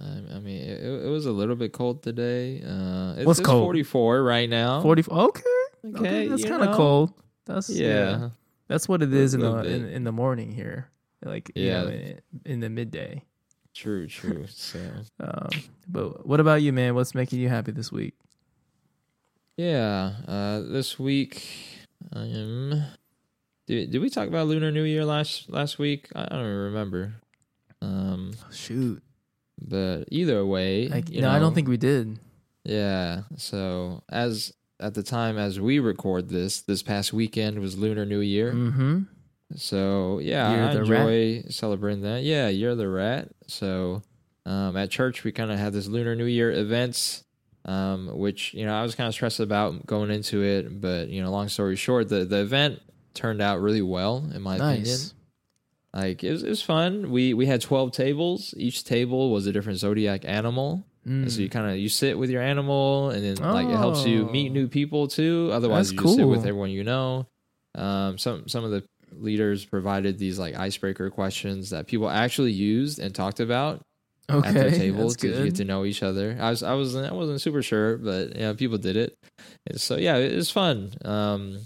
I, 0.00 0.36
I 0.36 0.38
mean, 0.40 0.62
it, 0.62 0.82
it 1.04 1.08
was 1.08 1.26
a 1.26 1.32
little 1.32 1.56
bit 1.56 1.72
cold 1.72 2.02
today. 2.02 2.62
Uh, 2.62 3.14
it's, 3.16 3.26
What's 3.26 3.38
it's 3.40 3.46
cold? 3.48 3.64
44 3.64 4.22
right 4.22 4.48
now. 4.48 4.80
44. 4.82 5.18
Okay, 5.18 5.42
Okay, 5.84 5.98
okay, 5.98 6.28
that's 6.28 6.44
kind 6.44 6.62
of 6.62 6.76
cold. 6.76 7.12
That's 7.44 7.68
yeah. 7.68 7.88
Yeah. 7.88 8.28
that's 8.68 8.88
what 8.88 9.02
it 9.02 9.12
is 9.12 9.34
in 9.34 9.40
the 9.40 9.56
in, 9.64 9.86
in 9.88 10.04
the 10.04 10.12
morning 10.12 10.52
here. 10.52 10.88
Like, 11.24 11.50
you 11.54 11.64
Yeah. 11.66 11.82
know, 11.82 11.88
in, 11.88 12.20
in 12.44 12.60
the 12.60 12.70
midday. 12.70 13.24
True, 13.74 14.06
true. 14.18 14.46
So, 14.48 14.78
Um, 15.20 15.48
but 15.88 16.26
what 16.26 16.40
about 16.40 16.62
you, 16.62 16.72
man? 16.72 16.94
What's 16.94 17.14
making 17.14 17.40
you 17.40 17.48
happy 17.48 17.72
this 17.72 17.90
week? 17.92 18.14
yeah, 19.56 20.12
uh, 20.26 20.60
this 20.60 20.98
week, 20.98 21.46
I 22.12 22.22
am. 22.24 22.82
Did, 23.66 23.90
did 23.90 24.00
we 24.00 24.10
talk 24.10 24.26
about 24.28 24.46
Lunar 24.48 24.72
New 24.72 24.82
Year 24.82 25.04
last 25.04 25.50
last 25.50 25.78
week? 25.78 26.08
I 26.14 26.24
don't 26.26 26.40
even 26.40 26.56
remember. 26.56 27.14
Um, 27.80 28.32
Shoot, 28.52 29.02
but 29.60 30.04
either 30.08 30.44
way, 30.44 30.88
like, 30.88 31.10
you 31.10 31.20
no, 31.20 31.30
I 31.30 31.38
don't 31.38 31.54
think 31.54 31.68
we 31.68 31.76
did. 31.76 32.18
Yeah. 32.64 33.22
So 33.36 34.02
as 34.08 34.52
at 34.80 34.94
the 34.94 35.02
time 35.02 35.38
as 35.38 35.60
we 35.60 35.78
record 35.78 36.28
this, 36.28 36.62
this 36.62 36.82
past 36.82 37.12
weekend 37.12 37.58
was 37.60 37.76
Lunar 37.78 38.04
New 38.04 38.20
Year. 38.20 38.52
Mm-hmm. 38.52 39.02
So 39.56 40.18
yeah, 40.18 40.52
Year 40.52 40.64
I 40.64 40.74
the 40.74 40.84
rat. 40.84 41.00
enjoy 41.00 41.48
celebrating 41.50 42.02
that. 42.02 42.22
Yeah, 42.22 42.48
you're 42.48 42.74
the 42.74 42.88
rat. 42.88 43.28
So 43.46 44.02
um, 44.46 44.76
at 44.76 44.90
church 44.90 45.24
we 45.24 45.32
kind 45.32 45.52
of 45.52 45.58
had 45.58 45.72
this 45.72 45.86
Lunar 45.86 46.14
New 46.14 46.26
Year 46.26 46.50
events, 46.50 47.24
um, 47.64 48.08
which 48.18 48.54
you 48.54 48.64
know 48.66 48.74
I 48.74 48.82
was 48.82 48.94
kind 48.94 49.08
of 49.08 49.14
stressed 49.14 49.40
about 49.40 49.86
going 49.86 50.10
into 50.10 50.42
it, 50.42 50.80
but 50.80 51.08
you 51.08 51.22
know, 51.22 51.30
long 51.30 51.48
story 51.48 51.76
short, 51.76 52.08
the 52.08 52.24
the 52.24 52.40
event 52.40 52.80
turned 53.14 53.42
out 53.42 53.60
really 53.60 53.82
well 53.82 54.28
in 54.34 54.40
my 54.40 54.56
opinion. 54.56 54.98
Like 55.94 56.24
it 56.24 56.30
was, 56.32 56.42
it 56.42 56.48
was 56.48 56.62
fun. 56.62 57.10
We 57.10 57.34
we 57.34 57.46
had 57.46 57.60
twelve 57.60 57.92
tables. 57.92 58.54
Each 58.56 58.82
table 58.84 59.30
was 59.30 59.46
a 59.46 59.52
different 59.52 59.78
zodiac 59.78 60.24
animal. 60.24 60.84
Mm. 61.06 61.30
So 61.30 61.40
you 61.42 61.50
kind 61.50 61.70
of 61.70 61.76
you 61.78 61.88
sit 61.88 62.16
with 62.16 62.30
your 62.30 62.40
animal, 62.42 63.10
and 63.10 63.22
then 63.22 63.36
like 63.52 63.66
it 63.68 63.76
helps 63.76 64.06
you 64.06 64.24
meet 64.26 64.50
Oh. 64.50 64.54
new 64.54 64.68
people 64.68 65.08
too. 65.08 65.50
Otherwise, 65.52 65.90
That's 65.90 66.00
you 66.00 66.06
just 66.06 66.16
sit 66.16 66.28
with 66.28 66.40
everyone 66.46 66.70
you 66.70 66.84
know. 66.84 67.26
Um, 67.74 68.18
some 68.18 68.48
some 68.48 68.64
of 68.64 68.70
the 68.70 68.84
leaders 69.12 69.64
provided 69.66 70.18
these 70.18 70.38
like 70.38 70.54
icebreaker 70.56 71.10
questions 71.10 71.70
that 71.70 71.86
people 71.86 72.08
actually 72.08 72.52
used 72.52 72.98
and 72.98 73.14
talked 73.14 73.40
about 73.40 73.82
okay, 74.30 74.48
at 74.48 74.54
their 74.54 74.70
table 74.70 75.10
to 75.10 75.28
good. 75.28 75.44
get 75.44 75.54
to 75.56 75.64
know 75.64 75.84
each 75.84 76.02
other. 76.02 76.38
I 76.40 76.48
was 76.50 76.62
I 76.62 76.72
was 76.74 76.96
I 76.96 77.12
wasn't 77.12 77.40
super 77.42 77.62
sure, 77.62 77.98
but 77.98 78.34
yeah, 78.36 78.52
people 78.54 78.78
did 78.78 78.96
it. 78.96 79.14
And 79.66 79.78
so 79.80 79.96
yeah, 79.96 80.16
it 80.16 80.34
was 80.34 80.50
fun. 80.50 80.92
Um, 81.04 81.58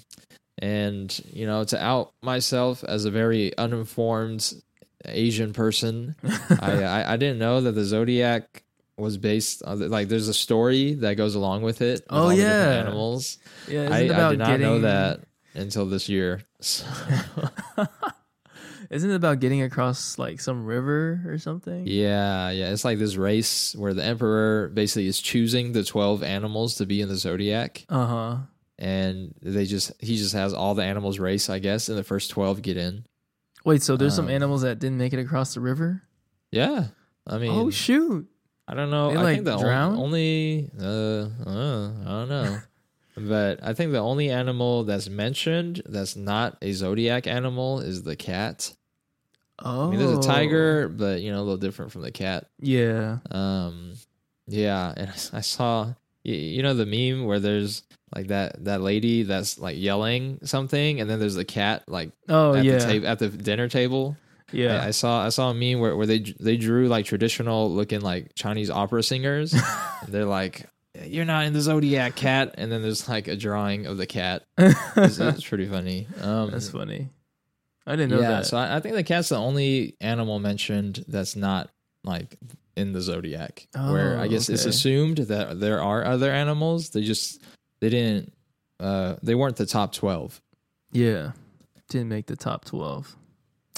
and 0.58 1.18
you 1.32 1.46
know, 1.46 1.64
to 1.64 1.82
out 1.82 2.12
myself 2.22 2.82
as 2.84 3.04
a 3.04 3.10
very 3.10 3.56
uninformed 3.58 4.52
Asian 5.04 5.52
person, 5.52 6.16
I, 6.60 6.82
I 6.82 7.12
I 7.12 7.16
didn't 7.16 7.38
know 7.38 7.60
that 7.60 7.72
the 7.72 7.84
zodiac 7.84 8.62
was 8.98 9.18
based 9.18 9.62
on 9.64 9.78
the- 9.78 9.88
like 9.88 10.08
there's 10.08 10.28
a 10.28 10.34
story 10.34 10.94
that 10.94 11.14
goes 11.16 11.34
along 11.34 11.62
with 11.62 11.82
it. 11.82 12.00
with 12.00 12.04
Oh, 12.08 12.30
yeah. 12.30 12.70
animals. 12.80 13.38
yeah, 13.68 13.88
I, 13.92 13.98
I 13.98 14.02
did 14.06 14.38
not 14.38 14.46
getting, 14.48 14.60
know 14.60 14.80
that. 14.80 15.20
until 15.54 15.84
this 15.86 16.08
year. 16.08 16.40
So, 16.60 16.86
Isn't 18.90 19.10
it 19.10 19.14
about 19.16 19.40
getting 19.40 19.62
across 19.62 20.16
like 20.16 20.40
some 20.40 20.64
river 20.64 21.20
or 21.26 21.38
something? 21.38 21.86
yeah, 21.88 22.50
yeah, 22.50 22.70
it's 22.70 22.84
like 22.84 22.98
this 22.98 23.16
race 23.16 23.74
where 23.76 23.92
the 23.92 24.04
emperor 24.04 24.68
basically 24.68 25.08
is 25.08 25.20
choosing 25.20 25.72
the 25.72 25.82
twelve 25.82 26.22
animals 26.22 26.76
to 26.76 26.86
be 26.86 27.00
in 27.00 27.08
the 27.08 27.16
zodiac, 27.16 27.84
Uh 27.88 28.06
huh. 28.06 28.36
And 28.78 29.34
they 29.42 29.64
just 29.64 29.92
he 30.00 30.16
just 30.16 30.34
has 30.34 30.52
all 30.52 30.74
the 30.74 30.82
animals 30.84 31.18
race, 31.18 31.48
I 31.50 31.58
guess, 31.58 31.88
and 31.88 31.96
the 31.98 32.04
first 32.04 32.30
twelve 32.30 32.62
get 32.62 32.76
in. 32.76 33.06
Wait, 33.64 33.82
so 33.82 33.96
there's 33.96 34.14
some 34.14 34.26
Um, 34.26 34.30
animals 34.30 34.62
that 34.62 34.78
didn't 34.78 34.98
make 34.98 35.12
it 35.12 35.18
across 35.18 35.54
the 35.54 35.60
river? 35.60 36.02
Yeah, 36.52 36.88
I 37.26 37.38
mean, 37.38 37.50
oh 37.52 37.70
shoot! 37.70 38.28
I 38.68 38.74
don't 38.74 38.90
know. 38.90 39.10
They, 39.10 39.16
I 39.16 39.22
like, 39.22 39.34
think 39.36 39.44
the 39.46 39.56
drown? 39.58 39.96
only 39.96 40.70
uh, 40.80 40.84
uh, 40.84 41.90
I 42.04 42.04
don't 42.04 42.28
know. 42.28 42.58
but 43.16 43.60
I 43.62 43.72
think 43.72 43.92
the 43.92 43.98
only 43.98 44.30
animal 44.30 44.84
that's 44.84 45.08
mentioned 45.08 45.82
that's 45.86 46.14
not 46.16 46.58
a 46.62 46.72
zodiac 46.72 47.26
animal 47.26 47.80
is 47.80 48.02
the 48.02 48.14
cat. 48.16 48.72
Oh, 49.58 49.86
I 49.86 49.90
mean, 49.90 49.98
there's 49.98 50.18
a 50.18 50.20
tiger, 50.22 50.86
but 50.88 51.22
you 51.22 51.32
know, 51.32 51.38
a 51.38 51.42
little 51.42 51.56
different 51.56 51.90
from 51.90 52.02
the 52.02 52.12
cat. 52.12 52.46
Yeah. 52.60 53.18
Um, 53.30 53.94
yeah, 54.46 54.92
and 54.96 55.10
I 55.32 55.40
saw 55.40 55.94
you, 56.34 56.62
know 56.62 56.74
the 56.74 56.86
meme 56.86 57.26
where 57.26 57.40
there's 57.40 57.82
like 58.14 58.28
that 58.28 58.64
that 58.64 58.80
lady 58.80 59.22
that's 59.22 59.58
like 59.58 59.76
yelling 59.78 60.38
something, 60.44 61.00
and 61.00 61.08
then 61.08 61.18
there's 61.20 61.34
the 61.34 61.44
cat 61.44 61.84
like 61.86 62.10
Oh 62.28 62.54
at 62.54 62.64
yeah. 62.64 62.78
the 62.78 62.84
table 62.84 63.06
at 63.08 63.18
the 63.18 63.28
dinner 63.28 63.68
table. 63.68 64.16
yeah. 64.52 64.82
I, 64.82 64.88
I 64.88 64.90
saw 64.90 65.24
I 65.24 65.28
saw 65.30 65.50
a 65.50 65.54
meme 65.54 65.80
where, 65.80 65.96
where 65.96 66.06
they 66.06 66.20
they 66.40 66.56
drew 66.56 66.88
like 66.88 67.06
traditional 67.06 67.70
looking 67.70 68.00
like 68.00 68.34
Chinese 68.34 68.70
opera 68.70 69.02
singers. 69.02 69.54
they're 70.08 70.24
like, 70.24 70.68
"You're 71.04 71.24
not 71.24 71.46
in 71.46 71.52
the 71.52 71.60
zodiac, 71.60 72.16
cat," 72.16 72.54
and 72.58 72.70
then 72.70 72.82
there's 72.82 73.08
like 73.08 73.28
a 73.28 73.36
drawing 73.36 73.86
of 73.86 73.96
the 73.96 74.06
cat. 74.06 74.44
It's, 74.58 75.18
it's 75.18 75.44
pretty 75.48 75.66
funny. 75.66 76.06
Um, 76.22 76.50
That's 76.50 76.70
funny. 76.70 77.10
I 77.86 77.92
didn't 77.94 78.10
know 78.10 78.20
yeah, 78.20 78.30
that. 78.30 78.46
so 78.46 78.56
I, 78.56 78.76
I 78.76 78.80
think 78.80 78.96
the 78.96 79.04
cat's 79.04 79.28
the 79.28 79.36
only 79.36 79.94
animal 80.00 80.40
mentioned 80.40 81.04
that's 81.06 81.36
not 81.36 81.70
like 82.02 82.36
in 82.76 82.92
the 82.92 83.00
zodiac. 83.00 83.66
where 83.74 84.18
Oh, 84.18 84.22
I 84.22 84.28
guess 84.28 84.48
it's 84.48 84.64
assumed 84.66 85.18
that 85.18 85.60
there 85.60 85.80
are 85.80 86.04
other 86.04 86.30
animals. 86.30 86.90
They 86.90 87.02
just 87.02 87.42
they 87.80 87.88
didn't. 87.88 88.32
Uh, 88.78 89.16
they 89.22 89.34
weren't 89.34 89.56
the 89.56 89.66
top 89.66 89.92
twelve. 89.92 90.40
yeah. 90.92 91.32
Didn't 91.88 92.08
make 92.08 92.26
the 92.26 92.34
top 92.36 92.64
twelve. 92.64 93.16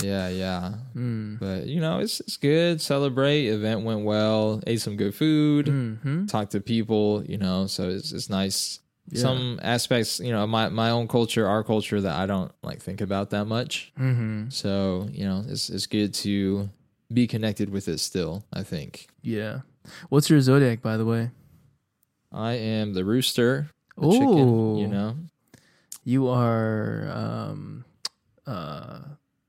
Yeah, 0.02 0.28
yeah. 0.28 0.74
Hmm. 0.94 1.36
But 1.36 1.66
you 1.66 1.80
know, 1.80 1.98
it's 1.98 2.20
it's 2.20 2.36
good. 2.38 2.80
Celebrate. 2.80 3.48
Event 3.48 3.82
went 3.84 4.04
well. 4.04 4.62
Ate 4.66 4.80
some 4.80 4.96
good 4.96 5.14
food. 5.14 5.66
Mm-hmm. 5.66 6.26
Talked 6.26 6.52
to 6.52 6.60
people. 6.60 7.22
You 7.26 7.36
know, 7.36 7.66
so 7.66 7.88
it's 7.90 8.12
it's 8.12 8.30
nice. 8.30 8.80
Yeah. 9.10 9.22
Some 9.22 9.58
aspects, 9.62 10.20
you 10.20 10.32
know, 10.32 10.46
my 10.46 10.68
my 10.70 10.90
own 10.90 11.06
culture, 11.08 11.46
our 11.46 11.62
culture 11.64 12.00
that 12.00 12.16
I 12.16 12.26
don't 12.26 12.52
like 12.62 12.80
think 12.82 13.00
about 13.00 13.30
that 13.30 13.44
much. 13.46 13.92
Mm-hmm. 13.98 14.48
So 14.50 15.08
you 15.10 15.24
know, 15.26 15.44
it's 15.46 15.68
it's 15.68 15.86
good 15.86 16.14
to 16.14 16.70
be 17.12 17.26
connected 17.26 17.70
with 17.70 17.88
it 17.88 17.98
still. 18.00 18.44
I 18.52 18.62
think 18.62 19.08
Yeah. 19.22 19.60
What's 20.10 20.28
your 20.28 20.40
zodiac, 20.40 20.82
by 20.82 20.96
the 20.96 21.04
way? 21.06 21.30
I 22.30 22.52
am 22.54 22.92
the 22.92 23.04
rooster, 23.04 23.70
the 23.96 24.10
chicken. 24.12 24.76
You 24.76 24.88
know, 24.88 25.16
You 26.04 26.28
are 26.28 27.10
um 27.10 27.84
uh 28.46 29.00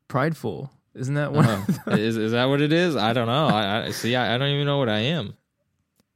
prideful. 0.07 0.72
Isn't 0.95 1.16
that 1.16 1.34
one? 1.34 1.45
Uh, 1.45 1.91
is 1.91 2.18
is 2.18 2.32
that 2.32 2.45
what 2.45 2.62
it 2.62 2.74
is? 2.74 2.95
I 2.95 3.14
don't 3.14 3.28
know. 3.28 3.47
I, 3.47 3.86
I 3.86 3.91
see. 3.91 4.16
I, 4.16 4.36
I 4.36 4.38
don't 4.38 4.49
even 4.49 4.66
know 4.66 4.78
what 4.78 4.89
I 4.89 4.99
am. 4.99 5.36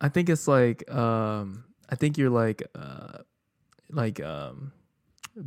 I 0.02 0.10
think 0.10 0.30
it's 0.30 0.48
like 0.48 0.89
um 0.91 1.66
I 1.89 1.96
think 1.96 2.18
you're 2.18 2.30
like 2.30 2.64
uh 2.76 3.20
like 3.89 4.22
um 4.22 4.72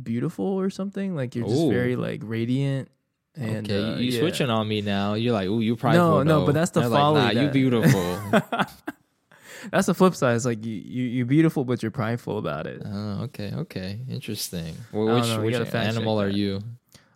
beautiful 0.03 0.45
or 0.45 0.69
something. 0.69 1.15
Like 1.15 1.35
you're 1.35 1.47
just 1.47 1.65
Ooh. 1.65 1.69
very 1.69 1.95
like 1.95 2.21
radiant 2.23 2.89
and 3.37 3.69
okay, 3.69 3.77
uh, 3.77 3.95
you, 3.95 4.05
you 4.05 4.11
yeah. 4.11 4.19
switching 4.19 4.49
on 4.49 4.67
me 4.67 4.81
now. 4.81 5.13
You're 5.13 5.33
like, 5.33 5.47
oh, 5.47 5.59
you 5.59 5.75
probably 5.75 5.99
No, 5.99 6.23
no, 6.23 6.45
but 6.45 6.53
that's 6.53 6.71
the 6.71 6.81
They're 6.81 6.89
folly 6.89 7.21
Like, 7.21 7.35
nah, 7.35 7.41
you 7.43 7.49
beautiful. 7.49 8.19
That's 9.71 9.87
the 9.87 9.93
flip 9.93 10.15
side. 10.15 10.35
It's 10.35 10.45
like 10.45 10.63
you, 10.63 10.73
you 10.73 11.03
you're 11.03 11.25
beautiful 11.25 11.65
but 11.65 11.81
you're 11.81 11.91
prideful 11.91 12.37
about 12.37 12.67
it. 12.67 12.81
oh, 12.85 13.23
okay, 13.23 13.51
okay, 13.53 13.99
interesting. 14.09 14.75
Well, 14.91 15.15
which 15.15 15.25
know, 15.25 15.41
which 15.41 15.73
animal 15.73 16.21
are 16.21 16.29
you? 16.29 16.61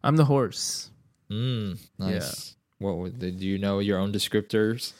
I'm 0.03 0.15
the 0.15 0.25
horse. 0.25 0.89
Mm, 1.29 1.79
nice. 1.97 2.55
What 2.79 2.97
would 2.97 3.19
do 3.19 3.27
you 3.29 3.57
know 3.57 3.79
your 3.79 3.99
own 3.99 4.11
descriptors? 4.11 4.93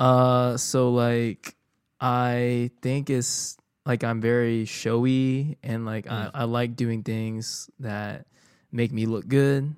Uh 0.00 0.56
so 0.56 0.90
like 0.90 1.54
I 2.00 2.70
think 2.80 3.10
it's 3.10 3.56
like 3.86 4.02
I'm 4.02 4.20
very 4.20 4.64
showy 4.64 5.58
and 5.62 5.84
like 5.84 6.06
Mm. 6.06 6.30
I, 6.34 6.42
I 6.42 6.44
like 6.44 6.74
doing 6.74 7.02
things 7.02 7.70
that 7.80 8.26
make 8.72 8.90
me 8.90 9.06
look 9.06 9.28
good 9.28 9.74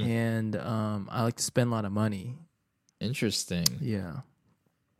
Hmm. 0.00 0.04
and 0.08 0.56
um 0.56 1.08
I 1.10 1.22
like 1.24 1.36
to 1.36 1.42
spend 1.42 1.68
a 1.68 1.74
lot 1.74 1.84
of 1.84 1.92
money. 1.92 2.36
Interesting. 3.00 3.66
Yeah. 3.80 4.20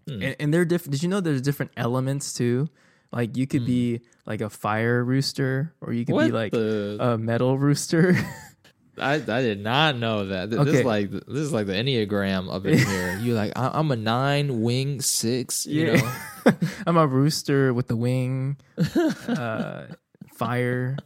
Hmm. 0.09 0.23
And, 0.23 0.37
and 0.41 0.55
they're 0.55 0.65
different. 0.65 0.93
Did 0.93 1.03
you 1.03 1.09
know 1.09 1.21
there's 1.21 1.41
different 1.43 1.73
elements 1.77 2.33
too? 2.35 2.69
Like 3.13 3.37
you 3.37 3.47
could 3.47 3.65
be 3.67 4.01
like 4.27 4.41
a 4.41 4.51
fire 4.51 5.05
rooster, 5.05 5.75
or 5.81 5.93
you 5.93 6.05
could 6.05 6.13
Hmm. 6.13 6.17
what 6.17 6.27
be 6.27 6.33
like 6.33 6.53
the? 6.53 6.97
a 7.01 7.19
metal 7.19 7.59
rooster. 7.59 8.17
I 8.99 9.15
I 9.15 9.19
did 9.43 9.61
not 9.61 9.97
know 9.97 10.27
that. 10.27 10.51
Th- 10.51 10.61
This 10.61 10.69
Okay. 10.69 10.79
is 10.81 10.85
like 10.85 11.11
this 11.11 11.39
is 11.49 11.53
like 11.53 11.67
the 11.67 11.73
enneagram 11.75 12.53
up 12.53 12.67
in 12.67 12.77
here. 12.79 13.19
You 13.23 13.35
like 13.35 13.53
I, 13.57 13.71
I'm 13.73 13.91
a 13.91 13.97
nine 13.97 14.61
wing 14.63 15.01
six. 15.01 15.67
You 15.67 15.95
know. 15.95 16.13
I'm 16.87 16.97
a 16.97 17.07
rooster 17.07 17.73
with 17.73 17.87
the 17.87 17.97
wing, 17.97 18.57
uh, 19.29 19.87
fire. 20.35 20.97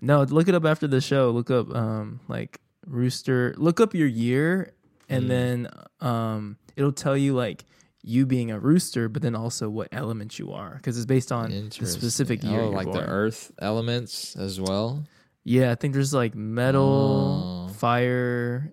No, 0.00 0.22
look 0.24 0.48
it 0.48 0.54
up 0.54 0.64
after 0.66 0.86
the 0.86 1.00
show. 1.00 1.30
Look 1.30 1.50
up 1.50 1.74
um 1.74 2.20
like 2.28 2.60
rooster. 2.86 3.54
Look 3.56 3.80
up 3.80 3.94
your 3.94 4.08
year, 4.08 4.72
and 5.08 5.24
Mm. 5.24 5.28
then 5.28 5.68
um 6.00 6.56
it'll 6.76 6.92
tell 6.92 7.16
you 7.16 7.34
like 7.34 7.64
you 8.02 8.26
being 8.26 8.50
a 8.50 8.58
rooster, 8.60 9.08
but 9.08 9.22
then 9.22 9.34
also 9.34 9.68
what 9.70 9.88
element 9.92 10.38
you 10.38 10.52
are 10.52 10.74
because 10.76 10.96
it's 10.98 11.06
based 11.06 11.32
on 11.32 11.50
the 11.50 11.86
specific 11.86 12.42
year. 12.44 12.60
Oh, 12.62 12.70
like 12.70 12.92
the 12.92 13.00
earth 13.08 13.50
elements 13.60 14.36
as 14.36 14.60
well. 14.60 15.04
Yeah, 15.44 15.70
I 15.72 15.74
think 15.74 15.94
there's 15.94 16.12
like 16.14 16.34
metal, 16.34 17.68
Oh. 17.70 17.72
fire, 17.74 18.70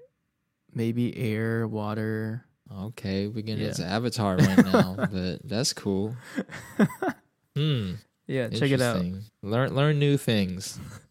maybe 0.73 1.15
air, 1.17 1.67
water. 1.67 2.45
Okay, 2.71 3.27
we're 3.27 3.41
getting 3.41 3.63
Yeah. 3.63 3.69
into 3.69 3.85
Avatar 3.85 4.37
right 4.37 4.65
now, 4.65 4.95
but 5.11 5.39
that's 5.47 5.73
cool. 5.73 6.15
Hmm. 7.55 7.95
Yeah, 8.27 8.47
check 8.47 8.71
it 8.71 8.79
out. 8.81 9.03
Learn 9.43 9.75
learn 9.75 9.99
new 9.99 10.15
things. 10.17 10.79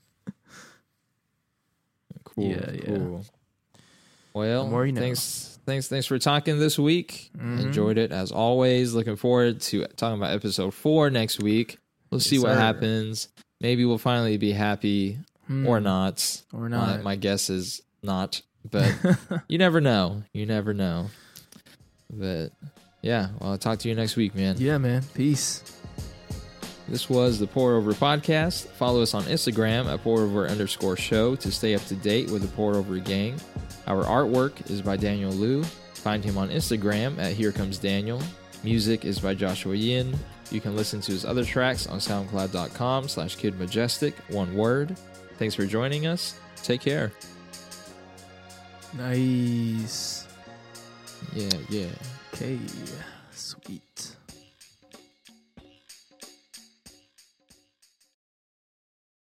Cool. 2.41 2.51
Yeah, 2.51 2.71
yeah. 2.93 3.19
Well, 4.33 4.65
The 4.65 4.71
more 4.71 4.87
you 4.87 4.93
know. 4.93 5.01
thanks, 5.01 5.59
thanks, 5.67 5.89
thanks 5.89 6.07
for 6.07 6.19
talking 6.19 6.59
this 6.59 6.79
week. 6.79 7.31
Mhm. 7.37 7.61
Enjoyed 7.61 7.99
it 7.99 8.13
as 8.13 8.31
always. 8.31 8.95
Looking 8.95 9.17
forward 9.17 9.61
to 9.63 9.87
talking 9.97 10.19
about 10.19 10.33
episode 10.33 10.73
four 10.73 11.11
next 11.11 11.41
week. 11.43 11.79
We'll 12.11 12.21
see 12.21 12.39
what 12.39 12.55
sir. 12.55 12.59
happens. 12.59 13.29
Maybe 13.61 13.85
we'll 13.85 13.99
finally 13.99 14.37
be 14.37 14.53
happy 14.53 15.19
Hmm. 15.47 15.67
or 15.67 15.81
not. 15.81 16.43
Or 16.53 16.69
My, 16.69 16.69
not. 16.69 17.03
my 17.03 17.17
guess 17.17 17.51
is 17.51 17.83
not, 18.03 18.41
but 18.71 18.95
you 19.49 19.59
never 19.59 19.81
know. 19.81 20.23
You 20.33 20.47
never 20.47 20.73
know. 20.75 21.11
But 22.09 22.51
yeah, 23.03 23.31
well, 23.41 23.51
I'll 23.53 23.59
talk 23.59 23.81
to 23.81 23.89
you 23.89 23.95
next 23.97 24.15
week, 24.17 24.35
man. 24.35 24.57
yeah, 24.59 24.79
man. 24.79 25.03
Peace. 25.15 25.63
This 26.91 27.09
was 27.09 27.39
the 27.39 27.47
Pour 27.47 27.77
Over 27.77 27.93
Podcast. 27.93 28.67
Follow 28.67 29.01
us 29.01 29.15
on 29.15 29.23
Instagram 29.25 29.87
at 29.87 30.03
Pour 30.03 30.23
Over 30.23 30.49
underscore 30.49 30.97
show 30.97 31.37
to 31.37 31.53
stay 31.53 31.77
up 31.77 31.85
to 31.85 31.95
date 31.95 32.31
with 32.31 32.43
the 32.43 32.49
Pour 32.49 32.75
Over 32.75 32.99
gang. 32.99 33.37
Our 33.87 34.03
artwork 34.03 34.69
is 34.69 34.83
by 34.83 34.97
Daniel 34.97 35.31
Liu. 35.31 35.63
Find 35.63 36.25
him 36.25 36.37
on 36.37 36.49
Instagram 36.49 37.17
at 37.19 37.35
Here 37.35 37.53
Comes 37.53 37.79
Daniel. 37.79 38.21
Music 38.65 39.05
is 39.05 39.21
by 39.21 39.35
Joshua 39.35 39.77
Yin. 39.77 40.19
You 40.51 40.61
can 40.61 40.75
listen 40.75 41.01
to 41.03 41.13
his 41.13 41.25
other 41.25 41.45
tracks 41.45 41.87
on 41.87 42.01
soundcloud.com 42.01 43.07
slash 43.07 43.37
Kid 43.37 43.57
Majestic, 43.57 44.17
one 44.29 44.53
word. 44.55 44.99
Thanks 45.39 45.55
for 45.55 45.67
joining 45.67 46.07
us. 46.07 46.41
Take 46.57 46.81
care. 46.81 47.13
Nice. 48.95 50.27
Yeah, 51.35 51.51
yeah. 51.69 51.89
Okay. 52.35 52.59
Sweet. 53.31 54.17